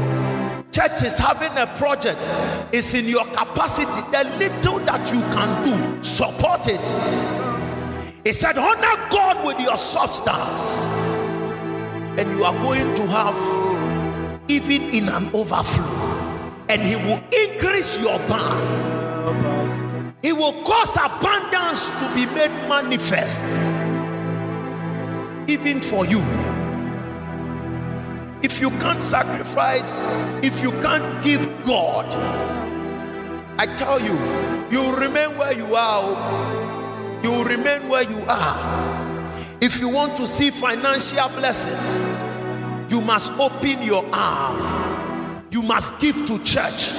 Church 0.73 1.03
is 1.03 1.19
having 1.19 1.57
a 1.57 1.67
project, 1.77 2.27
it's 2.73 2.95
in 2.95 3.07
your 3.07 3.25
capacity. 3.27 4.01
The 4.11 4.25
little 4.39 4.79
that 4.81 5.13
you 5.13 5.21
can 5.21 5.63
do, 5.63 6.03
support 6.03 6.67
it. 6.67 6.81
He 8.25 8.33
said, 8.33 8.59
Honor 8.59 9.09
God 9.11 9.47
with 9.47 9.61
your 9.61 9.77
substance, 9.77 10.87
and 12.19 12.31
you 12.31 12.45
are 12.45 12.55
going 12.63 12.95
to 12.95 13.07
have 13.07 13.37
even 14.51 14.83
in 14.93 15.09
an 15.09 15.31
overflow, 15.33 15.85
and 16.69 16.83
He 16.83 16.97
will 16.97 17.23
increase 17.33 18.01
your 18.01 18.19
barn. 18.29 20.15
He 20.23 20.33
will 20.33 20.53
cause 20.65 20.97
abundance 20.97 21.89
to 21.89 22.15
be 22.15 22.27
made 22.35 22.51
manifest, 22.69 23.45
even 25.49 25.81
for 25.81 26.05
you. 26.07 26.21
If 28.43 28.61
you 28.61 28.71
can't 28.81 29.03
sacrifice, 29.03 30.01
if 30.43 30.63
you 30.63 30.73
can't 30.83 31.25
give 31.25 31.47
God, 31.65 32.07
I 33.59 33.67
tell 33.77 34.01
you, 34.01 34.15
you 34.71 34.97
remain 34.97 35.37
where 35.37 35.53
you 35.53 35.75
are. 35.75 36.03
Oh. 36.03 37.21
You 37.23 37.45
remain 37.45 37.87
where 37.89 38.03
you 38.03 38.25
are. 38.27 38.99
If 39.61 39.79
you 39.79 39.89
want 39.91 40.17
to 40.17 40.27
see 40.27 40.51
financial 40.51 41.29
blessing, 41.31 41.75
you 42.89 43.03
must 43.03 43.33
open 43.35 43.83
your 43.83 44.05
arm. 44.13 45.45
You 45.51 45.63
must 45.63 46.01
give 46.01 46.27
to 46.27 46.43
church. 46.45 46.93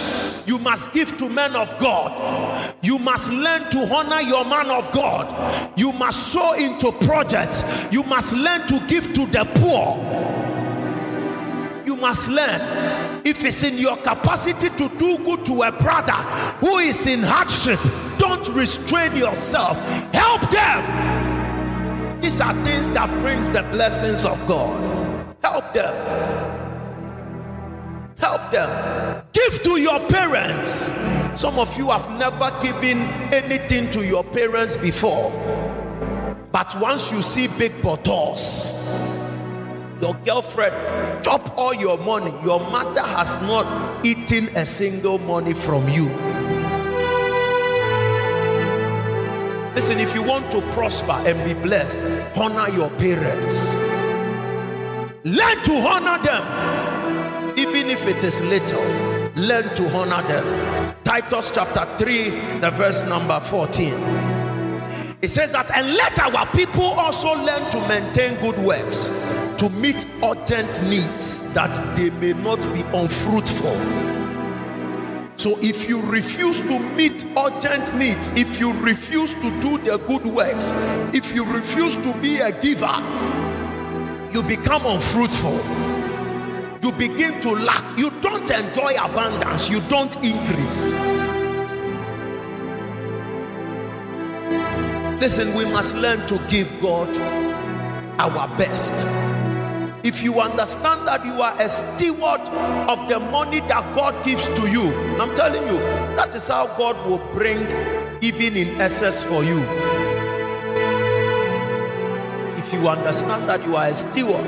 You 0.45 0.59
must 0.59 0.93
give 0.93 1.17
to 1.17 1.29
men 1.29 1.55
of 1.55 1.75
God. 1.79 2.75
You 2.83 2.99
must 2.99 3.31
learn 3.31 3.69
to 3.71 3.93
honor 3.93 4.21
your 4.21 4.45
man 4.45 4.69
of 4.69 4.91
God. 4.91 5.71
You 5.77 5.91
must 5.93 6.33
sow 6.33 6.53
into 6.53 6.91
projects. 6.91 7.63
You 7.91 8.03
must 8.03 8.33
learn 8.33 8.67
to 8.67 8.79
give 8.87 9.13
to 9.13 9.25
the 9.25 9.45
poor 9.55 10.41
you 11.85 11.97
must 11.97 12.29
learn 12.29 12.61
if 13.25 13.43
it's 13.43 13.63
in 13.63 13.77
your 13.77 13.97
capacity 13.97 14.69
to 14.69 14.87
do 14.97 15.17
good 15.17 15.45
to 15.45 15.63
a 15.63 15.71
brother 15.71 16.13
who 16.61 16.77
is 16.77 17.05
in 17.05 17.19
hardship 17.21 17.79
don't 18.17 18.47
restrain 18.49 19.13
yourself 19.15 19.77
help 20.13 20.41
them 20.49 21.20
these 22.21 22.39
are 22.41 22.53
things 22.63 22.91
that 22.91 23.09
brings 23.21 23.49
the 23.49 23.63
blessings 23.63 24.25
of 24.25 24.37
god. 24.47 24.79
Help 25.43 25.73
them. 25.73 25.95
Help 28.17 28.51
them. 28.51 29.23
Give 29.33 29.63
to 29.63 29.81
your 29.81 29.99
parents. 30.07 30.93
Some 31.39 31.57
of 31.57 31.75
you 31.77 31.89
have 31.89 32.09
never 32.11 32.51
given 32.61 32.99
anything 33.33 33.89
to 33.91 34.05
your 34.05 34.23
parents 34.23 34.77
before. 34.77 35.31
But 36.51 36.75
once 36.79 37.11
you 37.11 37.21
see 37.21 37.47
big 37.57 37.81
bottles 37.81 38.77
your 40.01 40.15
girlfriend 40.25 41.23
chop 41.23 41.55
all 41.57 41.75
your 41.75 41.97
money. 41.99 42.33
Your 42.43 42.59
mother 42.59 43.03
has 43.03 43.39
not 43.43 44.03
eaten 44.03 44.47
a 44.57 44.65
single 44.65 45.19
money 45.19 45.53
from 45.53 45.87
you 45.89 46.09
listen 49.75 49.99
if 49.99 50.13
you 50.13 50.23
want 50.23 50.51
to 50.51 50.61
prosper 50.73 51.13
and 51.25 51.43
be 51.45 51.53
blessed 51.61 51.99
honor 52.37 52.69
your 52.69 52.89
parents. 52.91 53.75
Learn 55.23 55.63
to 55.63 55.73
honor 55.73 56.21
them. 56.23 57.57
Even 57.57 57.89
if 57.89 58.05
it 58.07 58.23
is 58.23 58.41
little 58.43 59.11
learn 59.35 59.73
to 59.75 59.87
honor 59.95 60.21
them. 60.27 60.95
Titus 61.03 61.51
chapter 61.51 61.85
3 62.03 62.59
the 62.59 62.71
verse 62.71 63.05
number 63.07 63.39
14 63.39 63.93
it 65.21 65.29
says 65.29 65.51
that 65.51 65.69
and 65.75 65.93
let 65.93 66.19
our 66.19 66.47
people 66.47 66.83
also 66.83 67.33
learn 67.43 67.69
to 67.71 67.79
maintain 67.87 68.39
good 68.41 68.57
works 68.59 69.09
to 69.57 69.69
meet 69.69 70.07
urgent 70.23 70.81
needs 70.89 71.53
that 71.53 71.71
they 71.95 72.09
may 72.09 72.33
not 72.33 72.59
be 72.73 72.81
unfruitful. 72.97 74.20
So, 75.41 75.57
if 75.59 75.89
you 75.89 75.99
refuse 76.03 76.61
to 76.61 76.79
meet 76.95 77.25
urgent 77.35 77.95
needs, 77.95 78.29
if 78.35 78.59
you 78.59 78.73
refuse 78.73 79.33
to 79.33 79.59
do 79.59 79.79
the 79.79 79.97
good 79.97 80.23
works, 80.23 80.71
if 81.15 81.33
you 81.33 81.43
refuse 81.45 81.95
to 81.95 82.13
be 82.21 82.37
a 82.37 82.51
giver, 82.51 82.95
you 84.31 84.43
become 84.43 84.85
unfruitful. 84.85 85.59
You 86.83 86.91
begin 86.91 87.41
to 87.41 87.55
lack. 87.55 87.97
You 87.97 88.11
don't 88.21 88.47
enjoy 88.51 88.93
abundance, 89.03 89.67
you 89.67 89.81
don't 89.89 90.15
increase. 90.17 90.93
Listen, 95.19 95.55
we 95.55 95.65
must 95.65 95.95
learn 95.95 96.23
to 96.27 96.37
give 96.49 96.71
God 96.79 97.09
our 98.19 98.47
best. 98.59 98.93
If 100.03 100.23
you 100.23 100.39
understand 100.39 101.07
that 101.07 101.23
you 101.23 101.39
are 101.43 101.55
a 101.61 101.69
steward 101.69 102.41
of 102.89 103.07
the 103.07 103.19
money 103.19 103.59
that 103.61 103.93
God 103.93 104.25
gives 104.25 104.47
to 104.47 104.67
you, 104.67 104.91
I'm 105.21 105.35
telling 105.35 105.61
you, 105.67 105.77
that 106.15 106.33
is 106.33 106.47
how 106.47 106.65
God 106.75 106.97
will 107.05 107.19
bring 107.33 107.67
even 108.19 108.57
in 108.57 108.81
excess 108.81 109.23
for 109.23 109.43
you. 109.43 109.59
If 112.57 112.73
you 112.73 112.89
understand 112.89 113.47
that 113.47 113.63
you 113.63 113.75
are 113.75 113.89
a 113.89 113.93
steward 113.93 114.45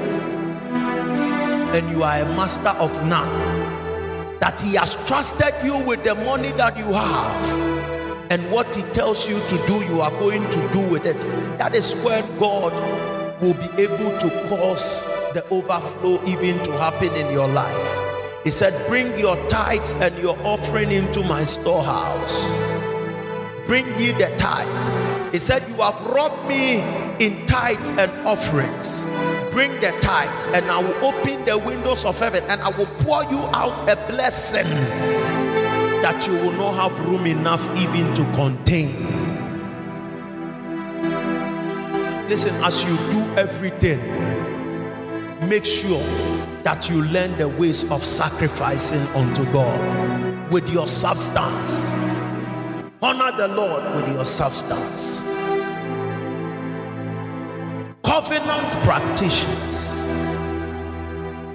and 1.75 1.89
you 1.91 2.01
are 2.01 2.21
a 2.21 2.25
master 2.25 2.69
of 2.69 2.91
none, 3.05 3.29
that 4.39 4.59
He 4.59 4.73
has 4.73 4.95
trusted 5.05 5.53
you 5.63 5.77
with 5.77 6.03
the 6.03 6.15
money 6.15 6.51
that 6.53 6.75
you 6.79 6.91
have, 6.93 8.31
and 8.31 8.41
what 8.51 8.73
He 8.73 8.81
tells 8.91 9.29
you 9.29 9.39
to 9.39 9.67
do, 9.67 9.85
you 9.85 10.01
are 10.01 10.09
going 10.19 10.49
to 10.49 10.69
do 10.73 10.81
with 10.89 11.05
it. 11.05 11.19
That 11.59 11.75
is 11.75 11.93
where 11.97 12.23
God 12.39 12.73
will 13.43 13.53
be 13.55 13.83
able 13.83 14.17
to 14.17 14.29
cause 14.47 15.03
the 15.33 15.45
overflow 15.49 16.23
even 16.25 16.63
to 16.63 16.71
happen 16.77 17.13
in 17.13 17.31
your 17.33 17.47
life. 17.49 18.43
He 18.45 18.51
said, 18.51 18.73
Bring 18.87 19.19
your 19.19 19.35
tithes 19.49 19.95
and 19.95 20.17
your 20.19 20.37
offering 20.43 20.91
into 20.91 21.23
my 21.25 21.43
storehouse. 21.43 22.49
Bring 23.67 23.85
ye 23.99 24.11
the 24.11 24.33
tithes. 24.37 24.95
He 25.33 25.39
said, 25.39 25.67
You 25.67 25.75
have 25.75 25.99
robbed 26.07 26.47
me 26.47 26.79
in 27.19 27.45
tithes 27.45 27.91
and 27.91 28.11
offerings. 28.25 29.11
Bring 29.51 29.71
the 29.81 29.91
tithes, 30.01 30.47
and 30.47 30.65
I 30.71 30.79
will 30.79 31.05
open 31.05 31.43
the 31.45 31.57
windows 31.57 32.05
of 32.05 32.17
heaven 32.17 32.43
and 32.47 32.61
I 32.61 32.69
will 32.69 32.87
pour 33.03 33.23
you 33.25 33.39
out 33.53 33.81
a 33.89 33.95
blessing 34.07 34.67
that 36.01 36.25
you 36.27 36.33
will 36.33 36.53
not 36.53 36.75
have 36.75 37.07
room 37.07 37.25
enough 37.25 37.63
even 37.77 38.13
to 38.13 38.23
contain. 38.35 39.22
Listen, 42.33 42.63
as 42.63 42.83
you 42.83 42.97
do 43.11 43.21
everything, 43.37 43.99
make 45.47 45.63
sure 45.63 46.01
that 46.63 46.89
you 46.89 47.03
learn 47.09 47.37
the 47.37 47.47
ways 47.47 47.83
of 47.91 48.03
sacrificing 48.03 49.01
unto 49.15 49.45
God 49.53 50.51
with 50.51 50.67
your 50.67 50.87
substance. 50.87 51.93
Honor 53.03 53.37
the 53.37 53.49
Lord 53.49 53.83
with 53.93 54.11
your 54.11 54.25
substance. 54.25 55.25
Covenant 58.03 58.71
practitioners. 58.81 60.01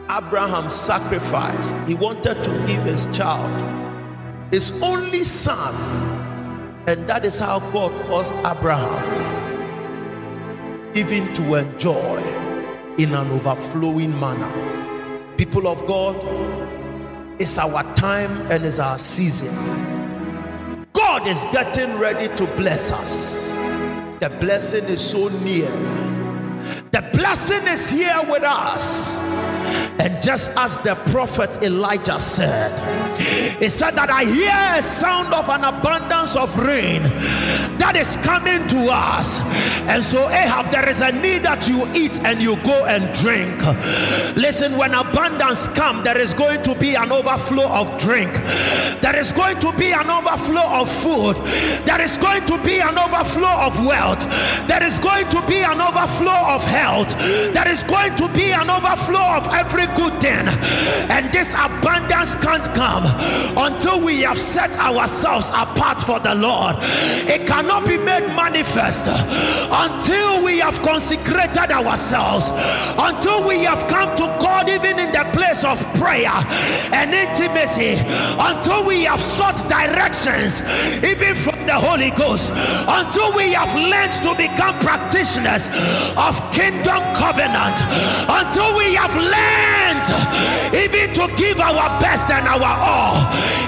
Abraham 0.09 0.71
sacrificed, 0.71 1.75
he 1.89 1.95
wanted 1.95 2.45
to 2.45 2.51
give 2.69 2.85
his 2.85 3.07
child, 3.17 3.51
his 4.53 4.81
only 4.81 5.25
son, 5.25 5.75
and 6.87 7.09
that 7.09 7.25
is 7.25 7.41
how 7.41 7.59
God 7.73 7.91
caused 8.07 8.33
Abraham 8.47 9.38
even 10.99 11.33
to 11.33 11.55
enjoy 11.55 12.21
in 12.99 13.15
an 13.15 13.31
overflowing 13.31 14.19
manner. 14.19 14.51
People 15.37 15.69
of 15.69 15.87
God, 15.87 16.17
it's 17.41 17.57
our 17.57 17.85
time 17.95 18.33
and 18.51 18.65
it's 18.65 18.81
our 18.81 18.99
season. 18.99 19.55
God 20.93 21.25
is 21.29 21.47
getting 21.53 21.97
ready 22.01 22.35
to 22.37 22.47
bless 22.57 22.91
us. 22.91 23.55
The 24.19 24.29
blessing 24.41 24.87
is 24.87 25.01
so 25.01 25.29
near. 25.45 25.71
The 26.91 27.09
blessing 27.13 27.65
is 27.69 27.89
here 27.89 28.21
with 28.29 28.43
us. 28.43 29.21
And 30.01 30.21
just 30.21 30.57
as 30.57 30.79
the 30.79 30.97
prophet 31.13 31.63
Elijah 31.63 32.19
said, 32.19 32.73
he 33.61 33.69
said 33.69 33.93
that 33.93 34.11
I 34.11 34.25
hear 34.25 34.79
a 34.79 34.83
sound 34.83 35.33
of 35.33 35.49
an 35.49 35.63
abundance 35.63 36.35
of 36.35 36.57
rain 36.59 37.03
is 37.97 38.17
coming 38.19 38.67
to 38.69 38.89
us. 38.91 39.41
And 39.89 40.05
so, 40.05 40.29
Ahab, 40.29 40.71
there 40.71 40.89
is 40.89 41.01
a 41.01 41.13
need 41.13 41.43
that 41.45 41.67
you 41.69 41.89
eat 41.95 42.21
and 42.21 42.43
you 42.43 42.57
go 42.63 42.85
and 42.87 43.13
drink. 43.15 43.57
Listen, 44.37 44.77
when 44.77 44.95
abundance 44.95 45.67
comes, 45.69 46.05
there 46.05 46.19
is 46.19 46.35
going 46.35 46.63
to 46.63 46.75
be 46.75 46.95
an 46.95 47.11
overflow 47.11 47.69
of 47.69 47.99
drink, 47.99 48.33
there 49.01 49.17
is 49.17 49.33
going 49.33 49.59
to 49.61 49.73
be 49.79 49.93
an 49.93 50.11
overflow 50.11 50.67
of 50.81 50.91
food, 50.91 51.37
there 51.87 52.01
is 52.01 52.17
going 52.19 52.45
to 52.47 52.59
be 52.63 52.81
an 52.81 52.99
overflow 52.99 53.67
of 53.67 53.79
wealth, 53.85 54.21
there 54.69 54.83
is 54.85 54.99
going 54.99 55.29
to 55.29 55.41
be 55.47 55.61
an 55.61 55.81
overflow 55.81 56.55
of 56.55 56.63
health, 56.65 57.09
there 57.55 57.69
is 57.69 57.83
going 57.85 58.15
to 58.17 58.29
be 58.35 58.53
an 58.53 58.69
overflow 58.71 59.37
of 59.37 59.49
every 59.55 59.87
good 59.97 60.21
thing. 60.21 60.47
And 61.09 61.33
this 61.33 61.55
abundance 61.55 62.35
can't 62.37 62.65
come 62.75 63.05
until 63.57 64.05
we 64.05 64.21
have 64.23 64.39
set 64.39 64.79
ourselves 64.79 65.51
apart 65.51 66.01
for 66.01 66.21
the 66.21 66.35
Lord. 66.35 66.77
It 67.29 67.47
cannot 67.47 67.78
be 67.87 67.97
made 67.99 68.27
manifest. 68.35 69.07
Until 69.71 70.45
we 70.45 70.59
have 70.59 70.81
consecrated 70.83 71.71
ourselves, 71.71 72.51
until 72.99 73.47
we 73.47 73.65
have 73.65 73.87
come 73.89 74.15
to 74.17 74.27
God, 74.41 74.69
even 74.69 74.99
in 74.99 75.13
the 75.13 75.25
place 75.33 75.48
of 75.65 75.79
prayer 75.95 76.33
and 76.93 77.15
intimacy, 77.15 77.97
until 78.39 78.85
we 78.87 79.05
have 79.05 79.21
sought 79.21 79.59
directions, 79.69 80.63
even 81.05 81.35
from 81.35 81.59
the 81.67 81.75
Holy 81.75 82.11
Ghost, 82.11 82.53
until 82.89 83.35
we 83.35 83.53
have 83.53 83.73
learned 83.75 84.13
to 84.25 84.35
become 84.37 84.79
practitioners 84.81 85.69
of 86.17 86.35
kingdom 86.53 87.03
covenant, 87.15 87.77
until 88.29 88.77
we 88.77 88.95
have 88.95 89.15
learned 89.15 89.79
even 90.75 91.13
to 91.15 91.27
give 91.37 91.61
our 91.61 92.01
best 92.01 92.31
and 92.31 92.47
our 92.47 92.77
all, 92.81 93.17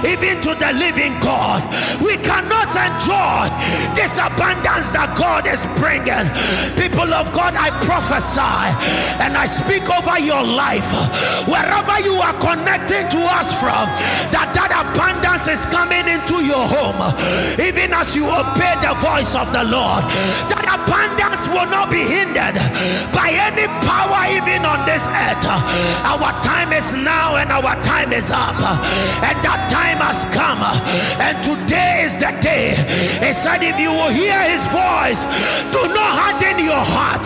even 0.05 0.41
to 0.41 0.53
the 0.55 0.71
living 0.73 1.13
God. 1.19 1.61
We 2.01 2.17
cannot 2.17 2.69
enjoy 2.73 3.49
this 3.95 4.17
abundance 4.17 4.89
that 4.93 5.13
God 5.17 5.45
is 5.47 5.65
bringing. 5.81 6.27
People 6.77 7.13
of 7.13 7.31
God, 7.33 7.55
I 7.55 7.69
prophesy 7.85 8.41
and 9.21 9.37
I 9.37 9.45
speak 9.45 9.89
over 9.89 10.19
your 10.19 10.43
life 10.43 10.89
wherever 11.81 12.05
you 12.05 12.15
are 12.21 12.33
connecting 12.39 13.07
to 13.09 13.21
us 13.25 13.53
from, 13.59 13.89
that 14.29 14.53
that 14.53 14.69
abundance 14.69 15.47
is 15.47 15.65
coming 15.73 16.05
into 16.05 16.45
your 16.45 16.61
home, 16.61 16.97
even 17.57 17.93
as 17.93 18.15
you 18.15 18.25
obey 18.25 18.75
the 18.81 18.93
voice 19.01 19.33
of 19.35 19.49
the 19.53 19.65
Lord. 19.65 20.05
That 20.49 20.65
abundance 20.65 21.47
will 21.49 21.69
not 21.69 21.89
be 21.89 22.01
hindered 22.05 22.57
by 23.13 23.33
any 23.33 23.65
power, 23.85 24.29
even 24.29 24.65
on 24.65 24.85
this 24.85 25.07
earth. 25.09 25.45
Our 26.05 26.31
time 26.45 26.73
is 26.73 26.93
now 26.93 27.37
and 27.37 27.49
our 27.51 27.75
time 27.81 28.13
is 28.13 28.29
up, 28.29 28.57
and 29.25 29.37
that 29.41 29.69
time 29.71 29.99
has 30.01 30.25
come. 30.33 30.61
And 31.21 31.37
today 31.41 32.05
is 32.05 32.13
the 32.17 32.31
day. 32.41 32.77
He 33.25 33.33
said, 33.33 33.63
If 33.63 33.79
you 33.79 33.91
will 33.91 34.13
hear 34.13 34.37
his 34.49 34.65
voice, 34.69 35.25
do 35.73 35.81
not 35.89 36.11
harden 36.13 36.61
your 36.61 36.81
heart 36.81 37.25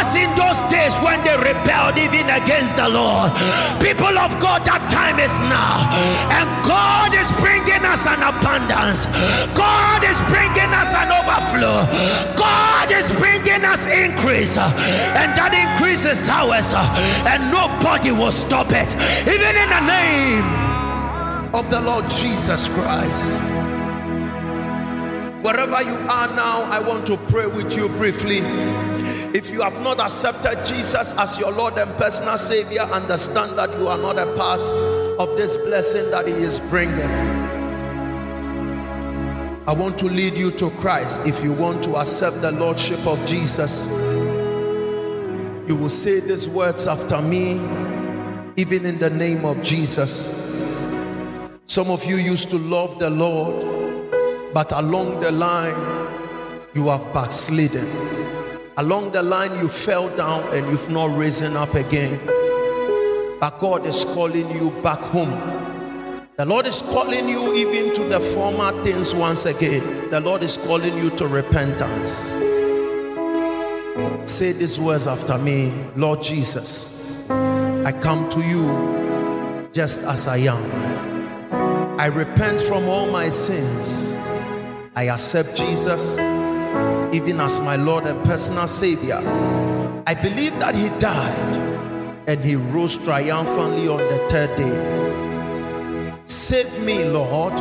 as 0.00 0.14
in 0.14 0.28
those 0.36 0.62
days 0.68 0.96
when 1.00 1.22
they 1.24 1.36
rebelled 1.36 1.96
even 1.98 2.26
against 2.30 2.76
the 2.76 2.88
Lord. 2.88 3.32
People 3.78 4.18
of 4.18 4.34
God, 4.42 4.66
that 4.66 4.82
time 4.90 5.22
is 5.22 5.38
now, 5.46 5.86
and 6.34 6.48
God 6.66 7.14
is 7.14 7.30
bringing 7.38 7.84
us 7.86 8.06
an 8.06 8.20
abundance, 8.20 9.06
God 9.54 10.02
is 10.02 10.18
bringing 10.26 10.70
us 10.74 10.90
an 10.98 11.14
overflow, 11.14 11.86
God 12.34 12.90
is 12.90 13.12
bringing 13.14 13.64
us 13.64 13.86
increase, 13.86 14.58
and 14.58 15.30
that 15.38 15.54
increase 15.54 16.04
is 16.04 16.28
ours, 16.28 16.74
and 16.74 17.50
nobody 17.54 18.10
will 18.10 18.32
stop 18.32 18.68
it, 18.70 18.90
even 19.30 19.54
in 19.56 19.68
the 19.70 19.84
name 19.86 20.46
of 21.54 21.70
the 21.70 21.80
Lord 21.80 22.08
Jesus 22.10 22.68
Christ. 22.68 23.38
Wherever 25.42 25.82
you 25.82 25.96
are 26.10 26.28
now, 26.36 26.62
I 26.68 26.80
want 26.80 27.06
to 27.06 27.16
pray 27.32 27.46
with 27.46 27.74
you 27.76 27.88
briefly. 27.88 28.40
If 29.32 29.50
you 29.50 29.60
have 29.62 29.80
not 29.80 30.00
accepted 30.00 30.64
Jesus 30.66 31.14
as 31.14 31.38
your 31.38 31.52
Lord 31.52 31.78
and 31.78 31.92
personal 31.94 32.36
Savior, 32.36 32.82
understand 32.82 33.56
that 33.58 33.70
you 33.78 33.88
are 33.88 33.98
not 33.98 34.18
a 34.18 34.26
part 34.36 34.60
of 35.20 35.36
this 35.36 35.56
blessing 35.56 36.10
that 36.10 36.26
He 36.26 36.32
is 36.32 36.60
bringing. 36.60 37.10
I 39.68 39.72
want 39.72 39.98
to 39.98 40.06
lead 40.06 40.34
you 40.34 40.50
to 40.52 40.70
Christ. 40.70 41.26
If 41.26 41.42
you 41.44 41.52
want 41.52 41.84
to 41.84 41.96
accept 41.96 42.40
the 42.40 42.52
Lordship 42.52 43.06
of 43.06 43.24
Jesus, 43.26 43.88
you 45.68 45.76
will 45.76 45.88
say 45.88 46.20
these 46.20 46.48
words 46.48 46.86
after 46.86 47.22
me, 47.22 47.52
even 48.56 48.84
in 48.84 48.98
the 48.98 49.10
name 49.10 49.44
of 49.44 49.62
Jesus. 49.62 50.48
Some 51.66 51.90
of 51.90 52.04
you 52.04 52.16
used 52.16 52.50
to 52.50 52.58
love 52.58 52.98
the 52.98 53.10
Lord 53.10 53.80
but 54.52 54.72
along 54.72 55.20
the 55.20 55.30
line, 55.30 55.76
you 56.74 56.88
have 56.88 57.14
backslidden. 57.14 57.86
Along 58.80 59.12
the 59.12 59.22
line, 59.22 59.58
you 59.58 59.68
fell 59.68 60.08
down 60.16 60.42
and 60.56 60.66
you've 60.68 60.88
not 60.88 61.14
risen 61.14 61.54
up 61.54 61.74
again. 61.74 62.18
But 63.38 63.58
God 63.58 63.84
is 63.84 64.06
calling 64.06 64.50
you 64.52 64.70
back 64.82 65.00
home. 65.00 65.28
The 66.38 66.46
Lord 66.46 66.66
is 66.66 66.80
calling 66.80 67.28
you 67.28 67.54
even 67.56 67.92
to 67.92 68.04
the 68.04 68.18
former 68.18 68.72
things 68.82 69.14
once 69.14 69.44
again. 69.44 70.08
The 70.08 70.20
Lord 70.20 70.42
is 70.42 70.56
calling 70.56 70.96
you 70.96 71.10
to 71.18 71.26
repentance. 71.26 72.38
Say 74.24 74.52
these 74.52 74.80
words 74.80 75.06
after 75.06 75.36
me 75.36 75.74
Lord 75.94 76.22
Jesus, 76.22 77.28
I 77.28 77.92
come 77.92 78.30
to 78.30 78.40
you 78.40 79.68
just 79.74 80.04
as 80.04 80.26
I 80.26 80.38
am. 80.38 82.00
I 82.00 82.06
repent 82.06 82.62
from 82.62 82.88
all 82.88 83.10
my 83.10 83.28
sins. 83.28 84.14
I 84.96 85.10
accept 85.10 85.54
Jesus 85.54 86.39
even 87.12 87.40
as 87.40 87.60
my 87.60 87.76
Lord 87.76 88.04
and 88.04 88.22
personal 88.24 88.68
Savior. 88.68 89.20
I 90.06 90.14
believe 90.14 90.58
that 90.58 90.74
He 90.74 90.88
died 90.98 91.56
and 92.26 92.40
He 92.44 92.56
rose 92.56 92.96
triumphantly 92.98 93.88
on 93.88 93.98
the 93.98 94.18
third 94.28 94.56
day. 94.56 96.16
Save 96.26 96.84
me, 96.84 97.04
Lord, 97.04 97.58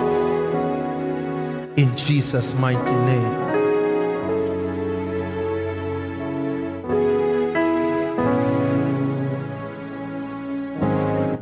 in 1.77 1.95
Jesus' 1.95 2.59
mighty 2.59 2.95
name. 3.05 3.49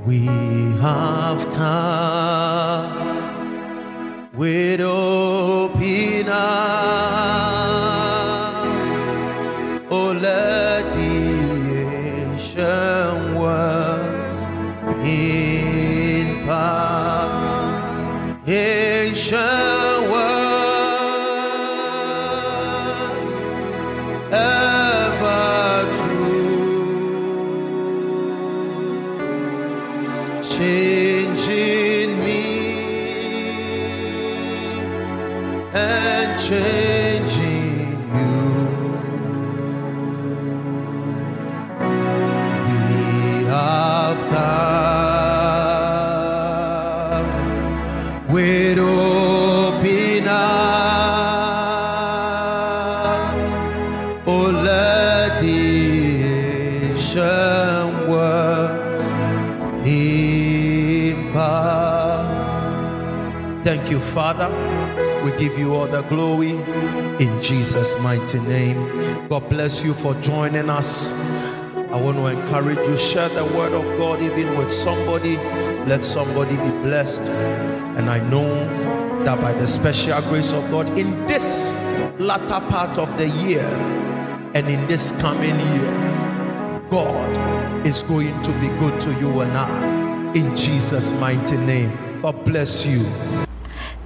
We 0.05 0.25
have 0.79 1.43
come 1.53 1.96
give 65.57 65.65
you 65.65 65.73
all 65.73 65.87
the 65.87 66.03
glory 66.03 66.51
in 67.19 67.41
Jesus' 67.41 67.99
mighty 68.01 68.39
name. 68.41 69.27
God 69.27 69.49
bless 69.49 69.83
you 69.83 69.93
for 69.93 70.13
joining 70.21 70.69
us. 70.69 71.13
I 71.91 71.99
want 71.99 72.17
to 72.17 72.27
encourage 72.27 72.77
you, 72.77 72.97
share 72.97 73.29
the 73.29 73.43
word 73.43 73.73
of 73.73 73.83
God 73.97 74.21
even 74.21 74.55
with 74.57 74.71
somebody. 74.71 75.37
Let 75.87 76.03
somebody 76.03 76.55
be 76.57 76.69
blessed. 76.83 77.21
And 77.97 78.09
I 78.09 78.19
know 78.29 78.53
that 79.23 79.41
by 79.41 79.53
the 79.53 79.67
special 79.67 80.21
grace 80.23 80.53
of 80.53 80.69
God, 80.69 80.89
in 80.97 81.25
this 81.25 81.79
latter 82.19 82.63
part 82.69 82.99
of 82.99 83.17
the 83.17 83.29
year 83.29 83.65
and 84.53 84.67
in 84.67 84.85
this 84.87 85.11
coming 85.21 85.57
year, 85.75 86.81
God 86.89 87.87
is 87.87 88.03
going 88.03 88.39
to 88.43 88.51
be 88.59 88.67
good 88.79 89.01
to 89.01 89.13
you 89.15 89.39
and 89.39 89.57
I. 89.57 90.33
In 90.33 90.55
Jesus' 90.55 91.19
mighty 91.19 91.57
name. 91.57 91.97
God 92.21 92.45
bless 92.45 92.85
you. 92.85 93.46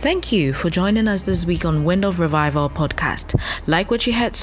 Thank 0.01 0.31
you 0.31 0.51
for 0.53 0.71
joining 0.71 1.07
us 1.07 1.21
this 1.21 1.45
week 1.45 1.63
on 1.63 1.83
Wind 1.83 2.03
of 2.03 2.19
Revival 2.19 2.71
podcast. 2.71 3.39
Like 3.67 3.91
what 3.91 4.07
you 4.07 4.13
heard. 4.13 4.35